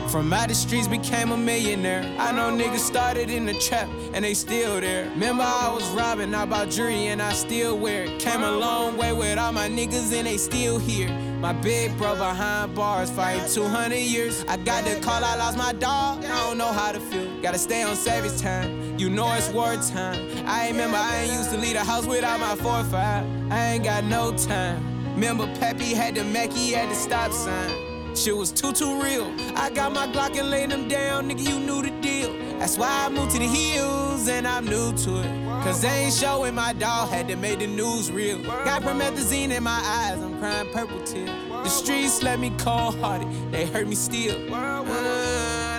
From 0.10 0.32
out 0.32 0.48
the 0.48 0.56
streets 0.56 0.88
became 0.88 1.32
a 1.32 1.38
millionaire. 1.38 2.02
I 2.18 2.32
know 2.32 2.50
niggas 2.50 2.80
started 2.80 3.30
in 3.30 3.46
the 3.46 3.54
trap 3.60 3.90
and 4.14 4.24
they 4.24 4.34
still 4.34 4.80
there. 4.80 5.10
Remember 5.10 5.44
I 5.44 5.70
was 5.74 5.88
robbing, 5.90 6.34
I 6.34 6.46
bought 6.46 6.70
jewelry 6.70 7.08
and 7.08 7.22
I 7.22 7.34
still 7.34 7.78
wear 7.78 8.06
it. 8.06 8.20
Came 8.20 8.42
a 8.42 8.52
long 8.52 8.96
way 8.96 9.12
with 9.12 9.38
all 9.38 9.52
my 9.52 9.68
niggas 9.68 10.14
and 10.18 10.26
they 10.26 10.38
still 10.38 10.80
here. 10.80 11.10
My 11.40 11.52
big 11.52 11.98
bro 11.98 12.16
behind 12.16 12.74
bars 12.74 13.12
fighting 13.12 13.50
200 13.50 13.96
years. 13.98 14.46
I 14.48 14.56
got 14.56 14.86
the 14.86 15.00
call, 15.02 15.24
I 15.24 15.36
lost 15.36 15.58
my 15.58 15.74
dog. 15.74 16.24
I 16.24 16.48
don't 16.48 16.58
know 16.58 16.72
how 16.72 16.94
to 16.94 17.00
feel. 17.00 17.42
Gotta 17.42 17.60
stay 17.60 17.84
on 17.84 17.96
service 17.98 18.42
time. 18.42 18.98
You 18.98 19.10
know 19.10 19.32
it's 19.34 19.50
wartime. 19.50 20.48
I 20.48 20.70
remember 20.70 20.98
I 20.98 21.24
ain't 21.24 21.34
used 21.34 21.52
to 21.52 21.58
leave 21.58 21.74
the 21.74 21.84
house 21.84 22.06
without 22.06 22.40
my 22.40 22.56
4-5. 22.56 23.52
I 23.52 23.74
ain't 23.74 23.84
got 23.84 24.06
no 24.06 24.36
time. 24.38 25.14
Remember 25.16 25.48
Peppy 25.60 25.94
had 25.94 26.16
the 26.16 26.24
Mackie 26.24 26.76
at 26.76 26.88
the 26.88 26.96
stop 26.96 27.34
sign. 27.34 27.87
Shit 28.18 28.36
was 28.36 28.52
too, 28.52 28.74
too 28.74 29.00
real. 29.00 29.32
I 29.56 29.70
got 29.70 29.94
my 29.94 30.08
Glock 30.08 30.36
and 30.40 30.50
laid 30.50 30.72
them 30.72 30.88
down, 30.88 31.30
nigga, 31.30 31.48
you 31.48 31.60
knew 31.60 31.84
the 31.84 31.92
deal. 32.02 32.34
That's 32.58 32.76
why 32.76 33.06
I 33.06 33.10
moved 33.10 33.32
to 33.34 33.40
the 33.40 33.46
hills 33.46 34.28
and 34.28 34.48
I'm 34.48 34.66
new 34.66 34.92
to 34.92 35.20
it. 35.22 35.46
Cause 35.64 35.84
they 35.84 36.06
ain't 36.06 36.14
showing 36.14 36.56
my 36.56 36.74
dog 36.74 37.10
had 37.10 37.28
to 37.28 37.36
make 37.36 37.60
the 37.60 37.68
news 37.68 38.12
real. 38.12 38.42
Got 38.42 38.82
promethazine 38.82 39.52
in 39.52 39.62
my 39.62 39.80
eyes, 39.84 40.20
I'm 40.20 40.40
crying 40.40 40.68
purple 40.74 41.00
tears. 41.04 41.30
The 41.50 41.70
streets 41.70 42.24
let 42.24 42.40
me 42.40 42.52
cold 42.58 42.98
hearted, 43.00 43.28
they 43.52 43.68
hurt 43.68 43.88
me 43.88 43.94
still. 43.96 44.52
Uh, 44.52 44.84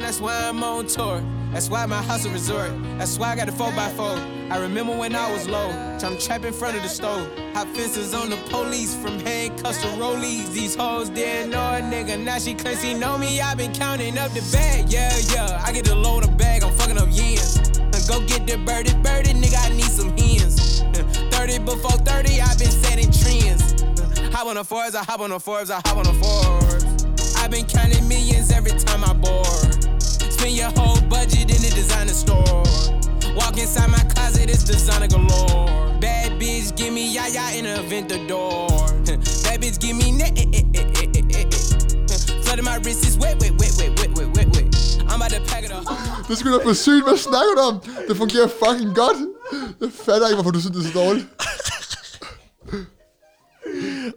that's 0.09 0.23
why 0.23 0.49
I'm 0.49 0.65
on 0.65 0.87
tour. 0.87 1.23
That's 1.53 1.69
why 1.69 1.85
my 1.85 2.01
house 2.01 2.25
a 2.25 2.31
resort. 2.31 2.71
That's 2.97 3.19
why 3.19 3.33
I 3.33 3.37
got 3.37 3.51
a 3.51 3.53
4x4. 3.53 4.51
I 4.51 4.57
remember 4.57 4.97
when 4.97 5.15
I 5.15 5.31
was 5.31 5.47
low, 5.47 5.69
trying 6.01 6.17
to 6.17 6.27
trap 6.27 6.47
in 6.47 6.55
front 6.55 6.79
of 6.79 6.83
the 6.83 6.89
stove. 6.89 7.29
Hot 7.53 7.69
fences 7.77 8.15
on 8.15 8.31
the 8.31 8.39
police 8.49 8.95
from 8.95 9.19
handcuffs 9.19 9.83
to 9.83 9.89
rollies. 9.99 10.51
These 10.51 10.77
hoes 10.77 11.11
didn't 11.11 11.51
know 11.51 11.61
a 11.61 11.83
nigga. 11.83 12.19
Now 12.25 12.39
she 12.39 12.55
claims 12.55 12.81
she 12.81 12.95
know 12.95 13.19
me. 13.19 13.39
i 13.43 13.55
been 13.55 13.75
counting 13.75 14.17
up 14.17 14.33
the 14.33 14.41
bag. 14.51 14.91
Yeah, 14.91 15.13
yeah. 15.35 15.63
I 15.63 15.73
get 15.73 15.85
the 15.85 15.95
load 15.95 16.25
of 16.25 16.39
bag. 16.39 16.65
I'm 16.65 16.73
fucking 16.79 16.97
up 16.97 17.09
yens. 17.09 18.09
Go 18.09 18.25
get 18.25 18.47
the 18.47 18.57
birdie, 18.65 18.95
birdie, 19.03 19.35
nigga. 19.35 19.59
I 19.61 19.77
need 19.77 19.93
some 19.93 20.17
hens. 20.17 20.81
Uh, 20.81 21.03
30 21.37 21.59
before 21.59 21.91
30, 21.91 22.41
i 22.41 22.55
been 22.57 22.71
setting 22.71 23.13
trends. 23.13 23.83
Hop 24.35 24.47
on 24.47 24.55
the 24.55 24.65
Forbes, 24.65 24.95
I 24.95 25.05
hop 25.05 25.21
on 25.21 25.29
the 25.29 25.39
Forbes, 25.39 25.71
I 25.71 25.83
hop 25.85 25.99
on 25.99 26.05
the 26.05 26.15
Forbes. 26.15 27.37
i 27.37 27.47
been 27.49 27.67
counting 27.67 28.09
millions 28.09 28.51
every 28.51 28.73
time 28.73 29.05
I 29.05 29.13
board. 29.13 29.68
Spend 30.39 30.57
your 30.57 30.71
whole 30.79 31.01
budget 31.09 31.51
in 31.51 31.61
the 31.67 31.73
designer 31.75 32.13
store. 32.13 32.63
Walk 33.35 33.59
inside 33.59 33.91
my 33.91 33.99
closet, 34.15 34.49
it's 34.49 34.63
designer 34.63 35.09
galore. 35.09 35.99
Bad 36.01 36.41
bitch, 36.41 36.77
give 36.77 36.93
me 36.93 37.13
yaya 37.13 37.59
in 37.59 37.67
a 37.67 37.77
door. 38.29 38.69
Bad 39.45 39.61
bitch, 39.61 39.81
give 39.81 39.97
me 39.97 40.13
net. 40.13 40.39
Flooding 42.45 42.65
my 42.65 42.77
wrist 42.85 43.05
is 43.05 43.19
wet, 43.19 43.41
wet, 43.41 43.51
wet, 43.59 43.73
wet, 43.79 43.99
wet, 43.99 44.11
wet, 44.17 44.29
wet, 44.37 44.47
wet. 44.55 44.67
I'm 45.09 45.21
about 45.21 45.31
to 45.31 45.41
pack 45.51 45.65
it 45.65 45.73
up. 45.73 45.83
Det 46.29 46.39
skulle 46.39 46.59
da 46.59 46.65
for 46.65 46.73
sygt. 46.73 47.05
Hvad 47.09 47.17
snakker 47.17 47.55
du 47.57 47.61
om? 47.61 47.81
Det 48.09 48.17
fungerer 48.17 48.49
fucking 48.49 48.95
godt. 48.95 49.17
Jeg 49.81 49.89
fatter 50.05 50.27
ikke, 50.29 50.37
hvorfor 50.37 50.51
du 50.51 50.61
synes, 50.61 50.77
det 50.77 50.87
er 50.87 50.91
så 50.93 50.99
dårligt. 50.99 51.27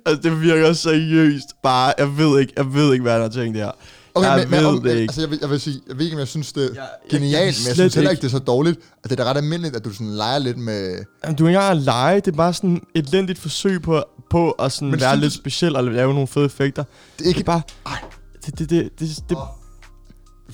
Altså, 0.05 0.21
det 0.21 0.41
virker 0.41 0.73
seriøst 0.73 1.47
bare... 1.63 1.93
Jeg 1.97 2.17
ved 2.17 2.39
ikke, 2.39 2.53
jeg 2.57 2.73
ved 2.73 2.93
ikke, 2.93 3.01
hvad 3.01 3.13
han 3.13 3.21
har 3.21 3.29
tænkt 3.29 3.57
der. 3.57 3.71
Okay, 4.15 4.27
jeg 4.27 4.37
men, 4.39 4.49
men, 4.49 4.59
ved 4.59 4.65
om, 4.65 4.81
det 4.81 4.89
ikke. 4.91 5.01
Altså, 5.01 5.21
jeg, 5.21 5.29
vil, 5.29 5.37
jeg 5.41 5.49
vil 5.49 5.61
sige, 5.61 5.81
jeg 5.87 5.97
ved 5.97 6.05
ikke, 6.05 6.15
om 6.15 6.19
jeg 6.19 6.27
synes, 6.27 6.53
det 6.53 6.63
er 6.63 6.67
Jeg- 6.67 6.75
jeg- 6.75 6.87
genialt, 7.11 7.33
jeg 7.35 7.43
men 7.63 7.67
jeg 7.67 7.75
synes 7.75 7.93
heller 7.95 8.11
ikke, 8.11 8.21
det 8.21 8.27
er 8.27 8.31
så 8.31 8.39
dårligt. 8.39 8.79
At 9.03 9.09
det 9.09 9.19
er 9.19 9.23
da 9.23 9.29
ret 9.29 9.37
almindeligt, 9.37 9.75
at 9.75 9.85
du 9.85 9.93
sådan 9.93 10.07
leger 10.15 10.37
lidt 10.39 10.57
med... 10.57 11.03
Jamen, 11.23 11.35
du 11.37 11.43
er 11.45 11.49
ikke 11.49 11.57
engang 11.57 11.77
at 11.77 11.83
lege, 11.83 12.15
det 12.15 12.27
er 12.27 12.31
bare 12.37 12.53
sådan 12.53 12.81
et 12.95 13.07
elendigt 13.07 13.39
forsøg 13.39 13.81
på, 13.81 14.03
på 14.29 14.51
at 14.51 14.71
sådan 14.71 14.91
Men 14.91 14.99
være 15.01 15.09
synes 15.11 15.21
lidt 15.23 15.33
speciel 15.33 15.75
og 15.75 15.83
lave 15.83 16.13
nogle 16.13 16.27
fede 16.27 16.45
effekter. 16.45 16.83
Det 17.19 17.23
er 17.23 17.27
ikke... 17.27 17.37
Det 17.37 17.43
er 17.43 17.45
bare... 17.45 17.61
Ej. 17.85 17.97
Det, 18.45 18.59
det, 18.59 18.69
det, 18.69 18.89
det, 18.99 19.09
det, 19.29 19.37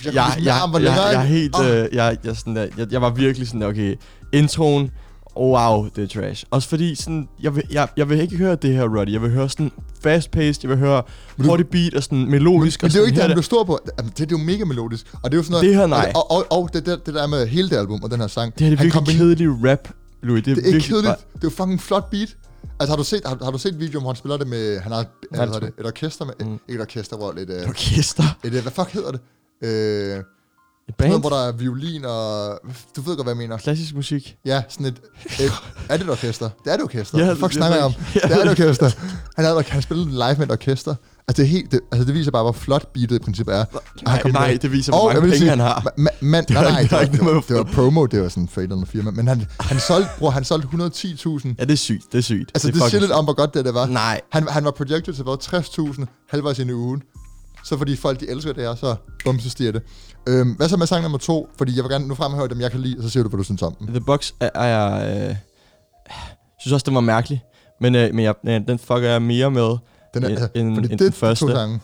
Jeg, 0.05 0.13
jeg, 0.13 0.13
jeg, 0.13 0.43
jeg, 0.45 0.69
jeg, 0.73 0.81
jeg, 0.83 0.95
jeg, 0.95 1.13
er 1.13 1.23
ikke? 1.23 1.33
helt, 1.33 1.55
øh, 1.63 1.95
jeg, 1.95 2.17
jeg, 2.23 2.37
sådan 2.37 2.55
der, 2.55 2.67
jeg, 2.77 2.91
jeg 2.91 3.01
var 3.01 3.09
virkelig 3.09 3.47
sådan 3.47 3.61
der, 3.61 3.67
okay, 3.67 3.95
introen, 4.33 4.83
oh, 4.83 4.89
wow, 5.39 5.87
det 5.95 6.03
er 6.03 6.21
trash. 6.21 6.43
Også 6.51 6.69
fordi, 6.69 6.95
sådan, 6.95 7.29
jeg, 7.41 7.55
vil, 7.55 7.63
jeg, 7.71 7.87
jeg 7.97 8.09
vil 8.09 8.19
ikke 8.21 8.37
høre 8.37 8.55
det 8.55 8.73
her, 8.73 8.97
Roddy. 8.99 9.09
Jeg 9.13 9.21
vil 9.21 9.29
høre 9.31 9.49
sådan 9.49 9.71
fast-paced, 10.03 10.59
jeg 10.63 10.69
vil 10.69 10.77
høre 10.77 11.03
Men 11.37 11.43
du- 11.45 11.49
hurtig 11.49 11.67
beat 11.67 11.93
og 11.93 12.03
sådan 12.03 12.29
melodisk. 12.31 12.81
Men 12.81 12.87
og 12.87 12.91
det 12.91 12.97
er 12.97 13.01
jo 13.01 13.05
ikke 13.05 13.15
det, 13.15 13.23
han 13.23 13.31
blev 13.31 13.43
stor 13.43 13.63
på. 13.63 13.79
Jamen, 13.99 14.09
det, 14.09 14.17
det 14.29 14.35
er 14.35 14.39
jo 14.39 14.45
mega 14.45 14.63
melodisk. 14.65 15.05
Og 15.23 15.31
det 15.31 15.37
er 15.37 15.39
jo 15.39 15.43
sådan 15.43 15.51
noget... 15.51 15.65
Det 15.65 15.75
her, 15.75 15.87
nej. 15.87 16.11
Og, 16.15 16.31
og, 16.31 16.45
og 16.51 16.69
det, 16.73 16.85
det, 16.85 17.05
det 17.05 17.13
der 17.13 17.27
med 17.27 17.47
hele 17.47 17.69
det 17.69 17.75
album 17.77 18.03
og 18.03 18.11
den 18.11 18.19
her 18.19 18.27
sang. 18.27 18.53
Det 18.59 18.61
her 18.67 18.69
det 18.75 18.87
er 18.87 18.93
han 18.93 19.07
virkelig 19.07 19.17
kedelig 19.37 19.71
rap, 19.71 19.89
Louis. 20.23 20.43
Det 20.43 20.51
er, 20.51 20.55
Det 20.55 20.61
er 20.63 20.65
ikke 20.67 20.71
virkelig 20.75 20.89
kedeligt. 20.89 21.07
bare- 21.09 21.17
Det 21.33 21.43
er 21.43 21.47
jo 21.47 21.49
fucking 21.49 21.81
flot 21.81 22.09
beat. 22.09 22.35
Altså, 22.79 22.91
har 22.91 22.97
du 22.97 23.03
set, 23.03 23.21
har, 23.25 23.37
har 23.43 23.51
du 23.51 23.57
set 23.57 23.79
videoen, 23.79 24.03
hvor 24.03 24.11
han 24.11 24.15
spiller 24.17 24.37
det 24.37 24.47
med... 24.47 24.79
Han 24.79 24.91
har 24.91 24.99
et, 24.99 25.07
hvad 25.31 25.39
hedder 25.45 25.59
det, 25.59 25.71
et 25.79 25.85
orkester 25.85 26.25
med... 26.25 26.33
Mm. 26.39 26.53
Ikke 26.53 26.61
et 26.75 26.81
orkester, 26.81 27.17
hvor 27.17 27.33
lidt... 27.37 27.49
Øh, 27.49 27.67
Orkester. 27.69 28.23
et, 28.43 28.51
hvad 28.51 28.61
fuck 28.71 28.91
hedder 28.93 29.11
det? 29.11 29.19
Øh, 29.63 30.23
Et 30.89 30.93
sådan 30.93 30.95
band. 30.97 31.09
noget, 31.09 31.21
hvor 31.23 31.29
der 31.29 31.47
er 31.47 31.51
violin 31.51 32.05
og... 32.05 32.49
Du 32.95 33.01
ved 33.01 33.15
godt, 33.15 33.25
hvad 33.25 33.33
jeg 33.33 33.37
mener. 33.37 33.57
Klassisk 33.57 33.95
musik. 33.95 34.35
Ja, 34.45 34.61
sådan 34.69 34.85
et... 34.85 34.95
et 35.39 35.51
er 35.89 35.97
det 35.97 36.03
et 36.05 36.09
orkester? 36.11 36.49
Det 36.65 36.71
er 36.71 36.75
et 36.75 36.81
orkester. 36.83 37.19
Ja, 37.19 37.25
Ja, 37.25 37.33
fuck 37.33 37.53
snakker 37.53 37.75
jeg 37.75 37.85
om? 37.85 37.93
jeg 38.15 38.21
Det 38.23 38.31
er 38.31 38.41
et 38.43 38.49
orkester. 38.49 38.91
Han, 39.35 39.45
havde, 39.45 39.63
han 39.67 39.81
spillede 39.81 40.09
live 40.09 40.35
med 40.37 40.43
et 40.45 40.51
orkester. 40.51 40.95
Altså, 41.27 41.41
det, 41.43 41.47
er 41.47 41.51
helt, 41.51 41.71
det, 41.71 41.79
altså, 41.91 42.05
det 42.05 42.13
viser 42.13 42.31
bare, 42.31 42.43
hvor 42.43 42.51
flot 42.51 42.93
beatet 42.93 43.15
i 43.15 43.19
princippet 43.19 43.55
er. 43.55 43.65
Og 43.73 43.81
han 44.11 44.31
Nej, 44.31 44.31
nej, 44.31 44.57
det 44.61 44.71
viser, 44.71 44.91
hvor 44.91 44.99
Og 44.99 45.05
mange 45.07 45.21
penge 45.21 45.37
sige, 45.37 45.49
han 45.49 45.59
har. 45.59 45.81
Ma, 45.85 45.89
ma, 45.97 46.09
man, 46.21 46.43
Det 46.43 46.49
nej, 46.49 46.63
har 46.63 46.71
nej, 46.71 46.81
det 46.81 46.91
var, 46.91 46.99
det 46.99 47.19
har 47.19 47.33
var, 47.33 47.41
det 47.47 47.55
var 47.55 47.63
promo, 47.63 48.05
det 48.05 48.21
var 48.21 48.29
sådan 48.29 48.43
en 48.43 48.49
forældrende 48.49 48.85
firma. 48.85 49.11
Men 49.11 49.27
han, 49.27 49.45
han 49.59 49.79
solgte, 49.79 50.09
bror, 50.19 50.29
han 50.29 50.43
solgte 50.43 50.67
110.000. 50.67 51.55
Ja, 51.59 51.63
det 51.63 51.71
er 51.71 51.75
sygt. 51.75 52.03
Det 52.11 52.17
er 52.17 52.21
sygt. 52.21 52.51
Altså, 52.53 52.67
det, 52.67 52.75
er 52.75 52.81
det 52.81 52.89
siger 52.89 53.01
lidt 53.01 53.11
om, 53.11 53.23
hvor 53.25 53.33
godt 53.33 53.53
det, 53.53 53.65
det 53.65 53.73
var. 53.73 53.85
Nej. 53.85 54.21
Han, 54.31 54.47
han 54.47 54.65
var 54.65 54.71
projected 54.71 55.13
til 55.13 55.23
hvad, 55.23 55.37
60.000 55.43 56.05
halvvejs 56.29 56.59
ind 56.59 56.69
i 56.69 56.73
ugen. 56.73 57.03
Så 57.67 57.77
fordi 57.77 57.95
folk, 57.95 58.19
de 58.19 58.29
elsker 58.29 58.53
det 58.53 58.63
her, 58.63 58.75
så 58.75 58.95
bum, 59.25 59.39
så 59.39 59.49
stiger 59.49 59.71
det. 59.71 59.81
Øhm, 60.27 60.51
hvad 60.51 60.69
så 60.69 60.77
med 60.77 60.87
sang 60.87 61.01
nummer 61.01 61.17
to? 61.17 61.49
Fordi 61.57 61.75
jeg 61.75 61.83
vil 61.83 61.91
gerne 61.91 62.07
nu 62.07 62.15
fremhæve 62.15 62.47
dem, 62.47 62.61
jeg 62.61 62.71
kan 62.71 62.79
lide, 62.79 62.97
og 62.97 63.03
så 63.03 63.09
siger 63.09 63.23
du, 63.23 63.29
hvad 63.29 63.37
du 63.37 63.43
synes 63.43 63.61
om 63.61 63.75
dem. 63.75 63.87
The 63.87 64.01
Box 64.01 64.31
er, 64.39 64.49
er 64.55 64.63
jeg... 64.65 65.17
Øh, 65.29 65.35
synes 66.59 66.73
også, 66.73 66.83
den 66.85 66.95
var 66.95 67.01
mærkelig. 67.01 67.43
Men, 67.81 67.95
øh, 67.95 68.13
men 68.15 68.25
jeg, 68.25 68.35
øh, 68.47 68.61
den 68.67 68.79
fucker 68.79 69.09
jeg 69.09 69.21
mere 69.21 69.51
med 69.51 69.77
Den 70.13 70.23
er, 70.23 70.27
end, 70.27 70.37
end, 70.55 70.75
fordi 70.75 70.77
end 70.77 70.83
det 70.89 70.99
den 70.99 71.07
er 71.07 71.11
første. 71.11 71.45
to 71.45 71.51
sange. 71.51 71.79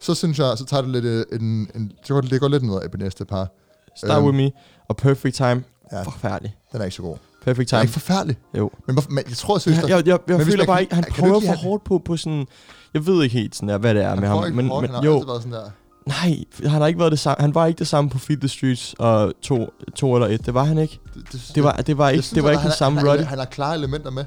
Så 0.00 0.14
synes 0.14 0.38
jeg, 0.38 0.54
så 0.58 0.64
tager 0.64 0.80
det 0.82 0.90
lidt 0.90 1.04
øh, 1.04 1.24
en, 1.32 1.70
en 1.74 1.92
så 2.04 2.14
går 2.14 2.20
det, 2.20 2.30
det 2.30 2.40
går 2.40 2.48
lidt 2.48 2.62
ned 2.62 2.80
af 2.82 2.90
på 2.90 2.96
næste 2.96 3.24
par. 3.24 3.48
Start 3.96 4.18
Øhm, 4.18 4.24
With 4.26 4.36
Me 4.36 4.50
og 4.88 4.96
Perfect 4.96 5.34
Time. 5.36 5.64
Ja. 5.92 5.96
Ja. 5.96 6.02
Forfærdelig. 6.02 6.56
Den 6.72 6.80
er 6.80 6.84
ikke 6.84 6.96
så 6.96 7.02
god. 7.02 7.16
Perfect 7.44 7.70
Den 7.70 7.76
er 7.76 7.80
Time. 7.80 7.82
ikke 7.82 7.92
forfærdelig. 7.92 8.36
Jo. 8.58 8.70
Men, 8.86 8.98
men 9.08 9.24
jeg 9.28 9.36
tror 9.36 9.58
seriøst, 9.58 9.82
Jeg, 9.82 9.90
jeg, 9.90 10.06
jeg, 10.06 10.18
jeg 10.28 10.36
hvis 10.36 10.46
føler 10.46 10.66
bare 10.66 10.80
ikke, 10.80 10.94
han 10.94 11.04
prøver 11.10 11.40
for 11.40 11.52
hårdt 11.56 11.84
på, 11.84 12.02
på 12.04 12.16
sådan... 12.16 12.46
Jeg 12.96 13.06
ved 13.06 13.22
ikke 13.22 13.36
helt, 13.38 13.56
sådan 13.56 13.68
der, 13.68 13.78
hvad 13.78 13.94
det 13.94 14.02
er 14.02 14.08
han 14.08 14.20
med 14.20 14.28
ham. 14.28 14.44
ikke 14.44 14.56
Men, 14.56 14.66
men 14.66 14.80
han 14.80 14.90
har 14.90 15.02
jo, 15.02 15.14
altid 15.14 15.26
været 15.26 15.42
sådan 15.42 15.52
der. 15.52 15.70
nej, 16.06 16.44
han 16.70 16.80
har 16.80 16.86
ikke 16.86 16.98
været 17.00 17.12
det 17.12 17.18
samme. 17.18 17.36
Han 17.40 17.54
var 17.54 17.66
ikke 17.66 17.78
det 17.78 17.88
samme 17.88 18.10
på 18.10 18.18
Feed 18.18 18.38
the 18.38 18.48
Streets 18.48 18.94
og 18.98 19.32
to, 19.42 19.68
to 19.94 20.14
eller 20.14 20.28
et. 20.28 20.46
Det 20.46 20.54
var 20.54 20.64
han 20.64 20.78
ikke. 20.78 21.00
Det, 21.14 21.22
det, 21.32 21.52
Det 21.54 21.62
var, 21.64 21.72
det 21.72 21.98
var 21.98 22.08
ikke, 22.08 22.22
synes, 22.22 22.34
det 22.34 22.42
var 22.44 22.50
ikke 22.50 22.62
han, 22.62 22.70
den 22.70 22.76
samme 22.78 22.98
han, 22.98 23.08
Roddy. 23.08 23.18
han, 23.18 23.26
han 23.26 23.38
har 23.38 23.44
klare 23.44 23.74
elementer 23.74 24.10
med. 24.10 24.24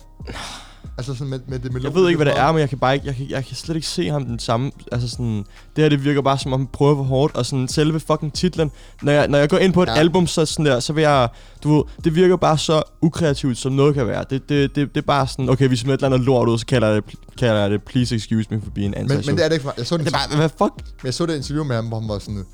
Altså 0.97 1.13
sådan 1.13 1.27
med, 1.29 1.39
med 1.47 1.59
det 1.59 1.63
melodiske. 1.73 1.87
Jeg 1.87 1.95
ved 2.01 2.07
ikke, 2.09 2.23
hvad 2.23 2.33
det 2.33 2.39
er, 2.39 2.51
men 2.51 2.59
jeg 2.59 2.69
kan 2.69 2.77
bare 2.79 2.93
ikke, 2.93 3.07
jeg 3.07 3.15
kan, 3.15 3.29
jeg 3.29 3.45
kan 3.45 3.55
slet 3.55 3.75
ikke 3.75 3.87
se 3.87 4.09
ham 4.09 4.25
den 4.25 4.39
samme, 4.39 4.71
altså 4.91 5.09
sådan, 5.09 5.45
det 5.75 5.83
her 5.83 5.89
det 5.89 6.03
virker 6.03 6.21
bare 6.21 6.37
som 6.37 6.53
om 6.53 6.59
han 6.59 6.67
prøver 6.67 6.95
for 6.95 7.03
hårdt, 7.03 7.35
og 7.35 7.45
sådan 7.45 7.67
selve 7.67 7.99
fucking 7.99 8.33
titlen, 8.33 8.71
når 9.01 9.11
jeg, 9.11 9.27
når 9.27 9.37
jeg 9.37 9.49
går 9.49 9.57
ind 9.57 9.73
på 9.73 9.83
et 9.83 9.87
Ja. 9.87 9.93
album, 9.95 10.27
så 10.27 10.45
sådan 10.45 10.65
der, 10.65 10.79
så 10.79 10.93
vil 10.93 11.01
jeg, 11.01 11.29
du 11.63 11.75
ved, 11.75 11.83
det 12.03 12.15
virker 12.15 12.35
bare 12.35 12.57
så 12.57 12.83
ukreativt, 13.01 13.57
som 13.57 13.71
noget 13.71 13.93
kan 13.95 14.07
være. 14.07 14.25
Det, 14.29 14.49
det, 14.49 14.75
det, 14.75 14.95
det 14.95 15.01
er 15.01 15.05
bare 15.05 15.27
sådan, 15.27 15.49
okay, 15.49 15.69
vi 15.69 15.75
smider 15.75 15.93
et 15.93 16.03
eller 16.03 16.15
andet 16.15 16.25
lort 16.25 16.49
ud, 16.49 16.57
så 16.57 16.65
kalder 16.65 16.87
jeg 16.87 16.95
det, 16.95 17.15
kalder 17.37 17.61
jeg 17.61 17.69
det 17.71 17.83
please 17.83 18.15
excuse 18.15 18.47
me 18.51 18.61
for 18.61 18.69
being 18.71 18.91
Men, 18.97 19.11
anti 19.11 19.27
men 19.29 19.37
det 19.37 19.43
er 19.45 19.49
det 19.49 19.55
ikke 19.55 19.63
for. 19.63 19.73
Jeg 19.77 19.87
så, 19.87 19.97
det 19.97 20.07
er 20.07 20.11
bare, 20.11 20.37
hvad 20.37 20.49
fuck? 20.49 20.73
men 20.75 21.05
jeg 21.05 21.13
så 21.13 21.25
det 21.25 21.35
interview 21.35 21.63
med 21.63 21.75
ham, 21.75 21.87
hvor 21.87 21.99
han 21.99 22.09
var 22.09 22.19
sådan, 22.19 22.45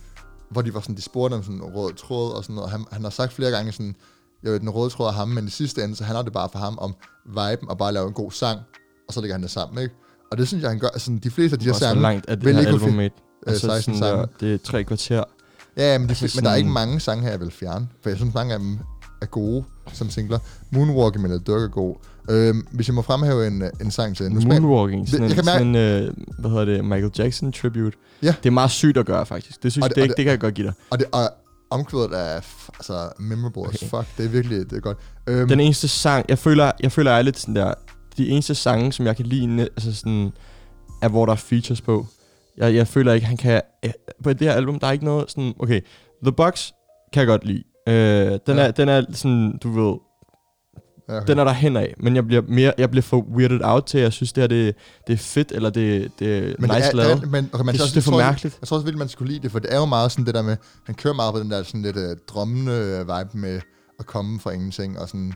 hvor 0.52 0.62
de 0.62 0.74
var 0.74 0.80
sådan, 0.80 0.96
de 0.96 1.02
spurgte 1.02 1.36
om 1.36 1.44
sådan 1.44 1.62
rød 1.62 1.94
tråd 1.94 2.34
og 2.34 2.44
sådan 2.44 2.56
noget. 2.56 2.66
og 2.66 2.72
Han, 2.72 2.86
han 2.92 3.04
har 3.04 3.10
sagt 3.10 3.34
flere 3.34 3.52
gange 3.52 3.72
sådan, 3.72 3.96
jeg 4.44 4.52
ved, 4.52 4.60
den 4.60 4.70
røde 4.70 4.90
tråd 4.90 5.08
er 5.08 5.12
ham, 5.12 5.28
men 5.28 5.48
i 5.48 5.50
sidste 5.50 5.84
ende, 5.84 5.96
så 5.96 6.04
handler 6.04 6.22
det 6.24 6.34
bare 6.34 6.50
for 6.52 6.60
ham 6.60 6.78
om 6.82 6.96
viben 7.26 7.70
og 7.70 7.78
bare 7.78 7.94
lave 7.94 8.08
en 8.08 8.14
god 8.14 8.32
sang, 8.32 8.60
og 9.08 9.14
så 9.14 9.22
lægger 9.22 9.34
han 9.36 9.42
det 9.44 9.52
sammen, 9.52 9.84
ikke? 9.84 9.96
Og 10.32 10.38
det 10.38 10.48
synes 10.48 10.62
jeg, 10.62 10.72
han 10.72 10.80
gør, 10.80 10.88
altså 10.88 11.12
de 11.24 11.30
fleste 11.32 11.56
af 11.56 11.60
de 11.60 11.66
her 11.66 11.74
sange, 11.74 12.02
langt 12.02 12.26
er 12.28 12.36
det 12.36 12.56
her 12.56 12.68
album 12.68 12.94
med? 12.94 13.06
øh, 13.06 13.10
Altså 13.48 13.68
16 13.68 13.82
sådan 13.96 14.00
sange. 14.10 14.22
der, 14.22 14.28
det 14.40 14.54
er 14.54 14.58
tre 14.58 14.84
kvarter. 14.84 15.24
Ja, 15.78 15.98
men, 15.98 16.10
Altså 16.10 16.24
men 16.24 16.30
der 16.30 16.50
er 16.50 16.54
sådan- 16.54 16.58
ikke 16.58 16.70
mange 16.70 17.00
sange 17.00 17.24
her, 17.24 17.30
jeg 17.30 17.40
vil 17.40 17.52
fjerne. 17.52 17.88
For 18.02 18.10
jeg 18.10 18.18
synes, 18.18 18.34
mange 18.34 18.54
af 18.54 18.60
dem 18.60 18.78
er 19.22 19.26
gode 19.26 19.64
som 19.94 20.10
singler. 20.10 20.40
Moonwalking 20.72 21.28
med 21.28 21.40
Dirk 21.40 21.62
er 21.62 21.68
god. 21.68 21.96
Øhm, 22.30 22.68
hvis 22.72 22.88
jeg 22.88 22.94
må 22.96 23.02
fremhæve 23.02 23.48
en, 23.48 23.64
en 23.82 23.92
sang 23.92 24.18
til. 24.18 24.32
Nu 24.32 24.42
Moonwalking, 24.42 25.10
sådan, 25.10 25.24
Det- 25.24 25.30
jeg 25.30 25.40
en, 25.40 25.44
kan 25.46 25.54
sådan 25.54 25.68
en, 25.68 25.76
øh, 26.08 26.14
hvad 26.40 26.50
hedder 26.52 26.66
det, 26.66 26.86
Michael 26.86 27.12
Jackson 27.18 27.52
tribute. 27.52 27.98
Ja. 28.24 28.36
Det 28.44 28.50
er 28.50 28.52
meget 28.52 28.72
sygt 28.72 28.98
at 28.98 29.06
gøre, 29.06 29.26
faktisk. 29.26 29.64
Det 29.64 29.72
synes 29.72 29.84
Og 29.84 29.90
jeg, 29.90 29.96
det- 29.96 29.96
det, 29.96 30.04
og 30.04 30.08
det, 30.10 30.18
det 30.18 30.26
kan 30.26 30.32
jeg 30.32 30.40
godt 30.40 30.54
give 30.54 30.68
dig. 30.68 30.74
Og, 30.90 31.00
det, 31.00 31.08
og 31.12 31.30
omkvædet 31.70 32.20
er 32.20 32.40
f- 32.42 32.70
altså, 32.78 33.10
memorable 33.20 33.62
okay. 33.62 33.74
as 33.74 33.90
fuck. 33.90 34.18
Det 34.18 34.26
er 34.26 34.30
virkelig 34.30 34.70
det 34.70 34.78
er 34.78 34.80
godt. 34.82 34.98
Øhm, 35.28 35.48
Den 35.48 35.60
eneste 35.60 35.88
sang, 35.88 36.26
jeg 36.30 36.40
føler, 36.40 36.72
jeg 36.84 36.92
føler 36.92 37.12
jeg 37.12 37.18
er 37.18 37.22
lidt 37.24 37.40
sådan 37.40 37.56
der, 37.56 37.74
de 38.18 38.30
eneste 38.30 38.56
sange, 38.56 38.94
som 38.94 39.06
jeg 39.06 39.16
kan 39.16 39.26
lide, 39.26 39.62
altså 39.62 39.96
sådan, 39.96 40.32
er 41.02 41.10
hvor 41.10 41.26
der 41.26 41.34
er 41.34 41.38
features 41.38 41.82
på. 41.82 42.06
Jeg, 42.58 42.76
jeg 42.76 42.88
føler 42.88 43.14
ikke, 43.14 43.28
han 43.28 43.38
kan, 43.38 43.62
på 44.24 44.34
det 44.34 44.48
her 44.48 44.54
album, 44.54 44.80
der 44.80 44.88
er 44.88 44.92
ikke 44.92 45.06
noget 45.06 45.32
sådan, 45.32 45.54
okay, 45.60 45.82
The 46.24 46.32
Box 46.32 46.72
kan 47.14 47.20
jeg 47.20 47.28
godt 47.28 47.46
lide. 47.46 47.64
Øh, 47.88 48.40
den, 48.48 48.58
Ja. 48.58 48.64
er, 48.68 48.72
den 48.72 48.90
er 48.90 49.04
sådan, 49.14 49.58
du 49.64 49.70
ved, 49.72 49.98
okay. 51.08 51.28
den 51.28 51.40
er 51.40 51.44
der 51.44 51.52
hen 51.54 51.78
af, 51.78 51.94
men 52.00 52.16
jeg 52.16 52.28
bliver 52.28 52.42
mere, 52.48 52.74
jeg 52.78 52.90
bliver 52.92 53.02
for 53.02 53.26
weirded 53.36 53.60
out 53.64 53.84
til, 53.86 54.00
jeg 54.00 54.14
synes, 54.14 54.34
det 54.34 54.42
her, 54.42 54.48
det, 54.48 54.76
det 55.08 55.14
er 55.14 55.18
fedt, 55.18 55.52
eller 55.52 55.70
det, 55.70 56.12
det 56.20 56.38
er 56.38 56.54
men 56.60 56.70
nice 56.76 56.96
lavet. 56.96 57.12
er, 57.12 57.26
men, 57.26 57.50
okay, 57.54 57.64
man 57.66 57.76
Jeg 57.76 57.80
synes, 57.82 57.92
det 57.94 57.98
er 57.98 58.12
for 58.12 58.20
jeg- 58.20 58.28
mærkeligt. 58.28 58.58
Jeg 58.62 58.68
tror 58.68 58.78
også 58.78 58.86
virkelig, 58.86 59.00
man 59.00 59.10
skulle 59.10 59.32
lide 59.34 59.44
det, 59.44 59.52
for 59.52 59.60
det 59.60 59.74
er 59.74 59.78
jo 59.78 59.86
meget 59.86 60.12
sådan 60.12 60.26
det 60.26 60.34
der 60.36 60.42
med, 60.42 60.58
han 60.86 60.96
kører 60.96 61.14
meget 61.14 61.34
på 61.34 61.40
den 61.40 61.52
der 61.52 61.64
sådan 61.64 61.82
lidt 61.82 61.98
uh, 61.98 62.04
drømmende 62.28 62.72
øh, 62.74 63.00
vibe 63.00 63.38
med 63.38 63.62
at 64.00 64.06
komme 64.06 64.40
fra 64.40 64.52
ingenting, 64.52 65.00
og 65.00 65.08
sådan, 65.08 65.34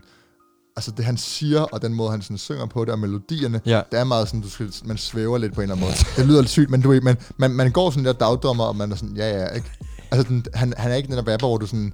altså 0.76 0.90
det 0.96 1.04
han 1.04 1.16
siger, 1.16 1.60
og 1.60 1.82
den 1.82 1.94
måde 1.94 2.10
han 2.10 2.22
sådan 2.22 2.38
synger 2.38 2.66
på 2.66 2.84
det, 2.84 2.92
og 2.92 2.98
melodierne, 2.98 3.60
Ja. 3.66 3.80
det 3.92 3.98
er 4.00 4.04
meget 4.04 4.28
sådan, 4.28 4.40
du 4.40 4.50
skal, 4.50 4.72
man 4.84 4.96
svæver 4.98 5.38
lidt 5.38 5.54
på 5.54 5.60
en 5.60 5.62
eller 5.62 5.74
anden 5.74 5.86
måde. 5.86 5.96
Det 6.16 6.26
lyder 6.26 6.40
lidt 6.40 6.50
sygt, 6.50 6.70
men 6.70 6.80
du 6.80 7.00
man, 7.02 7.16
man, 7.36 7.50
man 7.50 7.70
går 7.72 7.90
sådan 7.90 8.04
der 8.04 8.12
dagdommer, 8.12 8.64
og 8.64 8.76
man 8.76 8.92
er 8.92 8.96
sådan, 8.96 9.16
ja 9.16 9.38
ja, 9.40 9.46
ikke? 9.48 9.70
Altså 10.10 10.28
den, 10.28 10.44
han, 10.54 10.74
han 10.76 10.90
er 10.90 10.94
ikke 10.94 11.06
den 11.06 11.16
der 11.16 11.32
rapper, 11.32 11.46
hvor 11.46 11.56
du 11.58 11.66
sådan, 11.66 11.92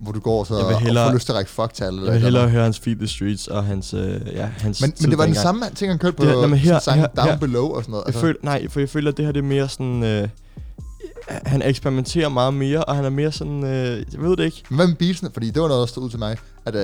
hvor 0.00 0.12
du 0.12 0.20
går 0.20 0.44
så 0.44 0.56
Jeg 0.56 0.66
vil 0.66 0.74
og 0.74 0.80
hellere- 0.80 1.08
får 1.08 1.14
lyst 1.14 1.26
til 1.26 1.32
at 1.32 1.36
række 1.36 1.50
fuck 1.50 1.72
til 1.74 1.84
alle. 1.84 2.02
Jeg 2.04 2.12
vil 2.12 2.20
hellere 2.20 2.48
høre 2.48 2.62
hans 2.62 2.78
Feed 2.80 2.96
the 2.96 3.06
Streets 3.08 3.46
og 3.48 3.64
hans, 3.64 3.94
øh, 3.94 4.20
ja, 4.32 4.46
hans 4.58 4.80
men, 4.80 4.92
men 5.00 5.10
det 5.10 5.18
var 5.18 5.24
den 5.24 5.34
dengang. 5.34 5.36
samme 5.36 5.64
ting, 5.74 5.90
han 5.90 5.98
kørte 5.98 6.16
på 6.16 6.24
Det 6.24 6.50
men 6.50 6.58
her- 6.58 6.78
sang 6.78 7.00
her- 7.00 7.06
Down 7.06 7.28
her- 7.28 7.38
Below 7.38 7.66
og 7.68 7.82
sådan 7.82 7.90
noget. 7.90 8.04
Altså, 8.06 8.18
Jeg 8.18 8.26
føler, 8.26 8.38
nej, 8.42 8.68
for 8.68 8.80
jeg 8.80 8.88
føler, 8.88 9.10
at 9.10 9.16
det 9.16 9.24
her 9.24 9.32
det 9.32 9.40
er 9.40 9.44
mere 9.46 9.68
sådan... 9.68 10.02
Øh, 10.02 10.28
han 11.28 11.62
eksperimenterer 11.62 12.28
meget 12.28 12.54
mere, 12.54 12.84
og 12.84 12.96
han 12.96 13.04
er 13.04 13.10
mere 13.10 13.32
sådan... 13.32 13.64
Øh, 13.64 14.04
jeg 14.12 14.20
ved 14.22 14.36
det 14.36 14.44
ikke. 14.44 14.62
Men 14.68 14.76
hvad 14.76 14.86
med 14.86 14.94
beatsene? 14.96 15.30
Fordi 15.32 15.50
det 15.50 15.62
var 15.62 15.68
noget, 15.68 15.80
der 15.80 15.86
stod 15.86 16.02
ud 16.04 16.10
til 16.10 16.18
mig, 16.18 16.36
at 16.66 16.74
uh, 16.74 16.80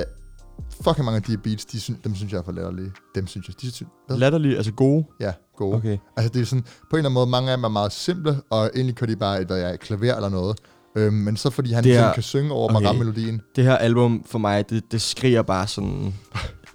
fucking 0.85 1.05
mange 1.05 1.17
af 1.17 1.23
de 1.23 1.33
her 1.33 1.39
beats, 1.45 1.65
de 1.65 1.81
synes, 1.81 2.01
dem 2.05 2.15
synes 2.15 2.33
jeg 2.33 2.39
er 2.39 2.43
for 2.45 2.53
latterlige. 2.53 2.91
Dem 3.15 3.27
synes 3.27 3.49
jeg. 3.49 3.55
De 3.61 3.73
synes? 3.73 3.91
Latterlige, 4.11 4.57
altså 4.57 4.73
gode. 4.73 5.05
Ja, 5.21 5.33
gode. 5.57 5.77
Okay. 5.77 5.99
Altså 6.17 6.31
det 6.35 6.43
er 6.43 6.47
sådan, 6.47 6.63
på 6.63 6.69
en 6.93 6.97
eller 6.99 6.99
anden 7.09 7.15
måde, 7.15 7.27
mange 7.27 7.51
af 7.51 7.57
dem 7.57 7.65
er 7.65 7.69
meget 7.69 7.93
simple, 7.93 8.37
og 8.51 8.71
egentlig 8.75 8.97
kører 8.97 9.11
de 9.11 9.17
bare 9.17 9.41
et, 9.41 9.47
hvad 9.47 9.57
jeg, 9.57 9.73
er, 9.73 9.77
klaver 9.77 10.15
eller 10.15 10.29
noget. 10.29 10.59
Øhm, 10.97 11.15
men 11.15 11.37
så 11.37 11.51
fordi 11.51 11.73
han 11.73 11.85
Det 11.85 11.93
ligesom 11.93 12.11
kan 12.15 12.23
synge 12.23 12.53
over 12.53 12.77
okay. 12.77 12.99
melodien. 12.99 13.41
Det 13.57 13.65
her 13.65 13.77
album 13.77 14.25
for 14.27 14.39
mig, 14.39 14.71
det, 14.71 14.93
det 14.93 15.03
skriger 15.03 15.43
bare 15.43 15.67
sådan... 15.67 16.15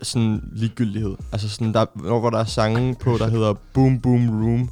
sådan 0.01 0.41
ligegyldighed. 0.53 1.15
Altså 1.31 1.49
sådan, 1.49 1.73
der, 1.73 1.85
hvor 2.19 2.29
der 2.29 2.39
er 2.39 2.45
sange 2.45 2.95
på, 2.95 3.17
der 3.17 3.29
hedder 3.29 3.53
Boom 3.73 3.99
Boom 4.01 4.43
Room, 4.43 4.69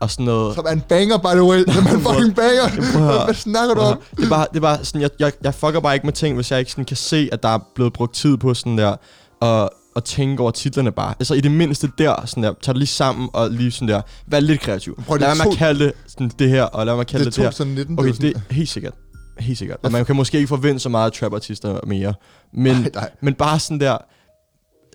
og 0.00 0.10
sådan 0.10 0.24
noget... 0.26 0.54
Som 0.54 0.64
er 0.68 0.72
en 0.72 0.80
banger, 0.80 1.18
by 1.18 1.26
the 1.26 1.42
way. 1.42 1.64
Som 1.74 1.86
er 1.86 1.90
en 1.90 2.00
fucking 2.00 2.34
banger. 2.34 2.98
Høre. 2.98 3.24
Hvad 3.24 3.34
snakker 3.34 3.74
du 3.74 3.80
om? 3.80 4.00
Det 4.16 4.24
er 4.24 4.28
bare, 4.28 4.46
det 4.50 4.56
er 4.56 4.60
bare 4.60 4.84
sådan, 4.84 5.00
jeg, 5.00 5.10
jeg, 5.18 5.32
jeg 5.42 5.54
fucker 5.54 5.80
bare 5.80 5.94
ikke 5.94 6.06
med 6.06 6.12
ting, 6.12 6.34
hvis 6.34 6.50
jeg 6.50 6.58
ikke 6.58 6.70
sådan 6.70 6.84
kan 6.84 6.96
se, 6.96 7.28
at 7.32 7.42
der 7.42 7.48
er 7.48 7.58
blevet 7.74 7.92
brugt 7.92 8.14
tid 8.14 8.36
på 8.36 8.54
sådan 8.54 8.78
der, 8.78 8.96
og, 9.40 9.70
og 9.96 10.04
tænke 10.04 10.42
over 10.42 10.50
titlerne 10.50 10.92
bare. 10.92 11.14
Altså 11.20 11.34
i 11.34 11.40
det 11.40 11.50
mindste 11.50 11.90
der, 11.98 12.26
sådan 12.26 12.42
der, 12.42 12.52
tag 12.62 12.74
det 12.74 12.78
lige 12.78 12.86
sammen 12.88 13.28
og 13.32 13.50
lige 13.50 13.70
sådan 13.70 13.88
der, 13.88 14.02
vær 14.26 14.40
lidt 14.40 14.60
kreativ. 14.60 15.02
Prøv, 15.06 15.18
lad 15.18 15.28
mig 15.36 15.44
to- 15.44 15.50
at 15.50 15.56
kalde 15.56 15.84
det 15.84 15.92
sådan 16.06 16.30
det 16.38 16.48
her, 16.50 16.62
og 16.62 16.86
lad 16.86 16.94
mig 16.94 17.00
at 17.00 17.06
kalde 17.06 17.24
Det 17.24 17.32
det, 17.32 17.36
det 17.36 17.44
her. 17.44 17.50
2019. 17.50 17.98
Okay, 17.98 18.12
det 18.12 18.20
det 18.20 18.34
er 18.50 18.54
helt 18.54 18.68
sikkert. 18.68 18.94
Helt 19.38 19.58
sikkert. 19.58 19.78
Og 19.82 19.92
man 19.92 20.04
kan 20.04 20.16
måske 20.16 20.36
ikke 20.38 20.48
forvente 20.48 20.80
så 20.80 20.88
meget 20.88 21.12
trap-artister 21.12 21.80
mere. 21.86 22.14
Men, 22.52 22.76
Nej, 22.76 22.90
nej. 22.94 23.10
men 23.22 23.34
bare 23.34 23.58
sådan 23.58 23.80
der, 23.80 23.98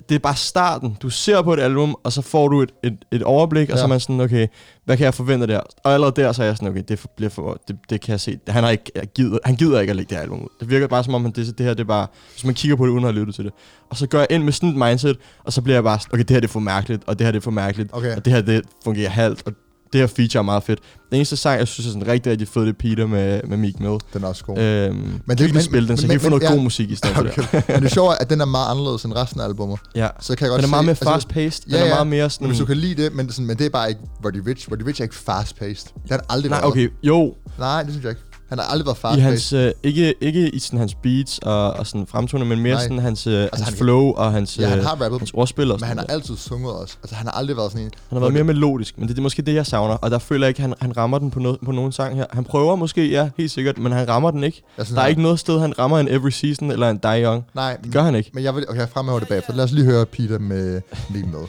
det 0.09 0.15
er 0.15 0.19
bare 0.19 0.35
starten. 0.35 0.97
Du 1.01 1.09
ser 1.09 1.41
på 1.41 1.53
et 1.53 1.59
album, 1.59 1.95
og 2.03 2.11
så 2.13 2.21
får 2.21 2.47
du 2.47 2.61
et, 2.61 2.71
et, 2.83 2.97
et 3.11 3.23
overblik, 3.23 3.69
og 3.69 3.77
så 3.77 3.81
Ja. 3.81 3.85
er 3.85 3.87
man 3.89 3.99
sådan, 3.99 4.21
okay, 4.21 4.47
hvad 4.85 4.97
kan 4.97 5.03
jeg 5.05 5.13
forvente 5.13 5.47
der? 5.47 5.59
Og 5.83 5.93
allerede 5.93 6.21
der, 6.21 6.31
så 6.31 6.41
er 6.41 6.45
jeg 6.47 6.57
sådan, 6.57 6.67
okay, 6.69 6.83
det 6.87 7.05
bliver 7.17 7.29
for, 7.29 7.61
det, 7.67 7.75
det 7.89 8.01
kan 8.01 8.11
jeg 8.11 8.19
se. 8.19 8.39
Han, 8.47 8.63
har 8.63 8.69
ikke 8.71 8.91
givet, 9.15 9.39
han 9.45 9.55
gider 9.55 9.79
ikke 9.79 9.89
at 9.91 9.95
lægge 9.95 10.15
det 10.15 10.21
album 10.21 10.41
ud. 10.41 10.47
Det 10.59 10.69
virker 10.69 10.87
bare 10.87 11.03
som 11.03 11.13
om, 11.15 11.21
han, 11.23 11.31
det, 11.31 11.57
det 11.57 11.65
her, 11.65 11.73
det 11.73 11.83
er 11.83 11.87
bare, 11.87 12.07
hvis 12.33 12.45
man 12.45 12.53
kigger 12.53 12.75
på 12.75 12.85
det, 12.85 12.91
uden 12.91 13.03
at 13.03 13.11
have 13.13 13.19
lyttet 13.19 13.35
til 13.35 13.43
det. 13.45 13.53
Og 13.89 13.97
så 13.97 14.07
gør 14.07 14.19
jeg 14.19 14.27
ind 14.29 14.43
med 14.43 14.53
sådan 14.53 14.69
et 14.69 14.75
mindset, 14.75 15.17
og 15.43 15.53
så 15.53 15.61
bliver 15.61 15.75
jeg 15.75 15.83
bare 15.83 15.99
sådan, 15.99 16.13
okay, 16.13 16.23
det 16.23 16.29
her 16.31 16.39
det 16.39 16.47
er 16.47 16.51
for 16.51 16.59
mærkeligt, 16.59 17.03
og 17.07 17.19
det 17.19 17.27
her 17.27 17.31
det 17.31 17.39
er 17.39 17.43
for 17.43 17.51
mærkeligt, 17.51 17.89
Okay. 17.93 18.15
og 18.15 18.25
det 18.25 18.33
her 18.33 18.41
det 18.41 18.61
fungerer 18.83 19.09
halvt, 19.09 19.43
og 19.45 19.53
det 19.93 20.01
her 20.01 20.07
feature 20.07 20.39
er 20.39 20.43
meget 20.43 20.63
fedt. 20.63 20.79
Den 21.09 21.15
eneste 21.15 21.35
sang, 21.37 21.59
jeg 21.59 21.67
synes 21.67 21.87
er 21.87 21.91
sådan 21.91 22.07
rigtig, 22.07 22.31
rigtig 22.31 22.47
fed, 22.47 22.61
det 22.61 22.69
er 22.69 22.73
Peter 22.79 23.07
med, 23.07 23.41
med 23.47 23.57
Meek 23.57 23.79
Mill. 23.79 23.97
den 24.13 24.23
er 24.23 24.27
også 24.27 24.43
god. 24.45 24.57
Øhm, 24.57 24.95
Men 25.25 25.37
det- 25.37 25.53
men- 25.53 25.63
spille 25.63 25.87
den, 25.87 25.97
så 25.97 26.03
men- 26.03 26.09
kan 26.09 26.19
I 26.19 26.23
få 26.23 26.29
noget 26.29 26.43
ja. 26.43 26.51
god 26.53 26.59
musik 26.61 26.91
i 26.91 26.95
stedet 26.95 27.15
for 27.15 27.23
det. 27.23 27.37
Okay. 27.37 27.61
Men 27.67 27.83
det 27.83 27.91
sjove 27.91 28.11
er, 28.11 28.15
at 28.17 28.29
den 28.29 28.41
er 28.41 28.45
meget 28.45 28.71
anderledes 28.71 29.03
end 29.03 29.13
resten 29.15 29.41
af 29.41 29.45
albumet. 29.45 29.79
Ja. 29.95 30.07
Så 30.19 30.35
kan 30.35 30.45
jeg 30.45 30.49
godt 30.49 30.59
Den 30.61 30.65
er 30.65 30.69
meget 30.69 30.85
mere 30.85 30.91
altså, 30.91 31.05
fast-paced. 31.13 31.63
Den 31.65 31.71
ja, 31.73 31.77
er 31.79 31.83
ja. 31.85 31.89
meget 31.93 32.07
mere 32.07 32.29
sådan... 32.29 32.47
hvis 32.47 32.59
du 32.59 32.65
kan 32.65 32.77
lide 32.77 33.03
det, 33.03 33.13
men, 33.15 33.25
det 33.25 33.31
er 33.31 33.33
sådan, 33.33 33.47
men 33.47 33.57
det 33.57 33.65
er 33.65 33.69
bare 33.69 33.89
ikke 33.89 34.01
Roddy 34.25 34.41
Rich. 34.47 34.71
Roddy 34.71 34.81
Rich 34.81 35.01
er 35.01 35.05
ikke 35.05 35.15
fast-paced. 35.15 35.87
Det 36.03 36.11
har 36.11 36.25
aldrig 36.29 36.49
Nej, 36.49 36.59
været. 36.59 36.71
okay, 36.71 36.89
jo. 37.03 37.35
Nej, 37.59 37.83
det 37.83 37.91
synes 37.91 38.03
jeg 38.03 38.11
ikke. 38.11 38.21
Han 38.51 38.59
har 38.59 38.65
aldrig 38.65 38.85
været 38.85 38.97
I 38.97 39.01
fast-paced. 39.01 39.21
hans, 39.21 39.53
øh, 39.53 39.71
ikke, 39.83 40.13
ikke 40.21 40.49
i 40.49 40.59
sådan 40.59 40.79
hans 40.79 40.95
beats 40.95 41.39
og, 41.39 41.71
og 41.73 41.87
sådan 41.87 42.07
fremtoning, 42.07 42.49
men 42.49 42.59
mere 42.59 42.73
Nej. 42.73 42.81
sådan 42.83 42.99
hans, 42.99 43.27
øh, 43.27 43.49
hans 43.53 43.61
han- 43.67 43.73
flow 43.73 44.11
og 44.13 44.31
hans, 44.31 44.57
Ja, 44.57 44.67
han 44.67 44.77
øh, 44.79 44.83
har 44.85 44.91
rappet, 45.01 45.19
hans 45.19 45.31
ordspil 45.33 45.71
og 45.71 45.77
men 45.79 45.87
han 45.87 45.97
har 45.97 46.05
noget. 46.07 46.15
altid 46.21 46.37
sunget 46.37 46.73
også. 46.73 46.95
Altså, 47.03 47.15
han 47.15 47.27
har 47.27 47.33
aldrig 47.33 47.57
været 47.57 47.71
sådan 47.71 47.85
en... 47.85 47.91
Han 48.09 48.15
har 48.15 48.19
været 48.19 48.33
mere 48.33 48.43
melodisk, 48.43 48.97
men 48.97 49.07
det, 49.07 49.15
det 49.15 49.21
er 49.21 49.23
måske 49.23 49.41
det, 49.41 49.53
jeg 49.55 49.65
savner. 49.65 49.95
Og 49.95 50.11
der 50.11 50.19
føler 50.19 50.45
jeg 50.45 50.49
ikke, 50.49 50.61
han, 50.61 50.73
han 50.81 50.97
rammer 50.97 51.17
den 51.17 51.31
på, 51.31 51.39
no, 51.39 51.55
på 51.65 51.71
nogen 51.71 51.91
sang 51.91 52.15
her. 52.15 52.25
Han 52.33 52.43
prøver 52.43 52.75
måske, 52.75 53.09
ja, 53.09 53.29
helt 53.37 53.51
sikkert, 53.51 53.77
men 53.77 53.91
han 53.91 54.07
rammer 54.07 54.31
den 54.31 54.43
ikke. 54.43 54.61
Synes, 54.75 54.89
Der 54.89 54.95
er 54.95 55.01
han- 55.01 55.09
ikke 55.09 55.21
noget 55.21 55.39
sted, 55.39 55.59
han 55.59 55.79
rammer 55.79 55.99
en 55.99 56.07
Every 56.07 56.29
Season 56.29 56.71
eller 56.71 56.89
en 56.89 56.97
Die 56.97 57.23
Young. 57.23 57.45
Nej, 57.55 57.77
Det 57.83 57.93
gør 57.93 58.03
han 58.03 58.15
ikke. 58.15 58.31
Men 58.33 58.43
jeg 58.43 58.55
vil, 58.55 58.65
okay, 58.69 58.79
jeg 58.79 58.89
fremhæver 58.89 59.19
det 59.19 59.27
bagefter. 59.27 59.53
Lad 59.53 59.63
os 59.63 59.71
lige 59.71 59.85
høre 59.85 60.05
Peter 60.05 60.39
med 60.39 60.81
Meek 61.09 61.25
Mill. 61.25 61.45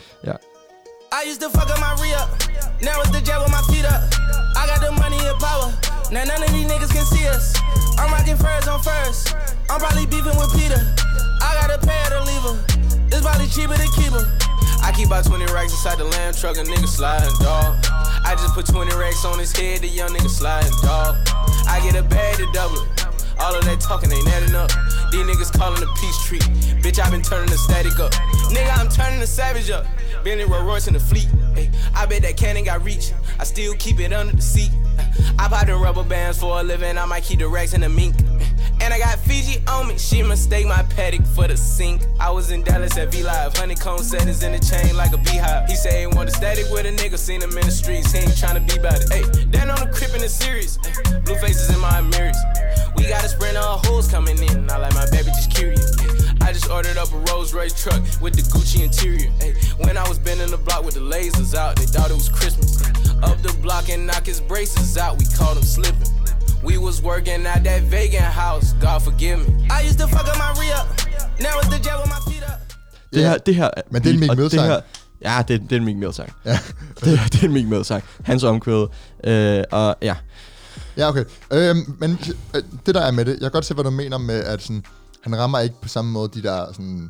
I 1.13 1.29
used 1.29 1.41
to 1.41 1.49
fuck 1.59 1.69
up 1.73 1.79
my 1.79 1.91
re. 2.03 2.09
Now 2.87 2.95
it's 3.03 3.11
the 3.17 3.21
jet 3.27 3.39
with 3.43 3.53
my 3.57 3.63
feet 3.73 3.85
up. 3.93 4.01
I 4.61 4.63
got 4.71 4.79
the 4.87 4.91
money 5.03 5.21
and 5.31 5.39
power. 5.47 5.82
Now 6.11 6.23
none 6.23 6.43
of 6.43 6.51
these 6.51 6.65
niggas 6.65 6.91
can 6.91 7.05
see 7.05 7.27
us. 7.27 7.53
I'm 7.97 8.11
rocking 8.11 8.37
furs 8.37 8.67
on 8.67 8.81
first. 8.81 9.35
I'm 9.69 9.79
probably 9.79 10.05
beefing 10.05 10.35
with 10.37 10.51
Peter. 10.53 10.79
I 11.41 11.55
got 11.61 11.71
a 11.71 11.79
pair 11.79 12.09
to 12.11 12.23
leave 12.23 12.43
her. 12.43 12.57
It's 13.07 13.21
probably 13.21 13.47
cheaper 13.47 13.75
to 13.75 13.89
keep 13.95 14.11
her. 14.13 14.25
I 14.83 14.91
keep 14.91 15.07
about 15.07 15.25
20 15.25 15.45
racks 15.53 15.71
inside 15.71 15.97
the 15.97 16.05
lamb 16.05 16.33
truck, 16.33 16.57
a 16.57 16.63
nigga 16.63 16.87
sliding, 16.87 17.33
dog. 17.39 17.79
I 18.25 18.35
just 18.35 18.53
put 18.53 18.65
20 18.65 18.95
racks 18.97 19.23
on 19.25 19.39
his 19.39 19.55
head, 19.55 19.81
the 19.81 19.87
young 19.87 20.09
nigga 20.09 20.29
sliding, 20.29 20.73
dog. 20.81 21.15
I 21.67 21.79
get 21.83 21.95
a 21.95 22.03
bag 22.03 22.37
to 22.37 22.51
double 22.51 22.77
it. 22.77 22.89
All 23.39 23.55
of 23.55 23.63
that 23.65 23.79
talking 23.79 24.11
ain't 24.11 24.27
adding 24.27 24.55
up. 24.55 24.69
These 25.11 25.25
niggas 25.25 25.57
calling 25.57 25.79
the 25.79 25.87
peace 25.99 26.25
treat. 26.25 26.43
Bitch, 26.81 26.99
I 26.99 27.09
been 27.09 27.21
turning 27.21 27.49
the 27.49 27.57
static 27.57 27.99
up. 27.99 28.11
Nigga, 28.51 28.77
I'm 28.77 28.89
turning 28.89 29.19
the 29.19 29.27
savage 29.27 29.69
up. 29.69 29.85
Bentley 30.23 30.45
Rolls 30.45 30.63
Royce 30.63 30.87
in 30.87 30.93
the 30.93 30.99
fleet. 30.99 31.27
Ay, 31.55 31.69
I 31.95 32.05
bet 32.05 32.21
that 32.21 32.37
cannon 32.37 32.63
got 32.63 32.83
reach. 32.83 33.11
I 33.39 33.43
still 33.43 33.73
keep 33.75 33.99
it 33.99 34.13
under 34.13 34.35
the 34.35 34.41
seat. 34.41 34.71
I 35.37 35.47
buy 35.47 35.65
the 35.65 35.75
rubber 35.75 36.03
bands 36.03 36.39
for 36.39 36.59
a 36.59 36.63
living. 36.63 36.97
I 36.97 37.05
might 37.05 37.23
keep 37.23 37.39
the 37.39 37.47
racks 37.47 37.73
in 37.73 37.81
the 37.81 37.89
mink. 37.89 38.15
And 38.81 38.93
I 38.93 38.99
got 38.99 39.19
Fiji 39.19 39.63
on 39.67 39.87
me. 39.87 39.97
She 39.97 40.23
mistake 40.23 40.67
my 40.67 40.83
paddock 40.83 41.25
for 41.27 41.47
the 41.47 41.55
sink. 41.55 42.01
I 42.19 42.29
was 42.31 42.51
in 42.51 42.63
Dallas 42.63 42.97
at 42.97 43.11
V 43.11 43.23
Live. 43.23 43.55
Honeycomb 43.55 43.99
settings 43.99 44.43
in 44.43 44.51
the 44.51 44.59
chain 44.59 44.95
like 44.97 45.13
a 45.13 45.17
beehive. 45.17 45.69
He 45.69 45.75
say 45.75 46.01
he 46.01 46.07
want 46.07 46.29
a 46.29 46.31
static 46.31 46.65
with 46.71 46.85
a 46.85 46.89
nigga. 46.89 47.17
Seen 47.17 47.41
him 47.41 47.57
in 47.57 47.65
the 47.65 47.71
streets. 47.71 48.11
He 48.11 48.19
ain't 48.19 48.31
tryna 48.31 48.67
be 48.67 48.77
about 48.77 49.01
it. 49.01 49.11
Hey, 49.11 49.45
down 49.51 49.69
on 49.69 49.79
the 49.79 49.93
crib 49.93 50.13
in 50.15 50.21
the 50.21 50.29
series. 50.29 50.77
Blue 51.23 51.35
faces 51.35 51.73
in 51.73 51.79
my 51.79 52.01
mirrors. 52.01 52.37
We 52.97 53.07
got 53.07 53.22
a 53.23 53.29
sprint 53.29 53.57
of 53.57 53.85
hoes 53.85 54.07
coming 54.07 54.37
in. 54.37 54.69
I 54.69 54.77
like 54.77 54.93
my 54.93 55.07
baby 55.11 55.29
just 55.39 55.51
curious. 55.51 55.85
I 56.41 56.51
just 56.51 56.69
ordered 56.69 56.97
up 56.97 57.11
a 57.13 57.17
Rolls 57.31 57.53
Royce 57.53 57.73
truck 57.81 58.01
with 58.21 58.33
the 58.35 58.43
Gucci 58.53 58.83
interior. 58.83 59.29
Ay, 59.41 59.53
when 59.85 59.97
I 59.97 60.07
was 60.09 60.19
bending 60.19 60.51
the 60.51 60.57
block 60.57 60.83
with 60.85 60.95
the 60.95 61.01
lasers 61.01 61.55
out, 61.55 61.75
they 61.77 61.85
thought 61.85 62.09
it 62.11 62.15
was 62.15 62.29
Christmas. 62.29 62.81
Up 63.23 63.41
the 63.41 63.53
block 63.61 63.89
and 63.89 64.05
knock 64.07 64.25
his 64.25 64.41
braces 64.41 64.97
out, 64.97 65.17
we 65.17 65.25
caught 65.37 65.55
him 65.57 65.63
slipping. 65.63 66.11
We 66.63 66.77
was 66.77 67.01
working 67.01 67.45
at 67.45 67.63
that 67.63 67.81
vegan 67.83 68.21
house, 68.23 68.73
God 68.81 69.01
forgive 69.03 69.39
me. 69.47 69.67
I 69.69 69.81
used 69.81 69.99
to 69.99 70.07
fuck 70.07 70.27
up 70.27 70.37
my 70.37 70.51
re 70.59 70.71
up. 70.71 70.87
Now 71.39 71.59
it's 71.59 71.67
the 71.69 71.79
jet 71.79 71.97
with 71.99 72.09
my 72.09 72.21
feet 72.31 72.43
up. 72.43 72.59
Det 73.13 73.21
Ja. 73.21 73.29
her, 73.29 73.37
det 73.37 73.55
her... 73.55 73.69
Men 73.91 74.03
det 74.03 74.09
er 74.09 74.13
en 74.13 74.19
Meek 74.19 74.29
og 74.31 74.37
det 74.37 74.43
Mill-sang. 74.43 74.67
her- 74.67 74.81
Ja, 75.21 75.43
det, 75.47 75.61
det 75.61 75.71
er 75.71 75.75
en 75.79 75.85
Meek 75.85 75.97
Mill-sang. 75.97 76.33
Ja. 76.45 76.59
det, 77.03 77.19
det 77.31 77.39
er 77.41 77.45
en 77.45 77.53
Meek 77.53 77.67
Mill-sang. 77.67 78.03
Hans 78.23 78.43
omkvæd. 78.43 78.87
Øh, 79.23 79.63
og 79.71 79.95
ja, 80.01 80.15
Ja, 80.97 81.09
okay. 81.09 81.25
Øhm, 81.51 81.95
men 81.99 82.19
øh, 82.55 82.61
det 82.85 82.95
der 82.95 83.01
er 83.01 83.11
med 83.11 83.25
det, 83.25 83.31
jeg 83.31 83.39
kan 83.41 83.51
godt 83.51 83.65
se, 83.65 83.73
hvad 83.73 83.83
du 83.83 83.89
mener 83.89 84.17
med, 84.17 84.35
at 84.43 84.61
sådan, 84.61 84.83
han 85.23 85.37
rammer 85.39 85.59
ikke 85.59 85.75
på 85.81 85.87
samme 85.87 86.11
måde 86.11 86.29
de 86.33 86.43
der 86.43 86.65
sådan, 86.71 87.09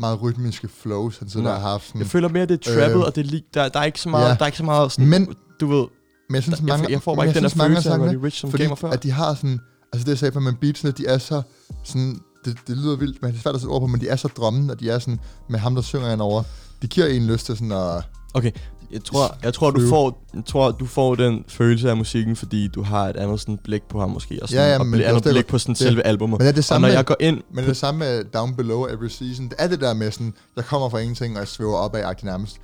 meget 0.00 0.22
rytmiske 0.22 0.68
flows, 0.68 1.18
han 1.18 1.28
sådan 1.28 1.44
der 1.44 1.50
Nej. 1.52 1.60
har 1.60 1.68
haft. 1.70 1.86
Sådan. 1.86 2.00
jeg 2.00 2.06
føler 2.08 2.28
mere, 2.28 2.46
det 2.46 2.66
er 2.66 2.72
trappet, 2.74 2.96
Øh, 2.98 3.02
og 3.06 3.16
det 3.16 3.26
er 3.34 3.40
der, 3.54 3.68
der, 3.68 3.80
er 3.80 3.84
ikke 3.84 4.00
så 4.00 4.08
meget, 4.08 4.28
ja. 4.28 4.34
der 4.34 4.42
er 4.42 4.46
ikke 4.46 4.58
så 4.58 4.64
meget 4.64 4.92
sådan, 4.92 5.08
Men- 5.08 5.34
du 5.60 5.66
ved, 5.66 5.86
Men 6.28 6.34
jeg 6.34 6.42
synes, 6.42 6.58
Jeg- 6.58 6.66
mange, 6.66 6.86
jeg 6.90 7.02
får 7.02 7.14
bare 7.14 7.26
men 7.26 7.28
ikke 7.36 7.40
den 7.40 7.58
der 7.58 7.64
følelse 7.66 7.90
af 7.90 7.98
Roddy 7.98 8.14
Ricch, 8.24 8.40
som 8.40 8.50
fordi 8.50 8.62
gav 8.62 8.68
mig 8.70 8.78
før. 8.78 8.90
at 8.90 9.02
de 9.02 9.10
har 9.10 9.34
sådan, 9.34 9.60
altså 9.92 10.04
det 10.04 10.08
jeg 10.08 10.18
sagde 10.18 10.32
for 10.32 10.40
med 10.40 10.52
beatsene, 10.60 10.90
de 10.90 11.06
er 11.06 11.18
så 11.18 11.42
sådan, 11.84 12.20
det, 12.44 12.58
det 12.66 12.76
lyder 12.76 12.96
vildt, 12.96 13.22
men 13.22 13.30
det 13.30 13.38
er 13.38 13.42
svært 13.42 13.54
at 13.54 13.60
sætte 13.60 13.70
ord 13.72 13.80
på, 13.80 13.86
men 13.86 14.00
de 14.00 14.08
er 14.08 14.16
så 14.16 14.28
drømmende, 14.28 14.72
og 14.72 14.80
de 14.80 14.90
er 14.90 14.98
sådan, 14.98 15.20
med 15.48 15.58
ham, 15.58 15.74
der 15.74 15.82
synger 15.82 16.10
henover, 16.10 16.42
de 16.82 16.86
giver 16.86 17.06
en 17.06 17.26
lyst 17.26 17.46
til 17.46 17.56
sådan 17.56 17.72
at, 17.72 18.04
Okay, 18.34 18.50
jeg 18.92 19.04
tror, 19.04 19.36
jeg 19.42 19.54
tror, 19.54 19.70
du 19.70 19.88
får, 19.88 20.22
jeg 20.34 20.42
tror, 20.46 20.70
du 20.70 20.86
får 20.86 21.14
den 21.14 21.44
følelse 21.48 21.90
af 21.90 21.96
musikken, 21.96 22.36
fordi 22.36 22.68
du 22.68 22.82
har 22.82 23.08
et 23.08 23.16
andet 23.16 23.40
sådan 23.40 23.58
blik 23.64 23.82
på 23.82 24.00
ham 24.00 24.10
måske, 24.10 24.38
og 24.42 24.48
sådan, 24.48 24.64
Ja, 24.64 24.70
ja, 24.72 24.78
og 24.78 24.86
et 24.86 24.92
det 24.92 25.02
andet 25.02 25.22
blik 25.24 25.46
på 25.46 25.58
sådan 25.58 25.72
det- 25.72 25.78
selve 25.78 26.06
albumet. 26.06 26.32
men 26.38 26.40
det 26.40 26.48
er 26.48 26.52
det 26.52 26.58
og 26.58 26.64
samme 26.64 26.80
når 26.86 26.88
med- 26.88 26.96
jeg 26.96 27.04
går 27.04 27.16
ind, 27.20 27.36
men 27.50 27.56
det 27.56 27.62
er 27.62 27.66
det 27.66 27.76
samme 27.76 27.98
med 27.98 28.24
Down 28.24 28.56
Below 28.56 28.86
Every 28.86 29.08
Season, 29.08 29.44
det 29.44 29.54
er 29.58 29.68
det 29.68 29.80
der 29.80 29.94
med 29.94 30.10
sådan, 30.10 30.34
jeg 30.56 30.64
kommer 30.64 30.88
fra 30.88 30.98
ingenting, 30.98 31.34
og 31.34 31.40
jeg 31.40 31.48
svæver 31.48 31.76
op 31.76 31.94
agtigt 31.94 32.24
nærmest. 32.24 32.56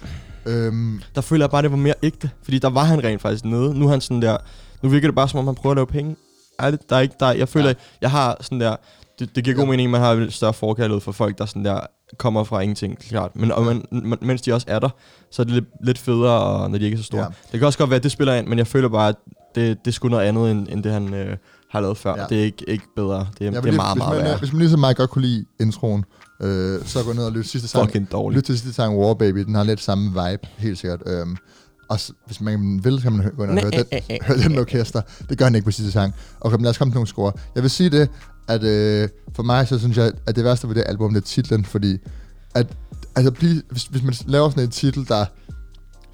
Øhm, 0.47 1.01
der 1.15 1.21
føler 1.21 1.45
jeg 1.45 1.51
bare, 1.51 1.63
det 1.63 1.71
var 1.71 1.77
mere 1.77 1.95
ægte, 2.03 2.31
fordi 2.43 2.59
der 2.59 2.71
var 2.71 2.85
han 2.85 3.05
rent 3.05 3.23
faktisk 3.23 3.45
nede. 3.45 3.75
Nu 3.79 3.87
er 3.87 3.91
han 3.91 4.01
sådan 4.01 4.23
der, 4.23 4.37
nu 4.83 4.89
virker 4.89 5.09
det 5.09 5.15
bare 5.15 5.29
som 5.29 5.39
om, 5.39 5.47
han 5.47 5.55
prøver 5.55 5.73
at 5.73 5.77
lave 5.77 5.87
penge. 5.87 6.17
Ærligt, 6.63 6.91
der 6.91 6.97
er 6.97 7.01
ikke, 7.01 7.15
der, 7.21 7.33
jeg 7.33 7.49
føler, 7.49 7.69
Ja. 7.69 7.75
jeg 8.01 8.11
har 8.11 8.37
sådan 8.41 8.61
der, 8.61 8.77
det, 9.19 9.37
det 9.37 9.45
giver 9.45 9.57
god 9.57 9.65
Ja. 9.65 9.71
mening, 9.71 9.87
at 9.87 9.91
man 9.91 10.01
har 10.01 10.13
et 10.13 10.33
større 10.33 10.53
forkærlighed 10.55 11.01
for 11.01 11.13
folk, 11.13 11.39
der 11.39 11.47
sådan 11.47 11.65
der 11.65 11.81
kommer 12.19 12.45
fra 12.45 12.61
ingenting, 12.61 12.99
klart. 12.99 13.37
Men 13.37 13.53
og 13.53 13.65
man, 13.65 13.85
man, 13.93 14.19
mens 14.23 14.43
de 14.43 14.53
også 14.53 14.67
er 14.71 14.79
der, 14.79 14.89
så 15.31 15.43
er 15.43 15.45
det 15.45 15.55
lidt, 15.55 15.65
lidt 15.85 15.99
federe, 15.99 16.41
og 16.41 16.71
når 16.71 16.79
de 16.79 16.85
ikke 16.85 16.95
er 16.95 16.99
så 16.99 17.05
store. 17.05 17.21
Ja. 17.21 17.27
Ja. 17.27 17.33
Det 17.53 17.59
kan 17.61 17.67
også 17.67 17.79
godt 17.79 17.91
være, 17.91 17.97
at 17.97 18.03
det 18.03 18.13
spiller 18.13 18.35
ind, 18.35 18.47
men 18.47 18.59
jeg 18.59 18.67
føler 18.67 18.89
bare, 18.89 19.09
at 19.09 19.15
det, 19.55 19.79
det 19.85 19.91
er 19.91 19.93
sgu 19.93 20.09
noget 20.09 20.25
andet, 20.25 20.51
end, 20.51 20.67
end 20.71 20.83
det 20.85 20.93
han 20.93 21.15
øh, 21.15 21.37
har 21.71 21.81
lavet 21.81 21.97
før. 21.97 22.15
Ja. 22.15 22.21
Ja. 22.21 22.27
Det 22.29 22.39
er 22.41 22.43
ikke, 22.45 22.65
ikke 22.71 22.85
bedre. 22.97 23.19
Det 23.39 23.41
er, 23.41 23.45
jeg 23.45 23.53
det 23.53 23.59
er 23.59 23.63
lige, 23.63 23.77
meget, 23.77 23.93
hvis, 23.95 23.99
meget 23.99 24.17
man, 24.17 24.25
værre. 24.27 24.39
hvis 24.39 24.53
man 24.53 24.59
ligesom 24.59 24.81
mig 24.81 24.97
godt 24.97 25.11
kunne 25.11 25.23
lide 25.27 25.45
introen, 25.61 26.05
øh, 26.43 26.85
så 26.85 27.03
gå 27.05 27.13
ned 27.13 27.25
og 27.25 27.33
lytte 27.33 27.49
sidste 27.51 27.69
sang. 27.69 27.85
Fucking 27.87 28.13
dårligt. 28.13 28.37
Lyt 28.39 28.45
til 28.45 28.59
sidste 28.59 28.73
sang 28.75 28.99
War 28.99 29.15
Baby, 29.15 29.39
den 29.39 29.55
har 29.55 29.63
lidt 29.65 29.81
samme 29.81 30.09
vibe, 30.11 30.49
helt 30.57 30.79
sikkert. 30.79 31.03
Øhm, 31.07 31.37
og 31.89 32.01
s- 32.01 32.13
hvis 32.27 32.41
man 32.41 32.81
vil, 32.85 32.97
så 32.97 33.03
kan 33.03 33.13
man 33.13 33.31
gå 33.37 33.43
ind 33.45 33.51
og 33.59 33.63
høre 33.63 33.71
den, 33.71 34.19
høre 34.27 34.39
den 34.39 34.59
orkester. 34.59 35.01
Det 35.29 35.39
gør 35.39 35.45
han 35.45 35.55
ikke 35.55 35.65
på 35.65 35.71
sidste 35.71 35.93
sang. 35.93 36.15
Okay, 36.41 36.55
men 36.57 36.63
lad 36.63 36.71
os 36.71 36.79
komme 36.79 36.91
til 36.93 36.97
nogle 36.97 37.07
score. 37.07 37.33
Jeg 37.55 37.63
vil 37.63 37.71
sige 37.71 37.91
det, 37.91 38.11
at 38.49 38.63
øh, 38.63 39.09
for 39.35 39.43
mig, 39.43 39.69
så 39.69 39.79
synes 39.79 39.97
jeg, 39.97 40.13
at 40.27 40.37
det 40.37 40.45
værste 40.45 40.69
ved 40.69 40.75
det 40.75 40.85
album, 40.87 41.15
det 41.15 41.21
er 41.23 41.27
titlen, 41.27 41.65
fordi 41.65 41.99
at, 42.55 42.67
altså, 43.17 43.31
please, 43.31 43.63
hvis, 43.71 43.85
hvis 43.85 44.03
man 44.03 44.15
laver 44.27 44.51
sådan 44.51 44.65
en 44.65 44.71
titel, 44.71 45.09
der 45.09 45.25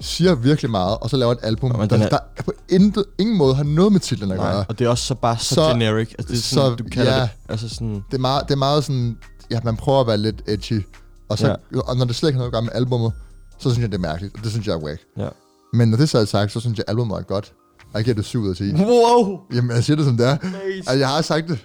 siger 0.01 0.35
virkelig 0.35 0.71
meget, 0.71 0.97
og 0.97 1.09
så 1.09 1.17
laver 1.17 1.31
et 1.31 1.37
album, 1.43 1.77
men 1.79 1.89
der, 1.89 1.97
er- 1.97 2.09
der 2.09 2.17
på 2.45 2.51
intet, 2.69 3.05
ingen 3.19 3.37
måde 3.37 3.55
har 3.55 3.63
noget 3.63 3.91
med 3.91 3.99
titlen 3.99 4.31
at 4.31 4.37
gøre. 4.37 4.65
Og 4.69 4.79
det 4.79 4.85
er 4.85 4.89
også 4.89 5.05
så 5.05 5.15
bare 5.15 5.37
så, 5.37 5.55
Så- 5.55 5.67
generic. 5.69 6.09
Altså, 6.19 6.33
det 6.33 6.39
er 6.39 6.43
sådan, 6.43 6.69
så- 6.71 6.83
du 6.83 6.89
kalder 6.91 7.15
ja. 7.15 7.21
det. 7.21 7.29
Altså 7.49 7.69
sådan, 7.69 7.95
Det 7.95 8.13
er 8.17 8.21
meget, 8.21 8.43
det 8.47 8.51
er 8.53 8.57
meget 8.57 8.83
sådan, 8.83 9.17
ja, 9.51 9.59
man 9.63 9.75
prøver 9.77 10.01
at 10.01 10.07
være 10.07 10.17
lidt 10.17 10.41
edgy, 10.47 10.85
og, 11.29 11.37
så, 11.37 11.47
ja. 11.73 11.79
og 11.79 11.97
når 11.97 12.05
det 12.05 12.15
slet 12.15 12.29
ikke 12.29 12.35
har 12.37 12.39
noget 12.39 12.49
at 12.49 12.53
gøre 12.53 12.61
med 12.61 12.71
albumet, 12.73 13.11
så 13.59 13.69
synes 13.69 13.79
jeg, 13.81 13.91
det 13.91 13.97
er 13.97 14.01
mærkeligt, 14.01 14.35
og 14.37 14.43
det 14.43 14.51
synes 14.51 14.67
jeg 14.67 14.73
er 14.73 14.79
wack. 14.83 15.01
ja. 15.17 15.27
Men 15.73 15.87
når 15.89 15.97
det 15.97 16.09
så 16.09 16.17
er 16.17 16.25
sagt, 16.25 16.51
så 16.51 16.59
synes 16.59 16.77
jeg, 16.77 16.85
albumet 16.87 17.17
er 17.17 17.21
godt. 17.21 17.53
Og 17.79 17.99
jeg 17.99 18.03
giver 18.03 18.15
det 18.15 18.25
7 18.25 18.41
ud 18.41 18.49
af 18.49 18.55
10. 18.55 18.73
Wow! 18.73 19.39
Jamen, 19.53 19.75
jeg 19.75 19.83
siger 19.83 19.97
det 19.97 20.05
som 20.05 20.17
det 20.17 20.25
er. 20.27 20.37
Altså, 20.77 20.93
jeg 20.93 21.07
har 21.09 21.21
sagt 21.21 21.47
det. 21.49 21.59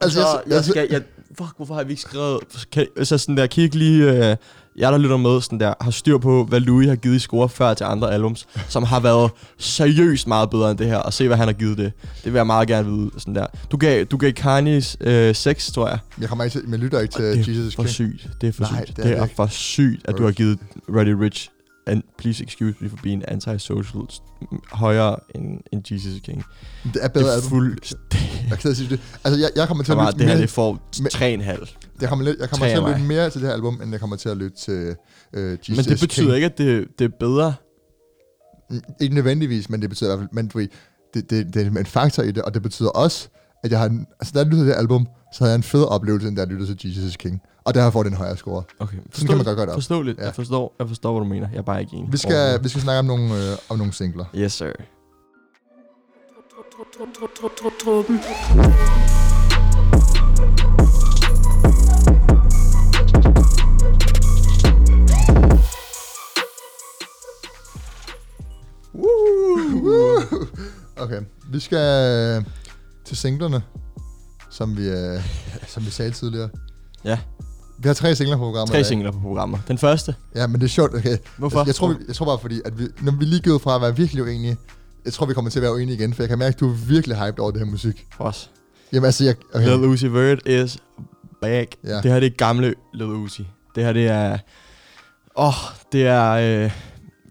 Altså, 0.00 0.20
Altså, 0.20 0.42
jeg, 0.46 0.54
jeg 0.54 0.64
skal, 0.64 0.86
jeg, 0.90 1.02
fuck, 1.38 1.56
hvorfor 1.56 1.74
har 1.74 1.84
vi 1.84 1.90
ikke 1.90 2.02
skrevet, 2.02 2.40
kan, 2.72 2.86
altså 2.96 3.18
sådan 3.18 3.36
der, 3.36 3.58
ikke 3.58 3.76
lige, 3.78 4.30
øh, 4.30 4.36
jeg 4.76 4.92
der 4.92 4.98
lytter 4.98 5.16
med, 5.16 5.40
sådan 5.40 5.60
der, 5.60 5.74
har 5.80 5.90
styr 5.90 6.18
på, 6.18 6.44
hvad 6.44 6.60
Louis 6.60 6.88
har 6.88 6.96
givet 6.96 7.16
i 7.16 7.18
score 7.18 7.48
før 7.48 7.74
til 7.74 7.84
andre 7.84 8.12
albums, 8.14 8.48
som 8.68 8.82
har 8.82 9.00
været 9.00 9.30
seriøst 9.58 10.26
meget 10.26 10.50
bedre 10.50 10.70
end 10.70 10.78
det 10.78 10.86
her, 10.86 10.96
og 10.96 11.12
se, 11.12 11.26
hvad 11.26 11.36
han 11.36 11.48
har 11.48 11.52
givet 11.52 11.78
det. 11.78 11.92
Det 12.24 12.32
vil 12.32 12.38
jeg 12.38 12.46
meget 12.46 12.68
gerne 12.68 12.88
vide, 12.90 13.10
sådan 13.18 13.34
der. 13.34 13.46
Du 13.70 13.76
gav, 13.76 14.04
du 14.04 14.16
gav 14.16 14.32
Kanye's 14.40 14.94
øh, 15.00 15.34
6, 15.34 15.72
tror 15.72 15.88
jeg. 15.88 15.98
jeg 16.20 16.28
kommer 16.28 16.44
ikke 16.44 16.58
til, 16.60 16.68
men 16.68 16.80
lytter 16.80 17.00
ikke 17.00 17.12
til 17.12 17.24
Og 17.30 17.36
det 17.36 17.48
er 17.48 17.52
Jesus 17.52 17.74
for 17.76 17.82
King. 17.82 17.94
sygt. 17.94 18.28
Det 18.40 18.48
er 18.48 18.52
for 18.52 18.62
Nej, 18.72 18.84
sygt. 18.84 18.96
det 18.96 19.04
er 19.06 19.08
det 19.08 19.18
er 19.18 19.26
for 19.36 19.46
sygt, 19.46 20.00
at 20.08 20.14
du 20.18 20.24
har 20.24 20.32
givet 20.32 20.58
Roddy 20.88 21.08
Rich 21.08 21.48
and 21.90 22.02
please 22.18 22.42
excuse 22.44 22.74
me 22.80 22.88
for 22.88 22.96
being 23.02 23.24
anti-social 23.28 24.02
højere 24.72 25.16
end, 25.34 25.60
end 25.72 25.92
Jesus 25.92 26.20
King. 26.24 26.44
Det 26.84 27.04
er 27.04 27.08
bedre 27.08 27.36
det 27.36 27.44
er 27.44 27.48
fuldstændig... 27.48 28.46
Jeg 28.50 28.58
kan 28.58 28.74
sige 28.74 28.90
det. 28.90 29.00
Altså, 29.24 29.40
jeg, 29.40 29.50
jeg 29.56 29.68
kommer 29.68 29.84
til 29.84 29.92
at 29.92 29.98
lytte 29.98 30.18
det 30.18 30.26
her 30.26 30.34
mere, 30.34 30.42
det 30.42 30.50
får 30.50 30.90
Men- 31.00 31.06
3,5. 31.06 31.20
jeg 32.00 32.08
kommer, 32.08 32.34
jeg 32.40 32.50
kommer 32.50 32.66
til 32.68 32.76
at 32.76 32.88
lytte 32.88 33.02
mere 33.08 33.30
til 33.30 33.40
det 33.40 33.48
her 33.48 33.54
album, 33.54 33.80
end 33.82 33.90
jeg 33.90 34.00
kommer 34.00 34.16
til 34.16 34.28
at 34.28 34.36
lytte 34.36 34.56
til 34.56 34.96
uh, 35.36 35.40
Jesus 35.42 35.68
Men 35.68 35.76
det 35.76 36.00
betyder 36.00 36.26
King. 36.26 36.34
ikke, 36.34 36.44
at 36.46 36.58
det, 36.58 36.86
det 36.98 37.04
er 37.04 37.08
bedre. 37.20 37.54
Mm, 38.70 38.80
Ikke 39.00 39.14
nødvendigvis, 39.14 39.70
men 39.70 39.82
det 39.82 39.88
betyder 39.90 40.14
i 40.14 40.16
hvert 40.16 40.28
fald, 40.28 40.44
men 40.52 40.68
det, 41.14 41.30
det, 41.30 41.54
det 41.54 41.66
er 41.66 41.80
en 41.80 41.86
faktor 41.86 42.22
i 42.22 42.30
det, 42.32 42.42
og 42.42 42.54
det 42.54 42.62
betyder 42.62 42.90
også, 42.90 43.28
at 43.64 43.70
jeg 43.70 43.78
har, 43.78 43.86
en- 43.86 44.06
altså 44.20 44.32
da 44.34 44.38
jeg 44.38 44.46
lyttede 44.46 44.64
til 44.64 44.70
det 44.72 44.78
album, 44.78 45.06
så 45.32 45.38
havde 45.44 45.50
jeg 45.52 45.56
en 45.56 45.62
fed 45.62 45.84
oplevelse, 45.84 46.28
end 46.28 46.36
da 46.36 46.42
jeg 46.42 46.48
lyttede 46.48 46.74
til 46.74 46.94
Jesus 46.96 47.16
King. 47.16 47.40
Og 47.70 47.74
der 47.74 47.90
får 47.90 48.02
det 48.02 48.10
en 48.10 48.16
højere 48.16 48.36
score. 48.36 48.62
Okay, 48.78 48.96
Sådan 49.12 49.28
kan 49.28 49.36
man 49.36 49.44
godt 49.44 49.56
gøre 49.56 49.66
det 49.66 49.72
op. 49.72 49.76
Forståeligt. 49.76 50.18
Ja. 50.18 50.24
Jeg, 50.24 50.34
forstår, 50.34 50.74
jeg 50.78 50.88
forstår, 50.88 51.12
hvad 51.12 51.20
du 51.20 51.28
mener. 51.28 51.48
Jeg 51.52 51.58
er 51.58 51.62
bare 51.62 51.80
ikke 51.80 51.96
enig. 51.96 52.12
Vi 52.12 52.16
skal, 52.16 52.64
vi 52.64 52.68
skal 52.68 52.82
snakke 52.82 52.98
om 52.98 53.04
nogle, 53.04 53.34
øh, 53.34 53.56
om 53.68 53.78
nogle 53.78 53.92
singler. 53.92 54.24
Yes, 54.36 54.52
sir. 54.52 54.72
Truppen. 57.84 58.20
Okay, 70.96 71.20
vi 71.52 71.60
skal 71.60 72.44
til 73.04 73.16
singlerne, 73.16 73.62
som 74.50 74.76
vi, 74.76 74.88
øh, 74.88 75.20
som 75.66 75.86
vi 75.86 75.90
sagde 75.90 76.10
tidligere. 76.10 76.48
Ja. 77.04 77.18
Vi 77.82 77.88
har 77.88 77.94
tre 77.94 78.14
singler 78.14 78.36
på 78.36 78.42
programmet. 78.42 78.70
Tre 78.70 78.84
singler 78.84 79.10
på 79.10 79.18
programmer. 79.18 79.58
Den 79.68 79.78
første. 79.78 80.14
Ja, 80.34 80.46
men 80.46 80.60
det 80.60 80.66
er 80.66 80.68
sjovt. 80.68 80.94
Okay. 80.94 81.16
Hvorfor? 81.36 81.58
Jeg, 81.58 81.66
jeg, 81.66 81.74
tror, 81.74 81.88
vi, 81.88 81.94
jeg 82.08 82.14
tror 82.14 82.26
bare, 82.26 82.38
fordi 82.38 82.60
at 82.64 82.78
vi, 82.78 82.84
når 83.00 83.12
vi 83.12 83.24
lige 83.24 83.42
gået 83.42 83.62
fra 83.62 83.74
at 83.74 83.82
være 83.82 83.96
virkelig 83.96 84.22
uenige, 84.22 84.56
jeg 85.04 85.12
tror, 85.12 85.26
vi 85.26 85.34
kommer 85.34 85.50
til 85.50 85.58
at 85.58 85.62
være 85.62 85.72
uenige 85.72 85.96
igen, 85.96 86.14
for 86.14 86.22
jeg 86.22 86.28
kan 86.28 86.38
mærke, 86.38 86.54
at 86.54 86.60
du 86.60 86.70
er 86.70 86.74
virkelig 86.74 87.16
hyped 87.16 87.38
over 87.38 87.50
det 87.50 87.60
her 87.60 87.66
musik. 87.66 88.06
Os. 88.18 88.50
Jamen 88.92 89.04
altså, 89.04 89.24
jeg... 89.24 89.34
Okay. 89.54 89.66
Lil. 89.66 89.84
Uzi 89.84 90.06
Vert 90.06 90.48
is 90.48 90.78
back. 91.40 91.76
Ja. 91.84 91.96
Det 91.96 92.12
her 92.12 92.20
det 92.20 92.26
er 92.26 92.36
gamle 92.36 92.74
Lil 92.94 93.06
Uzi. 93.06 93.46
Det 93.74 93.84
her 93.84 93.92
det 93.92 94.08
er... 94.08 94.38
Åh, 95.36 95.46
oh, 95.46 95.54
det 95.92 96.06
er... 96.06 96.30
Øh, 96.30 96.70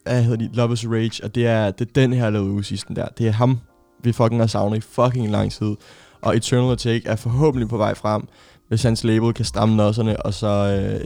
hvad 0.03 0.23
hedder 0.23 0.37
de? 0.37 0.49
Love 0.53 0.73
is 0.73 0.85
Rage. 0.87 1.23
Og 1.23 1.35
det 1.35 1.47
er, 1.47 1.71
det 1.71 1.87
er 1.87 1.91
den 1.95 2.13
her 2.13 2.29
Lil 2.29 2.41
Uzi, 2.41 2.77
sådan 2.77 2.95
der. 2.95 3.07
Det 3.17 3.27
er 3.27 3.31
ham, 3.31 3.59
vi 4.03 4.11
fucking 4.11 4.41
har 4.41 4.47
savnet 4.47 4.77
i 4.77 4.81
fucking 4.81 5.31
lang 5.31 5.51
tid. 5.51 5.75
Og 6.21 6.37
Eternal 6.37 6.77
Take 6.77 7.07
er 7.07 7.15
forhåbentlig 7.15 7.69
på 7.69 7.77
vej 7.77 7.93
frem, 7.93 8.27
hvis 8.69 8.83
hans 8.83 9.03
label 9.03 9.33
kan 9.33 9.45
stramme 9.45 9.75
nosserne, 9.75 10.25
og 10.25 10.33
så 10.33 10.47
øh, 10.47 10.99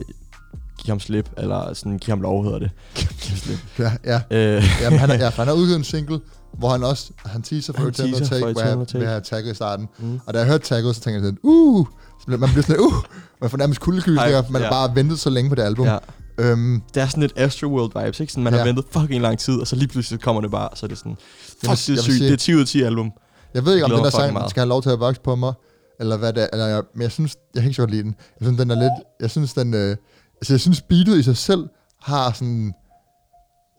give 0.78 0.88
ham 0.92 1.00
slip, 1.00 1.30
eller 1.38 1.74
sådan 1.74 1.98
give 1.98 2.12
ham 2.12 2.20
lov, 2.20 2.44
hedder 2.44 2.58
det. 2.58 2.70
give 2.96 3.06
ham 3.28 3.36
slip. 3.38 3.58
Ja, 3.78 3.92
ja. 4.04 4.20
Øh, 4.56 4.64
Jamen, 4.80 4.98
han, 4.98 5.10
er, 5.10 5.14
ja, 5.14 5.30
han 5.30 5.46
har 5.46 5.54
udgivet 5.54 5.76
en 5.78 5.84
single, 5.84 6.20
hvor 6.58 6.68
han 6.68 6.82
også... 6.84 7.10
Han 7.24 7.42
teaser 7.42 7.72
for 7.72 7.80
Han 7.80 7.88
Eternal 7.88 8.14
Take, 8.14 8.28
for 8.28 8.38
hvor 8.52 8.84
hvor 8.92 9.00
jeg 9.00 9.10
har 9.12 9.20
tagget 9.20 9.52
i 9.52 9.54
starten. 9.54 9.88
mm. 9.98 10.20
Og 10.26 10.34
da 10.34 10.38
jeg 10.38 10.48
hørte 10.48 10.64
tagget, 10.64 10.96
så 10.96 11.00
tænkte 11.02 11.14
jeg 11.16 11.24
sådan, 11.24 11.38
uh! 11.42 11.86
Så 12.20 12.26
bliver, 12.26 12.38
man 12.38 12.48
bliver 12.48 12.62
sådan, 12.62 12.80
uh! 12.80 12.92
Man 13.40 13.50
får 13.50 13.58
nærmest 13.58 13.80
kuldegysninger, 13.80 14.42
man 14.50 14.62
har 14.62 14.68
ja. 14.68 14.86
bare 14.86 14.94
ventet 14.96 15.18
så 15.18 15.30
længe 15.30 15.48
på 15.48 15.54
det 15.54 15.62
album. 15.62 15.86
ja. 15.86 15.98
Øhm, 16.38 16.82
Det 16.94 17.02
er 17.02 17.06
sådan 17.06 17.20
lidt 17.20 17.32
Astroworld 17.36 18.04
vibes, 18.04 18.20
ikke? 18.20 18.32
Sådan, 18.32 18.44
man 18.44 18.52
Ja. 18.52 18.58
har 18.58 18.66
ventet 18.66 18.84
fucking 18.90 19.22
lang 19.22 19.38
tid, 19.38 19.60
og 19.60 19.66
så 19.66 19.76
lige 19.76 19.88
pludselig 19.88 20.20
kommer 20.20 20.40
det 20.42 20.50
bare, 20.50 20.68
så 20.74 20.86
er 20.86 20.88
det 20.88 20.98
sådan... 20.98 21.16
Fuck, 21.16 21.62
vil- 21.62 21.68
det 21.70 21.88
er 21.88 21.92
vil 21.92 22.02
sygt. 22.02 22.14
sige- 22.16 22.26
Det 22.26 22.32
er 22.32 22.36
10 22.36 22.54
ud 22.54 22.60
af 22.60 22.66
10 22.66 22.82
album. 22.82 23.10
Jeg 23.54 23.64
ved 23.64 23.74
ikke, 23.74 23.84
om 23.84 23.90
den 23.90 24.04
der 24.04 24.10
sang 24.10 24.32
meget. 24.32 24.50
skal 24.50 24.60
have 24.60 24.68
lov 24.68 24.82
til 24.82 24.90
at 24.90 25.00
vokse 25.00 25.20
på 25.20 25.34
mig, 25.36 25.52
eller 26.00 26.16
hvad 26.16 26.32
det 26.32 26.42
er, 26.42 26.46
eller 26.52 26.66
jeg, 26.66 26.82
men 26.94 27.02
jeg 27.02 27.12
synes, 27.12 27.36
jeg 27.54 27.62
kan 27.62 27.68
ikke 27.68 27.76
så 27.76 27.82
godt 27.82 27.90
lide 27.90 28.02
den. 28.02 28.14
Jeg 28.40 28.46
synes, 28.46 28.60
den 28.60 28.70
er 28.70 28.74
lidt, 28.74 28.92
jeg 29.20 29.30
synes, 29.30 29.54
den, 29.54 29.74
øh, 29.74 29.96
altså 30.40 30.52
jeg 30.52 30.60
synes, 30.60 30.82
beatet 30.82 31.18
i 31.18 31.22
sig 31.22 31.36
selv 31.36 31.68
har 32.00 32.32
sådan, 32.32 32.74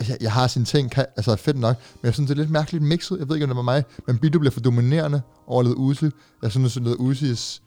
jeg, 0.09 0.18
jeg 0.22 0.32
har 0.32 0.47
sine 0.47 0.66
ting, 0.66 0.91
kan, 0.91 1.05
altså 1.18 1.32
er 1.32 1.36
fedt 1.36 1.59
nok, 1.59 1.76
men 2.01 2.05
jeg 2.07 2.13
synes, 2.13 2.28
det 2.28 2.36
er 2.38 2.41
lidt 2.41 2.51
mærkeligt 2.51 2.84
mixet, 2.84 3.20
jeg 3.20 3.30
ved 3.30 3.36
ikke, 3.36 3.43
om 3.43 3.49
det 3.49 3.55
var 3.57 3.61
mig, 3.63 3.84
men 4.07 4.18
beatet 4.18 4.39
bliver 4.41 4.51
for 4.51 4.59
dominerende 4.59 5.22
over 5.47 5.63
lidt 5.63 5.74
Uzi. 5.76 6.09
Jeg 6.43 6.51
synes, 6.51 6.78
at 6.78 6.84
lidt 6.84 6.95
Uzis 6.95 7.61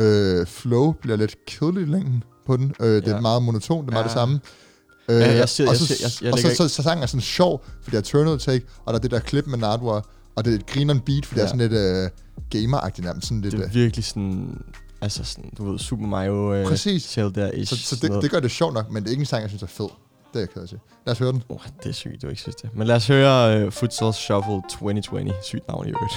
øh, 0.00 0.46
flow 0.46 0.92
bliver 0.92 1.16
lidt 1.16 1.36
kedeligt 1.46 1.88
i 1.88 1.92
længden 1.92 2.24
på 2.46 2.56
den. 2.56 2.74
Øh, 2.80 2.88
det 2.88 3.08
er 3.08 3.14
Ja. 3.14 3.20
meget 3.20 3.42
monotont, 3.42 3.82
det 3.82 3.88
er 3.88 3.92
meget 3.92 4.02
Ja. 4.04 4.08
det 4.08 4.12
samme. 4.12 4.40
Øh, 5.10 5.20
Ja, 5.20 5.36
jeg 5.36 5.48
ser- 5.48 5.64
og 5.64 5.68
jeg 5.70 5.76
så, 5.78 5.86
ser- 5.86 5.94
jeg- 6.00 6.24
jeg 6.24 6.32
og 6.32 6.38
så, 6.38 6.54
så, 6.56 6.68
så, 6.68 6.82
sangen 6.82 7.02
er 7.02 7.06
sådan 7.06 7.20
sjov, 7.20 7.64
fordi 7.82 7.90
der 7.90 7.96
er 7.96 8.00
Eternal 8.02 8.38
Take, 8.38 8.66
og 8.84 8.92
der 8.92 8.98
er 8.98 9.02
det 9.02 9.10
der 9.10 9.18
klip 9.18 9.46
med 9.46 9.58
Nardwar, 9.58 10.06
og 10.38 10.44
det 10.44 10.50
er 10.50 10.58
et 10.58 10.66
grineren 10.66 11.00
beat, 11.00 11.26
fordi 11.26 11.40
ja. 11.40 11.46
det 11.46 11.52
er 11.52 11.56
sådan 11.56 11.70
lidt 11.70 11.72
øh, 11.72 12.10
gamer-agtigt 12.54 13.04
nærmest. 13.04 13.26
Sådan 13.26 13.40
lidt, 13.40 13.52
Det 13.52 13.60
er 13.60 13.66
øh, 13.66 13.74
virkelig 13.74 14.04
sådan... 14.04 14.62
Altså 15.00 15.24
sådan, 15.24 15.50
du 15.58 15.70
ved, 15.70 15.78
Super 15.78 16.06
Mario... 16.06 16.54
Øh, 16.54 16.66
Præcis. 16.66 17.02
Selv 17.02 17.32
der 17.32 17.50
ish. 17.52 17.74
så, 17.74 17.96
så 17.96 18.06
det, 18.06 18.22
det 18.22 18.30
gør 18.30 18.40
det 18.40 18.50
sjovt 18.50 18.74
nok, 18.74 18.90
men 18.90 19.02
det 19.02 19.08
er 19.08 19.10
ikke 19.10 19.20
en 19.20 19.26
sang, 19.26 19.42
jeg 19.42 19.50
synes 19.50 19.62
er 19.62 19.66
fed. 19.66 19.88
Det 20.32 20.36
er 20.36 20.40
jeg 20.40 20.50
ked 20.50 20.66
sige. 20.66 20.80
Lad 21.06 21.12
os 21.12 21.18
høre 21.18 21.32
den. 21.32 21.42
Oh, 21.48 21.60
det 21.82 21.88
er 21.88 21.92
sygt, 21.92 22.22
du 22.22 22.28
ikke 22.28 22.40
synes 22.40 22.56
det. 22.56 22.70
Men 22.74 22.86
lad 22.86 22.96
os 22.96 23.06
høre 23.06 23.66
uh, 23.66 23.72
Futsal 23.72 24.12
Shuffle 24.14 24.62
2020. 24.70 25.32
Sygt 25.42 25.68
navn 25.68 25.88
i 25.88 25.90
øvrigt. 25.90 26.14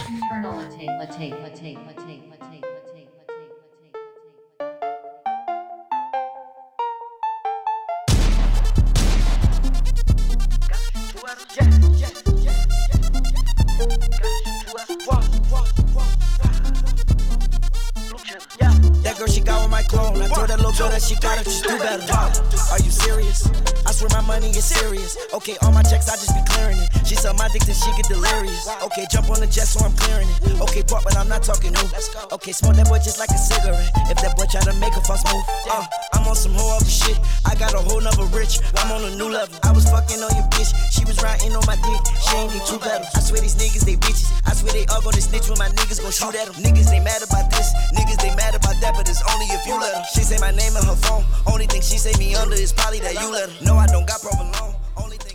Girl, 19.22 19.32
she 19.32 19.42
got 19.42 19.62
with 19.62 19.72
my 19.72 19.84
clone. 19.84 20.22
I 20.22 20.28
told 20.28 20.50
that 20.50 20.58
little 20.58 20.74
girl 20.74 20.90
that 20.90 21.02
she 21.02 21.16
got 21.16 21.40
it, 21.40 21.44
just 21.44 21.64
do 21.64 21.78
better. 21.78 22.02
Are 22.12 22.82
you 22.82 22.90
serious? 22.90 23.46
I 23.86 23.92
swear 23.92 24.10
my 24.10 24.22
money 24.22 24.50
is 24.50 24.66
serious. 24.66 25.18
Okay, 25.34 25.58
all 25.62 25.72
my 25.72 25.84
checks, 25.84 26.10
I 26.10 26.16
just 26.16 26.34
be 26.34 26.42
clearing 26.54 26.78
it. 26.78 27.01
She 27.12 27.20
suck 27.20 27.36
my 27.36 27.52
dick 27.52 27.68
till 27.68 27.76
she 27.76 27.92
get 28.00 28.08
delirious. 28.08 28.72
Okay, 28.88 29.04
jump 29.12 29.28
on 29.28 29.44
the 29.44 29.48
jet, 29.52 29.68
so 29.68 29.84
I'm 29.84 29.92
clearing 30.00 30.32
it. 30.32 30.64
Okay, 30.64 30.80
pop, 30.80 31.04
but 31.04 31.12
I'm 31.20 31.28
not 31.28 31.44
talking 31.44 31.76
new. 31.76 31.88
Okay, 32.32 32.56
smoke 32.56 32.80
that 32.80 32.88
boy 32.88 33.04
just 33.04 33.20
like 33.20 33.28
a 33.28 33.36
cigarette. 33.36 33.84
If 34.08 34.24
that 34.24 34.40
boy 34.40 34.48
try 34.48 34.64
to 34.64 34.72
make 34.80 34.96
a 34.96 35.04
fuss 35.04 35.20
move, 35.28 35.44
uh, 35.68 35.84
I'm 36.16 36.24
on 36.24 36.40
some 36.40 36.56
whole 36.56 36.72
other 36.72 36.88
shit. 36.88 37.20
I 37.44 37.60
got 37.60 37.76
a 37.76 37.84
whole 37.84 38.00
nother 38.00 38.32
rich. 38.32 38.64
I'm 38.80 38.96
on 38.96 39.04
a 39.04 39.12
new 39.20 39.28
level. 39.28 39.52
I 39.60 39.76
was 39.76 39.92
fucking 39.92 40.24
on 40.24 40.32
your 40.40 40.48
bitch. 40.56 40.72
She 40.88 41.04
was 41.04 41.20
riding 41.20 41.52
on 41.52 41.68
my 41.68 41.76
dick. 41.84 42.00
She 42.16 42.32
ain't 42.40 42.56
need 42.56 42.64
two 42.64 42.80
pedals. 42.80 43.12
I 43.12 43.20
swear 43.20 43.44
these 43.44 43.60
niggas, 43.60 43.84
they 43.84 44.00
bitches. 44.00 44.32
I 44.48 44.56
swear 44.56 44.72
they 44.72 44.88
all 44.88 45.04
gonna 45.04 45.20
snitch 45.20 45.52
when 45.52 45.60
my 45.60 45.68
niggas 45.68 46.00
gon' 46.00 46.16
shoot 46.16 46.32
at 46.32 46.48
them. 46.48 46.64
Niggas, 46.64 46.88
they 46.96 47.04
mad 47.04 47.20
about 47.28 47.52
this. 47.52 47.76
Niggas, 47.92 48.24
they 48.24 48.32
mad 48.40 48.56
about 48.56 48.80
that, 48.80 48.96
but 48.96 49.04
it's 49.12 49.20
only 49.36 49.52
if 49.52 49.68
you 49.68 49.76
let 49.76 49.92
them. 49.92 50.08
She 50.16 50.24
say 50.24 50.40
my 50.40 50.56
name 50.56 50.80
in 50.80 50.84
her 50.88 50.96
phone. 50.96 51.28
Only 51.44 51.68
thing 51.68 51.84
she 51.84 52.00
say 52.00 52.16
me 52.16 52.40
under 52.40 52.56
is 52.56 52.72
probably 52.72 53.04
that 53.04 53.20
you 53.20 53.28
let 53.28 53.52
her. 53.52 53.56
No, 53.68 53.76
I 53.76 53.92
don't 53.92 54.08
got 54.08 54.24
proper 54.24 54.48
loan. 54.48 54.80
Only 54.96 55.20
thing 55.20 55.31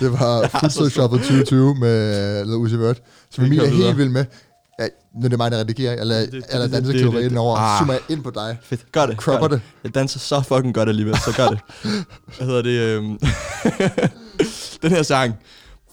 Det 0.00 0.12
var 0.12 0.48
Futsal 0.60 0.90
Shuffle 0.90 1.18
2020 1.18 1.74
med 1.74 2.44
Lil 2.44 2.54
Uzi 2.54 2.76
Vert, 2.78 3.00
som 3.30 3.44
Vi 3.44 3.46
Emil 3.48 3.60
er 3.60 3.66
helt 3.66 3.98
vild 3.98 4.08
med. 4.08 4.24
Ja, 4.80 4.86
nu 5.14 5.24
er 5.24 5.28
det 5.28 5.38
mig, 5.38 5.50
der 5.50 5.58
redigerer. 5.58 5.94
Jeg 5.96 6.06
lader, 6.06 6.20
Det- 6.20 6.32
det- 6.32 6.42
jeg 6.52 6.58
lader 6.60 6.80
det- 6.80 6.94
det- 6.94 7.12
det- 7.12 7.30
det- 7.30 7.38
over, 7.38 7.56
ah. 7.56 7.78
zoomer 7.78 7.92
jeg 7.92 8.02
ind 8.08 8.22
på 8.22 8.30
dig. 8.30 8.58
Fedt. 8.62 8.92
Gør 8.92 9.06
det. 9.06 9.16
Cropper 9.16 9.48
gør 9.48 9.56
det. 9.56 9.60
Jeg 9.84 9.94
danser 9.94 10.18
så 10.18 10.40
fucking 10.48 10.74
godt 10.74 10.88
alligevel, 10.88 11.16
så 11.16 11.32
gør 11.36 11.46
det. 11.48 11.58
Hvad 12.36 12.46
hedder 12.46 12.62
det? 12.62 12.80
Øhm? 12.80 13.18
den 14.82 14.90
her 14.90 15.02
sang. 15.02 15.34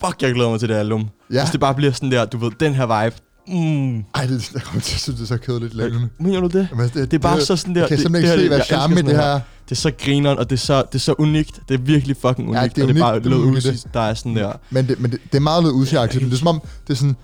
Fuck, 0.05 0.21
jeg 0.21 0.33
glæder 0.33 0.49
mig 0.49 0.59
til 0.59 0.69
det 0.69 0.75
album. 0.75 1.09
Ja. 1.33 1.41
Hvis 1.41 1.51
det 1.51 1.59
bare 1.59 1.75
bliver 1.75 1.91
sådan 1.91 2.11
der, 2.11 2.25
du 2.25 2.37
ved, 2.37 2.51
den 2.59 2.73
her 2.75 3.03
vibe. 3.03 3.15
Mm. 3.47 4.03
Ej, 4.15 4.25
det, 4.25 4.53
jeg 4.53 4.61
kommer 4.61 4.81
til 4.81 4.95
at 4.95 4.99
synes, 5.01 5.19
det 5.19 5.23
er 5.23 5.27
så 5.27 5.37
kedeligt 5.37 5.73
længere. 5.73 6.07
Mener 6.19 6.39
du 6.39 6.47
det? 6.47 6.67
Jamen, 6.71 6.89
Det 6.89 7.13
er 7.13 7.17
bare 7.19 7.41
så 7.41 7.55
sådan 7.55 7.75
der... 7.75 7.81
Jeg 7.81 7.87
kan 7.89 7.97
det, 7.97 8.01
simpelthen 8.03 8.31
det 8.37 8.43
ikke 8.43 8.49
se, 8.51 8.55
hvad 8.55 8.65
charme 8.65 8.95
det 8.95 9.15
her. 9.15 9.33
Det 9.65 9.71
er 9.71 9.75
så 9.75 9.91
grineren, 9.99 10.37
og 10.37 10.49
det 10.49 10.55
er 10.55 10.59
så, 10.59 10.77
det 10.91 10.95
er 10.95 10.99
så 10.99 11.15
unikt. 11.17 11.59
Det 11.69 11.73
er 11.73 11.77
virkelig 11.83 12.17
fucking 12.17 12.49
unikt. 12.49 12.61
Ja, 12.61 12.67
det 12.67 12.77
er 12.77 12.81
og 12.83 12.87
det 12.87 12.97
er 12.97 13.01
bare 13.03 13.11
unikt, 13.13 13.23
det 13.25 13.33
er 13.33 13.37
unikt, 13.37 13.65
Uzi, 13.67 13.87
der 13.93 13.99
er 13.99 14.13
sådan 14.13 14.35
der... 14.35 14.53
Men 14.69 14.87
det, 14.87 14.99
men 14.99 15.11
det, 15.11 15.19
det 15.31 15.35
er 15.35 15.41
meget 15.41 15.63
lidt 15.63 15.73
uzi 15.73 15.95
Det 15.95 16.33
er 16.33 16.35
som 16.37 16.47
om, 16.47 16.61
det 16.87 16.93
er 16.93 16.97
sådan 16.97 17.15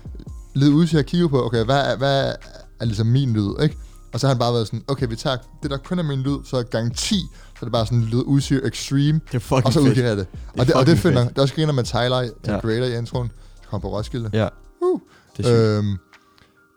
lidt 0.54 0.72
uzi 0.72 0.96
at 0.96 1.06
kigge 1.06 1.28
på, 1.28 1.44
okay, 1.46 1.64
hvad, 1.64 1.76
er- 1.78 1.96
hvad 1.96 2.32
er 2.80 2.84
ligesom 2.84 3.06
min 3.06 3.32
lyd, 3.32 3.50
ikke? 3.62 3.76
Og 4.12 4.20
så 4.20 4.26
har 4.26 4.34
han 4.34 4.38
bare 4.38 4.52
været 4.52 4.66
sådan, 4.66 4.82
okay, 4.88 5.06
vi 5.08 5.16
tager 5.16 5.36
det, 5.62 5.70
der 5.70 5.76
kun 5.76 5.98
er 5.98 6.02
min 6.02 6.18
lyd, 6.18 6.36
så 6.44 6.62
gang 6.62 6.96
10, 6.96 7.14
så 7.14 7.22
er 7.60 7.64
det 7.64 7.72
bare 7.72 7.86
sådan 7.86 8.02
lyd 8.02 8.22
udsyr 8.22 8.66
extreme, 8.66 9.20
Det 9.26 9.34
er 9.34 9.38
fucking 9.38 9.66
og 9.66 9.72
så 9.72 9.80
udgiver 9.80 10.06
jeg 10.06 10.16
det. 10.16 10.26
er 10.56 10.60
Og 10.60 10.66
det, 10.66 10.74
og 10.74 10.86
det 10.86 10.98
finder, 10.98 11.18
fedt. 11.22 11.28
det 11.30 11.38
er 11.38 11.42
også 11.42 11.54
griner 11.54 11.72
med 11.72 11.84
Tyler, 11.84 12.18
den 12.20 12.30
Ja. 12.46 12.52
ja. 12.54 12.60
creator 12.60 12.84
i 12.86 12.98
introen, 12.98 13.28
der 13.28 13.66
kom 13.70 13.80
på 13.80 13.88
Roskilde. 13.96 14.30
Ja, 14.32 14.48
Uh. 14.82 15.00
det 15.36 15.46
er 15.46 15.48
sygt. 15.48 15.56
Øhm, 15.84 15.96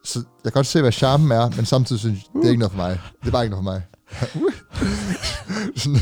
så 0.03 0.19
jeg 0.19 0.51
kan 0.51 0.59
godt 0.59 0.67
se, 0.67 0.81
hvad 0.81 0.91
charmen 0.91 1.31
er, 1.31 1.49
men 1.55 1.65
samtidig 1.65 1.99
synes 1.99 2.19
jeg, 2.19 2.41
det 2.41 2.45
er 2.45 2.49
ikke 2.49 2.59
noget 2.59 2.71
for 2.71 2.77
mig. 2.77 2.99
Det 3.21 3.27
er 3.27 3.31
bare 3.31 3.43
ikke 3.43 3.55
noget 3.55 3.65
for 3.65 3.71
mig. 3.71 3.81
Sådan 5.75 5.99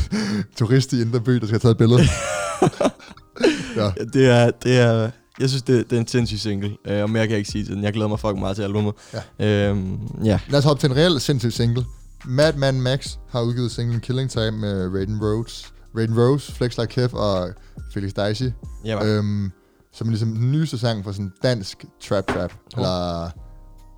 turist 0.56 0.92
i 0.92 1.00
Indre 1.00 1.20
By, 1.20 1.32
der 1.32 1.46
skal 1.46 1.50
have 1.50 1.58
taget 1.58 1.72
et 1.72 1.78
billede. 1.78 2.00
ja. 3.76 3.84
Ja, 3.84 3.90
det 4.12 4.26
er, 4.28 4.50
det 4.50 4.78
er, 4.78 5.10
jeg 5.40 5.48
synes, 5.48 5.62
det, 5.62 5.90
det 5.90 5.96
er 5.96 6.00
en 6.00 6.06
sindssyg 6.06 6.38
single, 6.38 6.76
øh, 6.86 7.02
og 7.02 7.10
mere 7.10 7.26
kan 7.26 7.30
jeg 7.30 7.38
ikke 7.38 7.50
sige 7.50 7.64
til 7.64 7.74
den. 7.74 7.84
Jeg 7.84 7.92
glæder 7.92 8.08
mig 8.08 8.20
fucking 8.20 8.40
meget 8.40 8.56
til 8.56 8.62
albumet. 8.62 8.94
Ja. 9.38 9.68
Øhm, 9.68 9.98
ja. 10.24 10.40
Lad 10.48 10.58
os 10.58 10.64
hoppe 10.64 10.80
til 10.80 10.90
en 10.90 10.96
reel 10.96 11.20
sindssyg 11.20 11.52
single. 11.52 11.84
Madman 12.24 12.80
Max 12.80 13.16
har 13.30 13.40
udgivet 13.42 13.70
singlen 13.70 14.00
Killing 14.00 14.30
Time 14.30 14.50
med 14.50 14.88
Raiden 14.94 15.18
Rose, 15.22 15.66
Raiden 15.96 16.18
Rose, 16.20 16.52
Flex 16.52 16.78
Like 16.78 16.92
Kev 16.92 17.08
og 17.12 17.48
Felix 17.94 18.12
Dicey. 18.12 18.52
ja. 18.84 19.04
Øhm, 19.06 19.52
som 19.94 20.06
er 20.06 20.10
ligesom 20.10 20.34
den 20.34 20.52
nyeste 20.52 20.78
sang 20.78 21.04
for 21.04 21.12
sådan 21.12 21.32
dansk 21.42 21.84
trap 22.08 22.26
trap. 22.26 22.52
Eller, 22.76 23.30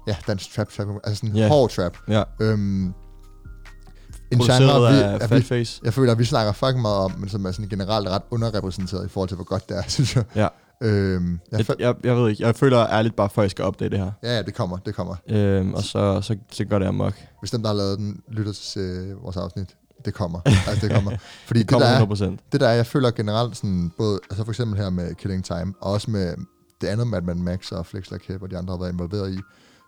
ja, 0.07 0.17
dansk 0.27 0.55
trap 0.55 0.69
trap. 0.69 0.87
Altså 1.05 1.21
sådan 1.27 1.37
yeah. 1.39 1.49
hård 1.49 1.71
trap. 1.71 1.97
ja. 2.09 2.23
Øhm, 2.41 2.93
en 4.33 4.41
genre, 4.41 4.93
vi, 4.93 4.99
af 5.03 5.21
vi, 5.21 5.27
Fatface. 5.27 5.81
jeg 5.85 5.95
føler, 5.95 6.13
at 6.13 6.19
vi 6.19 6.25
snakker 6.25 6.53
fucking 6.53 6.81
meget 6.83 6.97
om, 6.97 7.13
men 7.19 7.29
som 7.29 7.45
er 7.47 7.51
sådan 7.53 7.69
generelt 7.69 8.09
ret 8.09 8.23
underrepræsenteret 8.31 9.07
i 9.07 9.09
forhold 9.09 9.29
til, 9.29 9.35
hvor 9.37 9.45
godt 9.45 9.69
det 9.69 9.79
er, 9.79 9.83
synes 9.97 10.17
jeg. 10.17 10.25
Ja. 10.35 10.49
Øhm, 10.83 11.41
jeg, 11.53 11.59
Jeg, 11.69 11.77
jeg, 11.79 11.95
jeg, 12.05 12.17
ved 12.17 12.31
ikke, 12.31 12.47
jeg 12.47 12.57
føler 12.57 12.87
ærligt 12.87 13.17
bare, 13.17 13.29
for 13.31 13.43
at 13.43 13.45
jeg 13.45 13.51
skal 13.51 13.65
opdage 13.65 13.91
det 13.91 13.99
her. 13.99 14.11
ja, 14.23 14.37
ja, 14.37 14.43
det 14.43 14.55
kommer, 14.55 14.77
det 14.77 14.95
kommer. 14.95 15.15
Øhm, 15.31 15.75
og 15.75 15.83
så, 15.83 16.21
så, 16.23 16.37
så 16.53 16.65
går 16.65 16.79
det 16.79 16.87
amok. 16.87 17.15
Hvis 17.41 17.51
dem, 17.51 17.63
der 17.63 17.69
har 17.69 17.77
lavet 17.77 17.99
den, 17.99 18.21
lytter 18.29 18.53
til 18.53 18.81
øh, 18.83 19.23
vores 19.23 19.37
afsnit, 19.37 19.77
det 20.05 20.15
kommer. 20.15 20.41
altså, 20.69 20.87
det 20.87 20.95
kommer. 20.95 21.11
Fordi 21.11 21.19
det, 21.47 21.49
Det 21.49 21.59
det, 21.59 21.69
kommer 21.69 21.87
der 22.17 22.27
er, 22.29 22.31
100%. 22.37 22.49
det 22.53 22.61
der 22.61 22.69
er, 22.69 22.75
jeg 22.75 22.87
føler 22.87 23.11
generelt 23.11 23.57
sådan, 23.57 23.93
både, 23.99 24.21
altså 24.31 24.45
for 24.45 24.53
eksempel 24.53 24.79
her 24.81 24.91
med 24.91 25.15
Killing 25.15 25.45
Time, 25.45 25.75
og 25.81 25.93
også 25.93 26.11
med 26.11 26.35
det 26.81 26.87
andet 26.87 27.07
Madman 27.07 27.43
Max 27.43 27.73
og 27.73 27.87
Flex 27.87 28.11
Like 28.11 28.25
Kev 28.27 28.39
og 28.43 28.51
de 28.51 28.59
andre 28.59 28.73
har 28.75 28.79
været 28.79 28.93
involveret 28.93 29.33
i, 29.35 29.39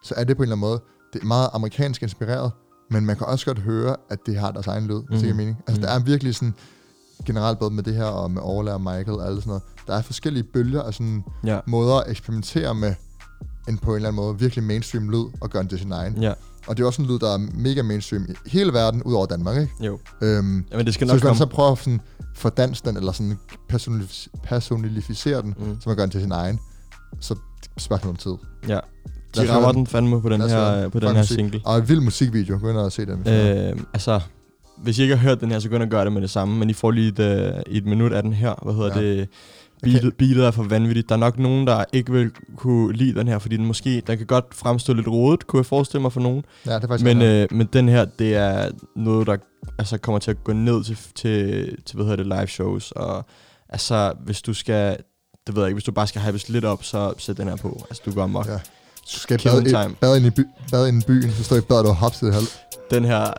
så 0.03 0.14
er 0.16 0.24
det 0.24 0.36
på 0.36 0.42
en 0.42 0.44
eller 0.44 0.57
anden 0.57 0.68
måde, 0.68 0.80
det 1.12 1.22
er 1.22 1.26
meget 1.26 1.49
amerikansk 1.53 2.03
inspireret, 2.03 2.53
men 2.90 3.07
man 3.07 3.16
kan 3.16 3.26
også 3.26 3.47
godt 3.47 3.59
høre, 3.59 3.97
at 4.11 4.18
det 4.26 4.36
har 4.38 4.51
deres 4.51 4.66
egen 4.66 4.86
lyd, 4.86 4.94
mm. 5.11 5.16
Mhm. 5.16 5.26
mm. 5.30 5.36
mening. 5.36 5.57
Altså 5.66 5.80
Mhm. 5.80 5.86
der 5.86 5.94
er 5.94 5.99
virkelig 5.99 6.34
sådan, 6.34 6.55
generelt 7.26 7.59
både 7.59 7.70
med 7.70 7.82
det 7.82 7.94
her 7.94 8.05
og 8.05 8.30
med 8.30 8.42
og 8.42 8.80
Michael 8.80 9.11
og 9.11 9.26
alle 9.26 9.36
sådan 9.40 9.49
noget, 9.49 9.62
der 9.86 9.94
er 9.94 10.03
forskellige 10.03 10.42
bølger 10.44 10.82
af 10.82 10.94
sådan 10.94 11.24
Ja. 11.44 11.61
måder 11.66 11.94
at 11.97 12.11
eksperimentere 12.11 12.74
med 12.74 12.94
en 13.68 13.78
på 13.78 13.90
en 13.90 13.97
eller 13.97 14.09
anden 14.09 14.22
måde 14.22 14.38
virkelig 14.38 14.64
mainstream 14.64 15.11
lyd 15.11 15.24
og 15.40 15.51
gøre 15.51 15.62
den 15.62 15.68
til 15.68 15.78
sin 15.78 15.92
egen. 15.92 16.22
Ja, 16.22 16.32
Og 16.66 16.76
det 16.76 16.82
er 16.82 16.86
også 16.86 17.03
en 17.03 17.09
lyd, 17.09 17.18
der 17.18 17.34
er 17.34 17.38
mega 17.55 17.82
mainstream 17.82 18.26
i 18.28 18.49
hele 18.49 18.72
verden, 18.72 19.03
ud 19.03 19.14
over 19.14 19.26
Danmark, 19.26 19.57
ikke? 19.61 19.72
jo. 19.80 19.99
Øhm, 20.22 20.64
Jamen, 20.72 20.86
det 20.86 20.94
skal 20.94 21.07
så 21.09 21.12
nok 21.12 21.14
hvis 21.14 21.24
man 21.24 21.30
komme. 21.30 21.38
så 21.38 21.47
prøver 21.47 21.72
at 21.72 21.78
sådan 21.78 22.01
fordanse 22.34 22.82
den, 22.84 22.97
eller 22.97 23.12
sådan 23.12 23.38
personif- 23.72 24.26
personalificere 24.42 25.42
den, 25.42 25.55
Mm. 25.59 25.64
mm. 25.66 25.80
så 25.80 25.88
man 25.88 25.97
gør 25.97 26.03
den 26.03 26.11
til 26.11 26.20
sin 26.20 26.32
egen, 26.32 26.61
så 27.20 27.34
spørgsmål 27.78 28.11
om 28.11 28.16
tid. 28.16 28.34
Ja. 28.68 28.80
De 29.43 29.53
rammer 29.53 29.72
den 29.72 29.87
fandme 29.87 30.22
på 30.22 30.28
den 30.28 30.41
Lad 30.41 30.49
her, 30.49 30.89
på 30.89 31.01
den 31.01 31.09
her 31.09 31.16
musik. 31.18 31.34
single. 31.37 31.61
Og 31.64 31.78
en 31.78 31.89
vild 31.89 32.01
musikvideo, 32.01 32.59
gå 32.62 32.68
ind 32.70 32.76
og 32.78 32.93
se 32.93 33.07
den. 33.07 33.28
øh, 33.28 33.76
altså, 33.93 34.20
hvis 34.76 34.99
I 34.99 35.03
ikke 35.03 35.16
har 35.16 35.28
hørt 35.28 35.41
den 35.41 35.51
her, 35.51 35.59
så 35.59 35.68
gå 35.68 35.74
ind 35.74 35.82
og 35.82 35.89
gør 35.89 36.05
det 36.05 36.12
med 36.12 36.22
det 36.22 36.30
samme. 36.30 36.59
Men 36.59 36.70
I 36.70 36.72
får 36.72 36.91
lige 36.91 37.09
et, 37.09 37.18
øh, 37.18 37.53
et 37.66 37.87
minut 37.87 38.12
af 38.12 38.22
den 38.22 38.32
her. 38.32 38.55
Hvad 38.62 38.74
hedder 38.74 39.01
Ja. 39.01 39.07
det? 39.18 39.28
Beatet, 39.82 40.14
beatet 40.14 40.45
er 40.47 40.51
for 40.51 40.62
vanvittigt. 40.62 41.09
Der 41.09 41.14
er 41.14 41.18
nok 41.18 41.39
nogen, 41.39 41.66
der 41.66 41.84
ikke 41.93 42.12
vil 42.12 42.30
kunne 42.57 42.93
lide 42.93 43.18
den 43.18 43.28
her, 43.28 43.39
fordi 43.39 43.57
den 43.57 43.66
måske, 43.66 44.03
der 44.07 44.14
kan 44.14 44.26
godt 44.26 44.45
fremstå 44.55 44.93
lidt 44.93 45.09
rodet, 45.09 45.47
kunne 45.47 45.59
jeg 45.59 45.66
forestille 45.66 46.03
mig 46.03 46.12
for 46.12 46.20
nogen. 46.20 46.45
ja, 46.66 46.74
det 46.74 46.84
er 46.84 46.89
faktisk 46.89 47.05
Men, 47.05 47.22
øh, 47.22 47.49
men 47.51 47.68
den 47.72 47.89
her, 47.89 48.05
det 48.05 48.34
er 48.37 48.70
noget, 48.97 49.26
der 49.26 49.37
altså, 49.78 49.99
kommer 49.99 50.18
til 50.18 50.30
at 50.30 50.45
gå 50.45 50.53
ned 50.53 50.84
til, 50.84 50.99
til, 51.14 51.68
til 51.87 51.97
hvad 51.97 52.05
hedder 52.07 52.16
det, 52.16 52.26
live 52.26 52.47
shows. 52.47 52.91
Og 52.93 53.24
altså, 53.68 54.12
hvis 54.24 54.43
du 54.43 54.55
skal, 54.55 54.97
det 55.47 55.55
ved 55.57 55.62
jeg 55.62 55.68
ikke, 55.68 55.74
hvis 55.76 55.84
du 55.84 55.93
bare 55.93 56.07
skal 56.07 56.22
hypes 56.22 56.49
lidt 56.49 56.64
op, 56.64 56.84
så 56.84 57.12
sæt 57.18 57.37
den 57.37 57.49
her 57.49 57.57
på. 57.57 57.87
Altså, 57.91 58.03
du 58.07 58.12
går 58.12 58.22
amok. 58.22 58.47
Ja. 58.47 58.59
Du 59.15 59.19
skal 59.21 59.39
Killing 59.39 59.65
bade, 59.65 59.83
Time. 59.83 59.93
i, 59.93 59.97
bade, 60.01 60.17
ind 60.17 60.27
i 60.27 60.31
by, 60.31 60.49
bade 60.71 60.89
ind 60.89 61.03
i 61.03 61.07
byen, 61.07 61.33
så 61.37 61.45
står 61.45 61.57
I 61.57 61.61
badet 61.61 61.87
og 61.87 61.95
hops 61.97 62.19
til 62.19 62.27
det 62.27 62.35
halv. 62.35 62.47
Den 62.91 63.05
her 63.05 63.33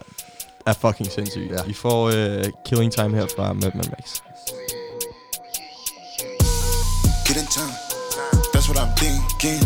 er 0.65 0.74
fucking 0.74 1.11
sindssyg. 1.11 1.49
Ja. 1.51 1.63
I 1.68 1.74
får 1.74 2.05
uh, 2.07 2.43
Killing 2.65 2.91
Time 2.93 3.15
her 3.15 3.28
fra 3.36 3.53
Madman 3.53 3.86
Max. 3.89 4.05
Get 7.28 7.38
in 7.43 7.47
time. 7.59 7.74
That's 8.53 8.68
what 8.70 8.78
I'm 8.84 8.93
thinking. 9.03 9.61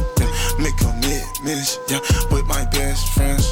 Make 0.63 0.77
commitments. 0.87 1.69
Yeah. 1.91 2.01
With 2.33 2.45
my 2.55 2.63
best 2.77 3.03
friends. 3.15 3.43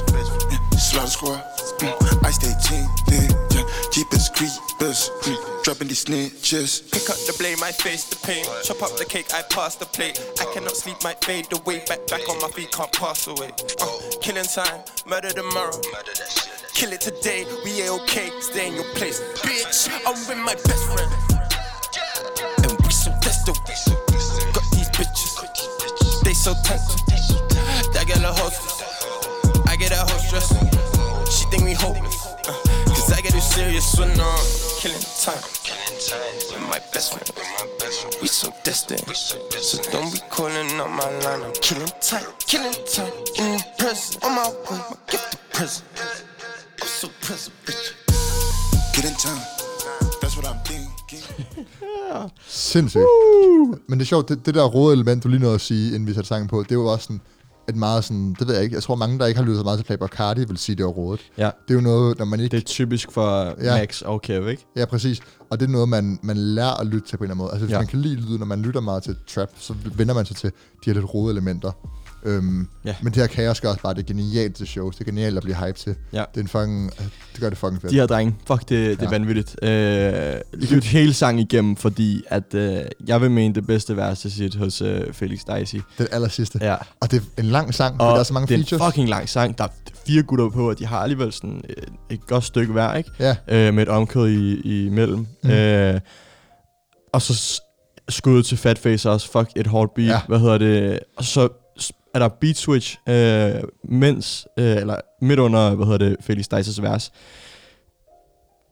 Yeah. 0.52 0.80
Slaughter 0.90 1.12
squad. 1.18 1.42
Mm. 1.80 2.26
I 2.26 2.32
stay 2.32 2.54
tinted. 2.62 3.36
Yeah. 3.56 3.64
Jeepers 3.92 4.30
creepers. 4.30 5.10
Mm. 5.24 5.64
Dropping 5.64 5.88
these 5.88 6.06
snitches. 6.06 6.92
Pick 6.92 7.10
up 7.10 7.18
the 7.28 7.36
blame, 7.38 7.62
I 7.64 7.72
face 7.72 8.06
the 8.06 8.16
pain. 8.26 8.46
Chop 8.64 8.82
up 8.82 8.98
the 8.98 9.06
cake, 9.06 9.34
I 9.34 9.42
pass 9.44 9.76
the 9.76 9.86
plate. 9.86 10.20
I 10.40 10.46
cannot 10.54 10.76
sleep, 10.76 10.98
might 11.04 11.24
fade 11.24 11.52
away. 11.54 11.84
Back, 11.88 12.08
back 12.08 12.28
on 12.30 12.40
my 12.42 12.50
feet, 12.50 12.72
can't 12.72 12.92
pass 12.92 13.28
away. 13.28 13.52
Uh, 13.82 14.00
killing 14.22 14.46
time, 14.46 14.82
murder 15.08 15.32
tomorrow. 15.32 15.80
Kill 16.74 16.94
it 16.94 17.02
today, 17.02 17.46
we 17.64 17.82
ain't 17.82 18.02
okay. 18.02 18.30
Stay 18.40 18.68
in 18.70 18.76
your 18.76 18.90
place, 18.96 19.20
bitch. 19.44 19.90
I'm 20.06 20.16
with 20.28 20.38
my 20.38 20.56
best 20.56 20.84
friend, 20.92 21.12
and 22.64 22.80
we 22.82 22.90
so 22.90 23.12
destined. 23.22 23.58
Got 24.54 24.64
these 24.72 24.90
bitches, 24.96 26.24
they 26.24 26.34
so 26.34 26.54
tight. 26.64 26.80
That 27.94 28.06
girl 28.08 28.24
a 28.24 28.34
hostess, 28.34 29.68
I 29.68 29.76
get 29.76 29.92
a 29.92 29.98
hostess. 29.98 30.99
She 31.30 31.46
think 31.52 31.64
we 31.64 31.74
hopeless, 31.74 32.26
uh, 32.48 32.54
cause 32.88 33.12
I 33.12 33.22
get 33.22 33.36
it 33.36 33.42
serious 33.42 33.98
when 34.00 34.10
I'm 34.10 34.46
killing 34.82 35.06
time. 35.26 35.44
With 36.52 36.62
my 36.70 36.80
best 36.94 37.14
friend, 37.14 37.30
we 38.22 38.28
so 38.28 38.52
destined. 38.64 39.06
So 39.16 39.78
don't 39.92 40.12
be 40.12 40.20
calling 40.30 40.80
on 40.82 40.92
my 40.92 41.10
line. 41.24 41.44
I'm 41.44 41.54
killing 41.62 41.92
time, 42.02 42.26
killing 42.48 42.74
time. 42.96 43.14
In 43.38 43.58
the 43.58 43.64
present, 43.78 44.24
on 44.26 44.36
my 44.36 44.48
way, 44.48 44.80
my 44.90 44.98
gift 45.12 45.34
of 45.36 45.52
present. 45.52 45.86
I'm 46.82 46.88
so 46.88 47.08
present, 47.22 47.54
bitch. 47.66 47.94
Get 48.96 49.06
in 49.06 49.16
time. 49.16 49.42
That's 50.22 50.36
what 50.36 50.48
I'm 50.48 50.60
thinking. 50.66 51.24
Sindssygt. 52.48 53.04
Men 53.88 54.00
det 54.00 54.06
er 54.06 54.08
sjovt, 54.08 54.30
det, 54.30 54.46
det 54.46 54.56
der 54.56 54.64
rode 54.66 54.94
element, 54.94 55.24
du 55.24 55.28
lige 55.28 55.40
nåede 55.40 55.56
at 55.56 55.62
sige, 55.62 55.88
inden 55.88 56.08
vi 56.08 56.14
satte 56.14 56.28
sangen 56.28 56.48
på, 56.48 56.64
det 56.64 56.76
jo 56.76 56.86
også 56.86 57.04
sådan 57.04 57.22
et 57.70 57.76
meget 57.76 58.04
sådan, 58.04 58.36
det 58.40 58.48
ved 58.48 58.56
jeg 58.56 58.64
ikke, 58.64 58.76
jeg 58.76 58.84
tror 58.84 58.96
mange, 58.96 59.20
der 59.20 59.26
ikke 59.26 59.38
har 59.38 59.46
lyttet 59.46 59.60
så 59.60 59.64
meget 59.64 59.80
til 59.80 59.86
Playboy 59.86 60.08
Cardi, 60.08 60.46
vil 60.46 60.58
sige, 60.58 60.76
det 60.76 60.84
er 60.84 60.88
rodet. 60.88 61.22
Ja. 61.38 61.46
Det 61.46 61.70
er 61.70 61.74
jo 61.74 61.82
noget, 61.82 62.18
når 62.20 62.26
man 62.26 62.40
ikke... 62.40 62.52
Det 62.56 62.64
er 62.64 62.66
typisk 62.68 63.12
for 63.12 63.56
Ja. 63.64 63.78
Max 63.78 64.02
og 64.02 64.22
Kev, 64.22 64.48
ikke? 64.50 64.66
Ja, 64.76 64.86
præcis. 64.86 65.22
Og 65.50 65.60
det 65.60 65.66
er 65.66 65.70
noget, 65.72 65.90
man, 65.90 66.20
man 66.24 66.38
lærer 66.38 66.82
at 66.82 66.88
lytte 66.88 67.08
til 67.08 67.18
på 67.18 67.24
en 67.24 67.26
eller 67.26 67.34
anden 67.34 67.44
måde. 67.44 67.52
Altså, 67.52 67.66
hvis. 67.66 67.74
Ja. 67.74 67.80
man 67.80 67.88
kan 67.88 68.00
lide 68.02 68.16
lyden, 68.16 68.40
når 68.40 68.46
man 68.46 68.62
lytter 68.62 68.82
meget 68.82 69.04
til 69.04 69.16
trap, 69.28 69.50
så 69.58 69.74
vender 69.96 70.14
man 70.14 70.26
sig 70.26 70.36
til 70.36 70.50
de 70.50 70.54
her 70.86 70.94
lidt 70.94 71.14
rode 71.14 71.32
elementer. 71.32 71.72
Øhm, 72.26 72.68
Ja. 72.86 72.96
Men 73.02 73.14
det 73.14 73.22
her 73.22 73.28
kaos 73.28 73.62
gør 73.62 73.70
også 73.70 73.82
bare, 73.82 73.94
det 73.94 74.00
er 74.00 74.06
genialt 74.08 74.56
til 74.56 74.68
shows. 74.68 74.96
Det 74.96 75.02
er 75.02 75.06
genialt 75.06 75.38
at 75.38 75.44
blive 75.44 75.56
hype 75.56 75.78
til. 75.78 75.96
Ja. 76.14 76.24
Det 76.34 76.38
er 76.38 76.42
en 76.42 76.48
fucking... 76.48 76.92
Det 77.34 77.42
gør 77.42 77.50
det 77.50 77.58
fucking 77.58 77.82
fedt. 77.82 77.92
De 77.92 77.98
her 77.98 78.06
drenge, 78.06 78.36
fuck, 78.48 78.60
det, 78.62 78.70
det 78.70 79.00
er 79.00 79.04
Ja. 79.04 79.10
vanvittigt. 79.10 79.56
Øh, 79.64 80.70
lyt 80.72 80.84
hele 80.84 81.14
sangen 81.14 81.40
igennem, 81.40 81.76
fordi 81.76 82.24
at 82.28 82.54
øh, 82.54 82.82
jeg 83.08 83.22
vil 83.22 83.32
mene 83.32 83.56
det 83.56 83.68
bedste 83.68 83.98
vers 83.98 84.20
til 84.20 84.32
sit 84.32 84.56
hos 84.56 84.82
øh, 84.82 85.14
Felix 85.14 85.40
Dicey. 85.60 85.82
Det 85.98 86.08
aller 86.12 86.28
sidste. 86.30 86.60
Ja. 86.62 86.76
Og 87.00 87.12
det 87.12 87.18
er 87.38 87.42
en 87.42 87.46
lang 87.50 87.74
sang, 87.74 88.02
Og 88.02 88.14
der 88.14 88.20
er 88.20 88.24
så 88.24 88.34
mange 88.34 88.48
det 88.48 88.54
er 88.54 88.58
features. 88.58 88.82
en 88.82 88.86
fucking 88.92 89.10
lang 89.10 89.30
sang. 89.30 89.58
Der 89.58 89.64
er 89.64 89.68
fire 90.08 90.24
gutter 90.24 90.50
på, 90.50 90.70
og 90.70 90.80
de 90.80 90.86
har 90.86 90.98
alligevel 91.00 91.34
sådan 91.34 91.62
et, 91.70 91.86
et 92.10 92.28
godt 92.28 92.44
stykke 92.44 92.74
hver, 92.74 92.94
ikke? 92.94 93.10
Ja. 93.20 93.36
Øh, 93.48 93.74
med 93.74 93.84
et 93.84 93.90
omkød 93.90 94.30
i, 94.30 94.86
imellem. 94.86 95.18
Mm. 95.20 95.26
Mm. 95.44 95.50
Øh, 95.50 96.00
og 97.14 97.22
så 97.22 97.34
s- 97.36 97.62
skuddet 98.10 98.46
til 98.46 98.58
Fatface 98.58 99.10
også. 99.10 99.32
Fuck, 99.32 99.50
et 99.56 99.68
hårdt 99.68 99.94
beat. 99.94 100.08
Ja. 100.10 100.20
Hvad 100.28 100.40
hedder 100.40 100.58
det? 100.58 101.00
Og 101.18 101.24
så 101.24 101.50
er 102.14 102.20
der 102.20 102.28
beat 102.42 102.58
switch, 102.58 102.98
øh, 103.10 103.54
mens, 103.90 104.48
øh, 104.60 104.66
eller 104.78 104.96
midt 105.22 105.40
under, 105.40 105.76
hvad 105.76 105.86
hedder 105.86 106.10
det, 106.10 106.18
Felix 106.22 106.46
Dicers 106.58 106.82
vers. 106.82 107.12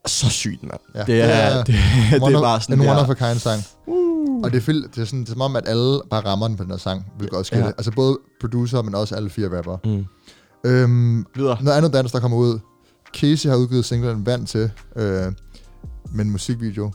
Så 0.07 0.29
sygt, 0.29 0.63
mand. 0.63 0.79
Ja. 0.95 1.03
Det, 1.03 1.21
er, 1.21 1.27
Ja. 1.27 1.57
det, 1.57 1.67
det, 2.11 2.21
One 2.21 2.37
er 2.37 2.41
bare 2.41 2.61
sådan 2.61 2.81
en 2.81 2.89
one 2.89 2.99
of 2.99 3.07
der. 3.07 3.25
a 3.25 3.29
kind 3.31 3.39
sang. 3.39 3.61
Uh. 3.87 4.43
Og 4.43 4.51
det 4.51 4.57
er, 4.57 4.61
fil- 4.61 4.83
det, 4.95 4.97
er 5.01 5.05
sådan, 5.05 5.19
det 5.19 5.27
er 5.29 5.31
som 5.33 5.41
om, 5.41 5.55
at 5.55 5.63
alle 5.67 6.01
bare 6.09 6.21
rammer 6.25 6.47
den 6.47 6.57
på 6.57 6.63
den 6.63 6.71
her 6.71 6.77
sang, 6.77 7.05
hvilket 7.17 7.37
også 7.37 7.49
sker. 7.49 7.57
Ja. 7.57 7.65
Ja. 7.65 7.71
Altså 7.71 7.91
både 7.91 8.17
producer, 8.41 8.81
men 8.81 8.95
også 8.95 9.15
alle 9.15 9.29
fire 9.29 9.57
rapper. 9.57 9.77
Mm. 9.85 10.05
Øhm, 10.65 11.25
Videre. 11.35 11.57
noget 11.63 11.77
andet 11.77 11.93
dans, 11.93 12.11
der 12.11 12.19
kommer 12.19 12.37
ud. 12.37 12.59
Casey 13.17 13.49
har 13.49 13.55
udgivet 13.55 13.85
singlen 13.85 14.25
Vand 14.25 14.47
til, 14.47 14.71
øh, 14.95 15.31
med 16.11 16.25
en 16.25 16.31
musikvideo. 16.31 16.91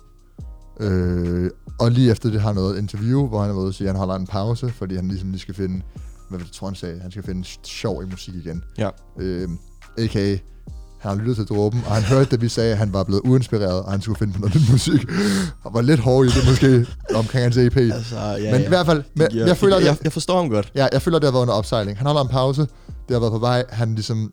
Øh, 0.81 1.51
og 1.81 1.91
lige 1.91 2.11
efter 2.11 2.31
det 2.31 2.41
har 2.41 2.49
han 2.49 2.57
noget 2.57 2.79
interview, 2.79 3.29
hvor 3.29 3.41
han 3.41 3.51
er 3.51 3.55
ude 3.55 3.69
og 3.69 3.75
sige, 3.75 3.89
at 3.89 3.95
han 3.95 3.99
holder 3.99 4.15
en 4.15 4.27
pause, 4.27 4.69
fordi 4.71 4.97
han 4.97 5.09
ligesom 5.09 5.31
lige 5.31 5.41
skal 5.41 5.55
finde, 5.55 5.83
hvad 6.37 6.47
jeg 6.47 6.53
tror 6.53 6.67
han 6.67 6.75
sagde, 6.75 7.01
han 7.01 7.11
skal 7.11 7.23
finde 7.23 7.45
sjov 7.65 8.03
i 8.03 8.07
musik 8.07 8.35
igen. 8.35 8.65
Ja. 8.79 8.89
Øh, 9.21 9.49
A.k.a. 9.99 10.29
han 10.29 10.39
har 11.03 11.15
lyttet 11.15 11.37
til 11.37 11.57
dråben, 11.57 11.83
og 11.87 11.93
han 11.93 12.03
hørte, 12.03 12.31
da 12.31 12.37
vi 12.37 12.49
sagde, 12.49 12.73
at 12.73 12.79
han 12.79 12.93
var 12.93 13.05
blevet 13.05 13.21
uinspireret, 13.25 13.83
og 13.83 13.91
han 13.91 14.01
skulle 14.01 14.19
finde 14.19 14.33
på 14.33 14.39
noget 14.39 14.55
nyt 14.55 14.71
musik. 14.71 15.01
Og 15.65 15.75
var 15.75 15.81
lidt 15.81 16.01
hård 16.01 16.27
i 16.27 16.29
det 16.29 16.49
måske, 16.49 16.87
omkring 17.15 17.43
hans 17.45 17.57
EP. 17.57 17.77
Altså, 17.77 18.17
ja, 18.19 18.51
Men 18.53 18.61
ja. 18.61 18.67
i 18.67 18.69
hvert 18.69 18.87
fald, 18.87 19.03
Det 19.19 19.31
giver- 19.31 19.47
jeg 19.47 19.57
føler, 19.57 19.77
det, 19.79 19.85
jeg, 19.87 19.97
jeg 20.05 20.13
forstår 20.13 20.37
ham 20.37 20.49
godt. 20.51 20.73
Ja, 20.75 20.89
jeg 20.93 21.03
føler, 21.03 21.19
det 21.19 21.27
har 21.27 21.33
været 21.33 21.43
under 21.43 21.55
opsejling. 21.55 21.99
Han 21.99 22.07
holder 22.07 22.23
en 22.23 22.29
pause. 22.29 22.61
Det 22.87 23.11
har 23.11 23.19
været 23.21 23.33
på 23.33 23.39
vej. 23.39 23.65
Han 23.71 23.95
ligesom... 23.95 24.33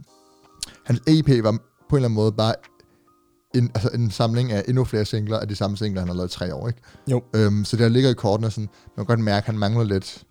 hans 0.85 0.99
EP 1.07 1.43
var 1.43 1.51
på 1.51 1.95
en 1.95 1.95
eller 1.95 2.07
anden 2.07 2.15
måde 2.15 2.31
bare 2.31 2.53
en, 3.55 3.71
altså 3.75 3.89
en 3.93 4.11
samling 4.11 4.51
af 4.51 4.63
endnu 4.67 4.83
flere 4.83 5.05
singler 5.05 5.39
af 5.39 5.47
de 5.47 5.55
samme 5.55 5.77
singler, 5.77 6.01
han 6.01 6.07
har 6.07 6.15
lavet 6.15 6.29
i 6.33 6.37
tre 6.37 6.55
år, 6.55 6.67
ikke? 6.67 6.81
Jo. 7.11 7.21
Øhm, 7.35 7.65
så 7.65 7.77
der 7.77 7.89
ligger 7.89 8.09
i 8.09 8.13
kortene 8.13 8.51
sådan, 8.51 8.69
man 8.97 9.05
kan 9.05 9.15
godt 9.15 9.19
mærke, 9.19 9.37
at 9.37 9.45
han 9.45 9.57
mangler 9.57 9.83
lidt 9.83 10.23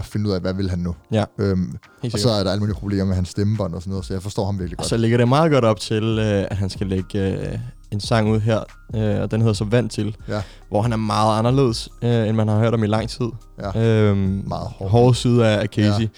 at 0.00 0.06
finde 0.06 0.28
ud 0.28 0.34
af, 0.34 0.40
hvad 0.40 0.54
vil 0.54 0.70
han 0.70 0.78
nu. 0.78 0.94
Ja, 1.12 1.24
Øhm, 1.38 1.76
og 2.12 2.18
så 2.18 2.30
er 2.30 2.44
der 2.44 2.50
alle 2.50 2.60
mulige 2.60 2.74
problemer 2.76 3.04
med 3.04 3.14
hans 3.14 3.28
stemmebånd 3.28 3.74
og 3.74 3.80
sådan 3.82 3.90
noget, 3.90 4.04
så 4.06 4.12
jeg 4.14 4.22
forstår 4.22 4.46
ham 4.46 4.58
virkelig 4.58 4.78
Og 4.78 4.82
godt. 4.82 4.88
så 4.88 4.96
ligger 4.96 5.18
det 5.18 5.28
meget 5.28 5.52
godt 5.52 5.64
op 5.64 5.80
til, 5.80 6.02
øh, 6.04 6.44
at 6.50 6.56
han 6.56 6.70
skal 6.70 6.86
lægge 6.86 7.38
øh, 7.52 7.58
en 7.90 8.00
sang 8.00 8.30
ud 8.30 8.40
her, 8.40 8.60
øh, 8.94 9.20
og 9.22 9.30
den 9.30 9.40
hedder 9.40 9.54
så 9.54 9.64
Vand 9.64 9.90
til, 9.90 10.16
Ja. 10.28 10.42
hvor 10.68 10.82
han 10.82 10.92
er 10.92 10.96
meget 10.96 11.38
anderledes, 11.38 11.88
øh, 12.02 12.28
end 12.28 12.36
man 12.36 12.48
har 12.48 12.58
hørt 12.58 12.74
om 12.74 12.84
i 12.84 12.86
lang 12.86 13.08
tid. 13.08 13.26
Ja. 13.74 13.80
Øhm, 14.08 14.42
Meget 14.46 14.66
hård. 14.68 14.90
hårde 14.90 15.14
side 15.14 15.46
af 15.48 15.66
Casey, 15.66 16.08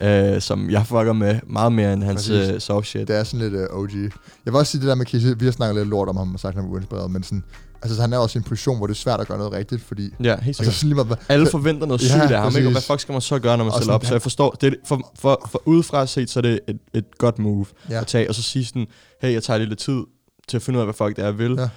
ja. 0.00 0.34
øh, 0.34 0.40
som 0.40 0.70
jeg 0.70 0.86
fucker 0.86 1.12
med 1.12 1.40
meget 1.46 1.72
mere 1.72 1.92
end 1.92 2.02
hans 2.02 2.28
øh, 2.30 2.60
soft 2.60 2.86
shit. 2.86 3.08
Det 3.08 3.16
er 3.16 3.24
sådan 3.24 3.50
lidt 3.50 3.70
uh, 3.70 3.78
OG. 3.78 3.90
Jeg 3.94 4.10
vil 4.52 4.54
også 4.54 4.70
sige 4.72 4.80
det 4.80 4.88
der 4.88 4.94
med 4.94 5.06
Casey, 5.06 5.34
vi 5.38 5.44
har 5.44 5.52
snakket 5.52 5.76
lidt 5.76 5.88
lort 5.88 6.08
om 6.08 6.16
ham 6.16 6.34
og 6.34 6.40
sagt, 6.40 6.50
at 6.56 6.62
han 6.62 6.70
er 6.70 6.74
uinspireret, 6.74 7.10
men 7.10 7.22
sådan, 7.22 7.44
altså, 7.82 7.96
så 7.96 8.00
han 8.00 8.12
er 8.12 8.18
også 8.18 8.38
i 8.38 8.40
en 8.40 8.44
position, 8.44 8.76
hvor 8.76 8.86
det 8.86 8.94
er 8.94 8.98
svært 8.98 9.20
at 9.20 9.28
gøre 9.28 9.38
noget 9.38 9.52
rigtigt, 9.52 9.82
fordi 9.82 10.02
Ja, 10.24 10.36
helt 10.40 10.60
altså, 10.60 10.72
sikkert. 10.72 10.82
lige 10.82 10.94
meget, 10.94 11.18
Alle 11.28 11.46
forventer 11.50 11.86
noget 11.86 12.02
Ja, 12.02 12.06
sygt 12.08 12.32
af 12.32 12.40
ham, 12.42 12.56
ikke? 12.56 12.68
Og 12.68 12.72
hvad 12.72 12.82
fuck 12.82 13.00
skal 13.00 13.12
man 13.12 13.20
så 13.20 13.38
gøre, 13.38 13.56
når 13.56 13.64
man 13.64 13.72
stiller 13.76 13.94
op? 13.94 14.04
Så 14.04 14.14
jeg 14.14 14.22
forstår, 14.22 14.50
det 14.60 14.72
er, 14.72 14.76
for, 14.86 15.10
for, 15.18 15.48
for 15.50 15.62
udefra 15.66 16.06
set, 16.06 16.30
så 16.30 16.40
er 16.40 16.42
det 16.42 16.60
et, 16.68 16.78
et 16.94 17.18
godt 17.18 17.38
move 17.38 17.66
Ja. 17.90 18.00
at 18.00 18.06
tage, 18.06 18.28
og 18.28 18.34
så 18.34 18.42
sige 18.42 18.64
sådan, 18.64 18.86
hey, 19.22 19.32
jeg 19.32 19.42
tager 19.42 19.58
lidt 19.58 19.78
tid 19.78 20.02
til 20.48 20.56
at 20.56 20.62
finde 20.62 20.76
ud 20.76 20.80
af, 20.80 20.86
hvad 20.86 20.94
fuck 20.94 21.16
det 21.16 21.22
er, 21.22 21.26
jeg 21.26 21.38
vil. 21.38 21.54
Ja. 21.58 21.68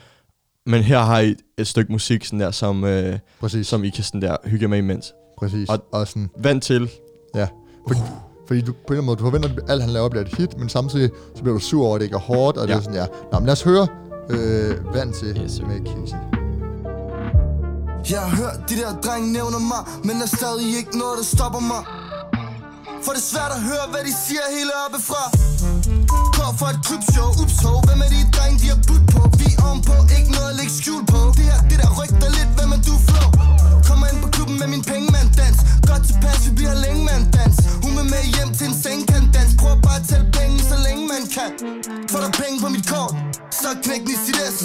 Men 0.65 0.83
her 0.83 0.99
har 0.99 1.19
I 1.19 1.35
et 1.57 1.67
stykke 1.67 1.91
musik, 1.91 2.25
sådan 2.25 2.39
der, 2.39 2.51
som, 2.51 2.83
øh, 2.83 3.19
præcis, 3.39 3.67
som 3.67 3.83
I 3.83 3.89
kan 3.89 4.03
sådan 4.03 4.21
der 4.21 4.35
hygge 4.45 4.67
med 4.67 4.77
imens. 4.77 5.13
præcis. 5.37 5.69
og- 5.69 5.85
Og, 5.91 6.07
sådan, 6.07 6.29
Vand 6.37 6.61
til. 6.61 6.89
ja. 7.35 7.47
Fordi, 7.87 7.99
fordi 8.47 8.61
du 8.61 8.71
på 8.71 8.77
en 8.77 8.83
eller 8.89 8.91
anden 8.93 9.05
måde, 9.05 9.15
du 9.17 9.23
forventer, 9.23 9.49
at 9.49 9.69
alt 9.71 9.81
han 9.81 9.89
laver 9.91 10.09
bliver 10.09 10.23
et 10.25 10.35
hit, 10.37 10.57
men 10.59 10.69
samtidig 10.69 11.09
så 11.35 11.41
bliver 11.41 11.53
du 11.53 11.59
sur 11.59 11.85
over, 11.85 11.95
at 11.95 11.99
det 11.99 12.05
ikke 12.05 12.15
er 12.15 12.19
hårdt, 12.19 12.57
og 12.57 12.67
ja. 12.67 12.73
det 12.73 12.79
er 12.79 12.83
sådan, 12.83 12.95
ja. 12.99 13.05
Nå, 13.31 13.39
men 13.39 13.45
lad 13.45 13.51
os 13.53 13.63
høre 13.63 13.87
øh, 14.29 14.93
vand 14.93 15.13
til 15.13 15.29
Yes, 15.43 15.51
sir. 15.51 15.65
med 15.69 15.79
Casey. 15.89 16.19
Jeg 18.11 18.21
har 18.25 18.31
hørt 18.41 18.57
de 18.69 18.75
der 18.81 18.91
drenge 19.05 19.27
nævner 19.37 19.59
mig 19.71 19.81
Men 20.07 20.15
der 20.19 20.27
er 20.29 20.33
stadig 20.41 20.67
ikke 20.79 20.93
noget, 21.01 21.15
der 21.19 21.27
stopper 21.35 21.61
mig 21.71 21.81
For 23.03 23.11
det 23.15 23.21
er 23.25 23.29
svært 23.33 23.51
at 23.57 23.61
høre, 23.69 23.85
hvad 23.93 24.03
de 24.07 24.13
siger 24.25 24.45
hele 24.57 24.71
oppe 24.85 24.99
fra 25.09 25.23
Går 26.37 26.51
for 26.59 26.67
et 26.73 26.79
krybshow, 26.87 27.29
ups 27.41 27.57
ho 27.65 27.71
Hvem 27.87 27.99
er 28.05 28.09
de 28.15 28.19
drenge, 28.35 28.57
de 28.63 28.67
har 28.73 28.79
budt 28.87 29.05
på? 29.13 29.19
Vi 29.39 29.47
er 29.53 29.59
ovenpå, 29.67 29.95
ikke 30.17 30.31
noget 30.35 30.49
at 30.53 30.55
lægge 30.59 30.73
skjul 30.79 31.03
på 31.13 31.19
Det 31.37 31.45
her, 31.51 31.59
det 31.69 31.77
der 31.83 31.89
rygter 31.99 32.29
lidt, 32.37 32.51
hvem 32.57 32.69
er 32.77 32.81
du 32.87 32.93
flow? 33.07 33.27
Kommer 33.87 34.05
ind 34.11 34.19
på 34.25 34.29
klubben 34.45 34.59
med 34.63 34.69
min 34.75 34.83
pengemand 34.91 35.29
dans. 35.41 35.57
Godt 35.89 36.03
tilpas, 36.09 36.39
vi 36.47 36.51
bliver 36.59 36.75
længe 36.85 37.01
mand 37.09 37.25
dans. 37.37 37.55
Hun 37.83 37.91
vil 37.97 38.07
med 38.13 38.23
hjem 38.35 38.49
til 38.57 38.65
en 38.71 38.75
sengkant 38.85 39.27
dans. 39.35 39.51
Prøv 39.61 39.73
bare 39.87 39.99
at 40.01 40.05
tælle 40.09 40.27
penge, 40.39 40.55
så 40.71 40.77
længe 40.87 41.03
man 41.13 41.23
kan. 41.35 41.51
Får 42.11 42.19
der 42.25 42.31
penge 42.41 42.55
på 42.63 42.67
mit 42.75 42.85
kort, 42.93 43.13
så 43.61 43.69
knæk 43.83 44.01
ni 44.09 44.15
sit 44.25 44.39
S. 44.55 44.57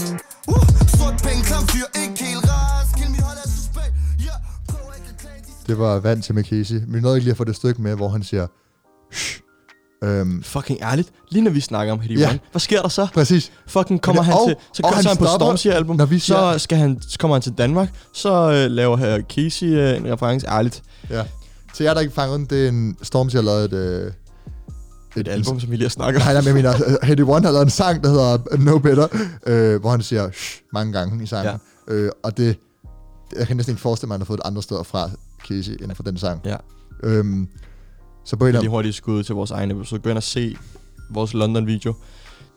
Uh, 0.52 0.64
Sort 0.96 1.16
penge, 1.26 1.40
klam 1.48 1.64
fyr, 1.72 1.86
ikke 2.02 2.16
helt 2.24 2.44
rask 2.52 2.90
Kill 2.98 3.10
me, 3.14 3.20
hold 3.28 3.38
af 3.44 3.48
suspekt. 3.56 3.92
Yeah. 4.26 4.38
prøv 4.70 4.86
ikke 4.96 5.08
at 5.12 5.16
klage 5.22 5.40
de 5.46 5.52
Det 5.68 5.76
var 5.82 5.92
vand 6.06 6.20
til 6.24 6.32
med 6.38 6.44
Men 6.86 6.94
vi 6.94 7.00
nåede 7.00 7.16
ikke 7.16 7.24
lige 7.26 7.36
at 7.36 7.40
få 7.42 7.46
det 7.50 7.56
stykke 7.62 7.78
med, 7.86 7.94
hvor 8.00 8.08
han 8.16 8.22
siger, 8.30 8.46
Shh. 9.12 9.49
Øhm, 10.04 10.42
Fucking 10.42 10.78
ærligt. 10.82 11.08
Lige 11.30 11.42
når 11.44 11.50
vi 11.50 11.60
snakker 11.60 11.92
om 11.92 12.00
Heady 12.00 12.18
Ja. 12.18 12.28
One, 12.28 12.38
hvad 12.50 12.60
sker 12.60 12.82
der 12.82 12.88
så? 12.88 13.06
præcis. 13.14 13.52
Fucking 13.66 14.02
kommer 14.02 14.22
han 14.22 14.34
og- 14.34 14.48
til, 14.48 14.56
så 14.74 14.82
kører 14.82 14.94
han 14.94 15.04
han 15.04 15.16
på 15.16 15.24
Stormzy-album, 15.24 15.96
når 15.96 16.06
vi 16.06 16.18
siger- 16.18 16.52
så, 16.52 16.58
skal 16.58 16.78
han, 16.78 16.98
så 17.08 17.18
kommer 17.18 17.34
han 17.34 17.42
til 17.42 17.52
Danmark, 17.52 17.88
så 18.12 18.32
øh, 18.52 18.70
laver 18.70 18.96
her 18.96 19.22
Casey 19.22 19.66
øh, 19.66 19.96
en 19.96 20.12
reference 20.12 20.46
ærligt. 20.46 20.82
Ja. 21.10 21.22
Til 21.74 21.84
jer, 21.84 21.94
der 21.94 22.00
ikke 22.00 22.14
fanger 22.14 22.36
den, 22.36 22.46
det 22.46 22.64
er 22.64 22.68
en 22.68 22.96
Stormzy 23.02 23.34
har 23.34 23.42
lavet 23.42 23.64
et... 23.64 23.72
Øh, 23.72 24.12
Et 25.16 25.28
album, 25.28 25.60
som 25.60 25.70
vi 25.70 25.76
lige 25.76 25.84
har 25.84 25.90
snakket 25.90 26.22
om. 26.22 26.26
Nej, 26.26 26.32
nej, 26.32 26.40
men 26.42 26.46
jeg 26.46 26.54
mener, 26.74 26.74
øh, 27.02 27.08
Heady 27.08 27.20
One 27.20 27.44
har 27.46 27.52
lavet 27.52 27.64
en 27.64 27.70
sang, 27.70 28.04
der 28.04 28.10
hedder 28.10 28.56
No 28.58 28.78
Better, 28.78 29.06
øh, 29.46 29.80
hvor 29.80 29.90
han 29.90 30.02
siger 30.02 30.30
Shh, 30.32 30.60
mange 30.72 30.92
gange 30.92 31.22
i 31.24 31.26
sangen. 31.26 31.54
Ja. 31.88 31.94
Øh, 31.94 32.10
og 32.24 32.36
det, 32.36 32.56
jeg 33.38 33.46
kan 33.46 33.56
næsten 33.56 33.72
ikke 33.72 33.80
forestille 33.82 34.08
mig, 34.08 34.14
at 34.14 34.18
han 34.18 34.20
har 34.20 34.26
fået 34.26 34.38
et 34.38 34.46
andet 34.46 34.64
steder 34.64 34.82
fra 34.82 35.10
Casey, 35.48 35.72
end 35.82 35.94
fra 35.94 36.02
den 36.06 36.18
sang. 36.18 36.40
Ja. 36.44 36.56
Øhm, 37.02 37.48
så 38.30 38.36
på 38.36 38.46
eller 38.46 38.68
hurtigt 38.68 38.94
skud 38.94 39.22
til 39.22 39.34
vores 39.34 39.50
egne 39.50 39.74
episode. 39.74 40.00
Gå 40.00 40.10
ind 40.10 40.16
og 40.16 40.22
se 40.22 40.56
vores 41.10 41.34
London-video. 41.34 41.94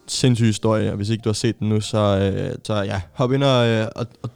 Sindssyg 0.07 0.45
historie, 0.45 0.89
og 0.89 0.95
hvis 0.95 1.09
ikke 1.09 1.21
du 1.21 1.29
har 1.29 1.33
set 1.33 1.59
den 1.59 1.69
nu, 1.69 1.81
så, 1.81 1.97
øh, 1.97 2.55
så 2.63 2.73
ja, 2.73 3.01
hop 3.13 3.31
ind 3.31 3.43
og, 3.43 3.67
øh, 3.67 3.87
og, 3.95 4.07
og 4.23 4.29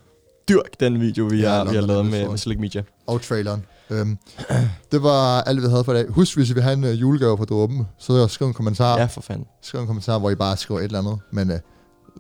dyrk 0.50 0.80
den 0.80 1.02
video, 1.02 1.26
vi, 1.26 1.40
Ja, 1.40 1.50
har, 1.50 1.66
vi 1.66 1.76
har 1.76 1.82
lavet 1.82 2.06
med, 2.06 2.30
med 2.30 2.38
Slick 2.38 2.60
Media. 2.60 2.84
og 3.08 3.22
traileren. 3.22 3.66
Øhm, 3.90 4.18
det 4.92 5.04
var 5.04 5.42
alt, 5.42 5.62
vi 5.62 5.68
havde 5.68 5.84
for 5.84 5.94
i 5.94 5.96
dag. 5.96 6.08
Husk, 6.10 6.38
hvis 6.38 6.50
I 6.50 6.54
vil 6.54 6.64
have 6.64 6.74
en 6.74 6.84
uh, 6.84 7.02
julegave 7.02 7.38
på 7.38 7.46
dråben, 7.46 7.88
så 8.00 8.28
skriv 8.28 8.48
en 8.48 8.54
kommentar. 8.54 9.00
Ja, 9.00 9.06
for 9.06 9.22
fanden. 9.22 9.48
Skriv 9.62 9.82
en 9.82 9.88
kommentar, 9.88 10.20
hvor 10.20 10.30
I 10.30 10.36
bare 10.36 10.58
skriver 10.58 10.80
et 10.80 10.84
eller 10.84 11.00
andet. 11.00 11.20
Men 11.32 11.52
uh, 11.52 11.58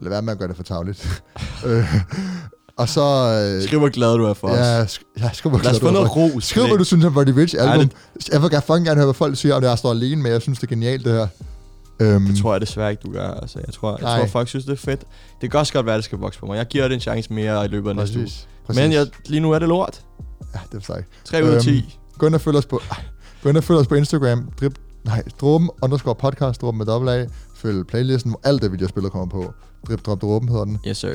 lad 0.01 0.09
være 0.09 0.21
med 0.21 0.33
at 0.33 0.39
gøre 0.39 0.47
det 0.47 0.55
for 0.55 0.63
tavligt. 0.63 1.23
øh, 1.65 1.95
og 2.77 2.89
så... 2.89 3.01
Øh, 3.01 3.63
Skriv, 3.67 3.79
hvor 3.79 3.89
glad 3.89 4.13
du 4.17 4.23
er 4.25 4.33
for 4.33 4.47
os. 4.47 4.57
ja, 4.57 4.83
sk- 4.85 5.13
ja, 5.19 5.29
skriv, 5.33 5.49
hvor 5.49 5.59
glad 5.59 5.79
du 5.79 5.87
er 5.87 5.91
noget 5.91 6.07
for- 6.07 6.13
ros. 6.35 6.43
Skriv, 6.45 6.61
for 6.61 6.67
hvad 6.67 6.77
du 6.77 6.79
det. 6.79 6.87
synes 6.87 7.05
om 7.05 7.17
Roddy 7.17 7.29
Rich 7.29 7.55
album. 7.59 7.73
Ærligt. 7.73 7.93
Jeg 8.31 8.41
vil 8.41 8.49
gerne 8.49 8.85
gerne 8.85 8.95
høre, 8.95 9.05
hvad 9.05 9.13
folk 9.13 9.37
siger, 9.37 9.55
om 9.55 9.61
det 9.61 9.67
er, 9.67 9.71
jeg 9.71 9.77
står 9.77 9.91
alene 9.91 10.21
med. 10.21 10.31
Jeg 10.31 10.41
synes, 10.41 10.59
det 10.59 10.67
er 10.67 10.69
genialt, 10.69 11.05
det 11.05 11.13
her. 11.13 11.27
Øhm, 11.99 12.25
Det 12.25 12.37
tror 12.41 12.53
jeg 12.53 12.61
desværre 12.61 12.91
ikke, 12.91 13.01
du 13.05 13.11
gør. 13.11 13.27
Altså, 13.31 13.59
jeg 13.65 13.73
tror, 13.73 13.91
jeg 13.91 13.99
Nej. 14.01 14.19
tror 14.19 14.27
folk 14.27 14.47
synes, 14.47 14.65
det 14.65 14.73
er 14.73 14.77
fedt. 14.77 15.01
Det 15.41 15.51
kan 15.51 15.59
også 15.59 15.73
godt 15.73 15.85
være, 15.85 15.95
at 15.95 15.97
det 15.97 16.05
skal 16.05 16.17
vokse 16.17 16.39
på 16.39 16.45
mig. 16.45 16.57
Jeg 16.57 16.65
giver 16.65 16.87
det 16.87 16.95
en 16.95 17.01
chance 17.01 17.33
mere 17.33 17.65
i 17.65 17.67
løbet 17.67 17.89
af 17.89 17.95
næste 17.95 18.19
uge. 18.19 18.27
præcis. 18.67 18.81
Men 18.81 18.91
jeg, 18.91 19.07
lige 19.25 19.39
nu 19.39 19.51
er 19.51 19.59
det 19.59 19.67
lort. 19.67 20.01
Ja, 20.53 20.59
det 20.71 20.77
er 20.77 20.81
sejt. 20.85 21.03
3 21.25 21.43
ud 21.43 21.49
af 21.49 21.53
Øhm, 21.53 21.61
10. 21.63 21.99
Gå 22.17 22.25
ind 22.27 22.35
og 22.35 22.41
følg 22.41 22.57
os 22.57 22.65
på... 22.65 22.81
Ej, 22.91 22.97
gå 23.43 23.49
ind 23.49 23.57
og 23.57 23.63
følg 23.63 23.79
os 23.79 23.87
på 23.87 23.95
Instagram. 23.95 24.49
Drip, 24.61 24.73
nej, 25.05 25.23
dråben 25.41 25.69
underscore 25.81 26.15
podcast, 26.15 26.61
dråben 26.61 26.77
med 26.77 26.85
dobbelt 26.85 27.11
A. 27.11 27.25
Følg 27.55 27.87
playlisten, 27.87 28.31
hvor 28.31 28.41
alt 28.43 28.61
det, 28.61 28.71
vi 28.71 28.77
har 28.81 28.87
spillet, 28.87 29.11
kommer 29.11 29.27
på. 29.27 29.53
Drip, 29.87 30.05
drop, 30.05 30.21
dråben 30.21 30.49
hedder 30.49 30.65
den. 30.65 30.79
Yes, 30.87 30.97
sir. 30.97 31.09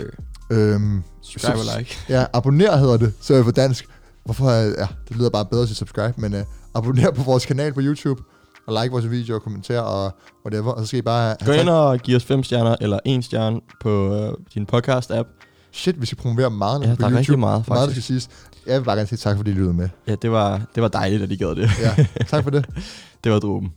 Øhm, 0.57 1.03
Subscribe 1.23 1.55
og 1.59 1.61
subs- 1.65 1.79
like. 1.79 1.97
Ja, 2.09 2.25
abonner 2.33 2.77
hedder 2.77 2.97
det, 2.97 3.13
så 3.21 3.33
er 3.33 3.37
det 3.37 3.45
på 3.45 3.51
dansk. 3.53 3.87
Hvorfor? 4.25 4.51
er- 4.51 4.65
Ja, 4.79 4.87
det 5.09 5.17
lyder 5.17 5.31
bare 5.31 5.45
bedre 5.47 5.63
at 5.63 5.69
sige 5.69 5.77
subscribe, 5.77 6.15
men 6.21 6.35
uh, 6.35 6.41
abonner 6.75 7.11
på 7.11 7.23
vores 7.23 7.47
kanal 7.47 7.73
på 7.75 7.81
YouTube, 7.83 8.23
og 8.67 8.83
like 8.83 8.93
vores 8.93 9.11
video 9.11 9.35
og 9.35 9.43
kommenter 9.43 9.81
og 9.81 10.13
whatever, 10.47 10.73
og 10.73 10.81
så 10.81 10.87
skal 10.87 10.99
I 10.99 11.03
bare... 11.03 11.37
Gå 11.47 11.53
ind 11.53 11.69
og 11.69 11.99
giv 11.99 12.17
os 12.17 12.25
5 12.25 12.43
stjerner 12.45 12.77
eller 12.81 12.99
1 13.05 13.25
stjerne 13.25 13.61
på 13.81 14.15
øh, 14.15 14.33
din 14.55 14.67
podcast-app. 14.75 15.49
Shit, 15.73 16.01
vi 16.01 16.07
skal 16.07 16.19
promovere 16.19 16.51
meget 16.51 16.83
Ja, 16.83 16.87
på 16.95 16.97
der 17.01 17.07
er 17.07 17.11
YouTube. 17.11 17.19
rigtig 17.19 17.39
meget, 17.39 17.69
Meget, 17.69 17.79
der 17.81 17.87
faktisk. 17.87 18.07
skal 18.07 18.21
siges. 18.21 18.29
Jeg 18.67 18.79
vil 18.81 18.85
bare 18.85 18.97
gerne 18.97 19.07
sige 19.09 19.17
tak, 19.19 19.37
fordi 19.37 19.51
I 19.51 19.55
lyttede 19.55 19.75
med. 19.75 19.89
Ja, 20.07 20.15
det 20.15 20.31
var, 20.33 20.61
det 20.75 20.83
var 20.83 20.89
dejligt, 20.89 21.23
at 21.23 21.31
de 21.31 21.37
gad 21.37 21.49
det. 21.55 21.71
Ja, 21.81 22.07
tak 22.29 22.43
for 22.45 22.51
det. 22.51 22.67
det 23.25 23.33
var 23.33 23.39
dråben. 23.39 23.73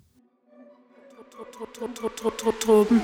Dråben. 2.67 3.01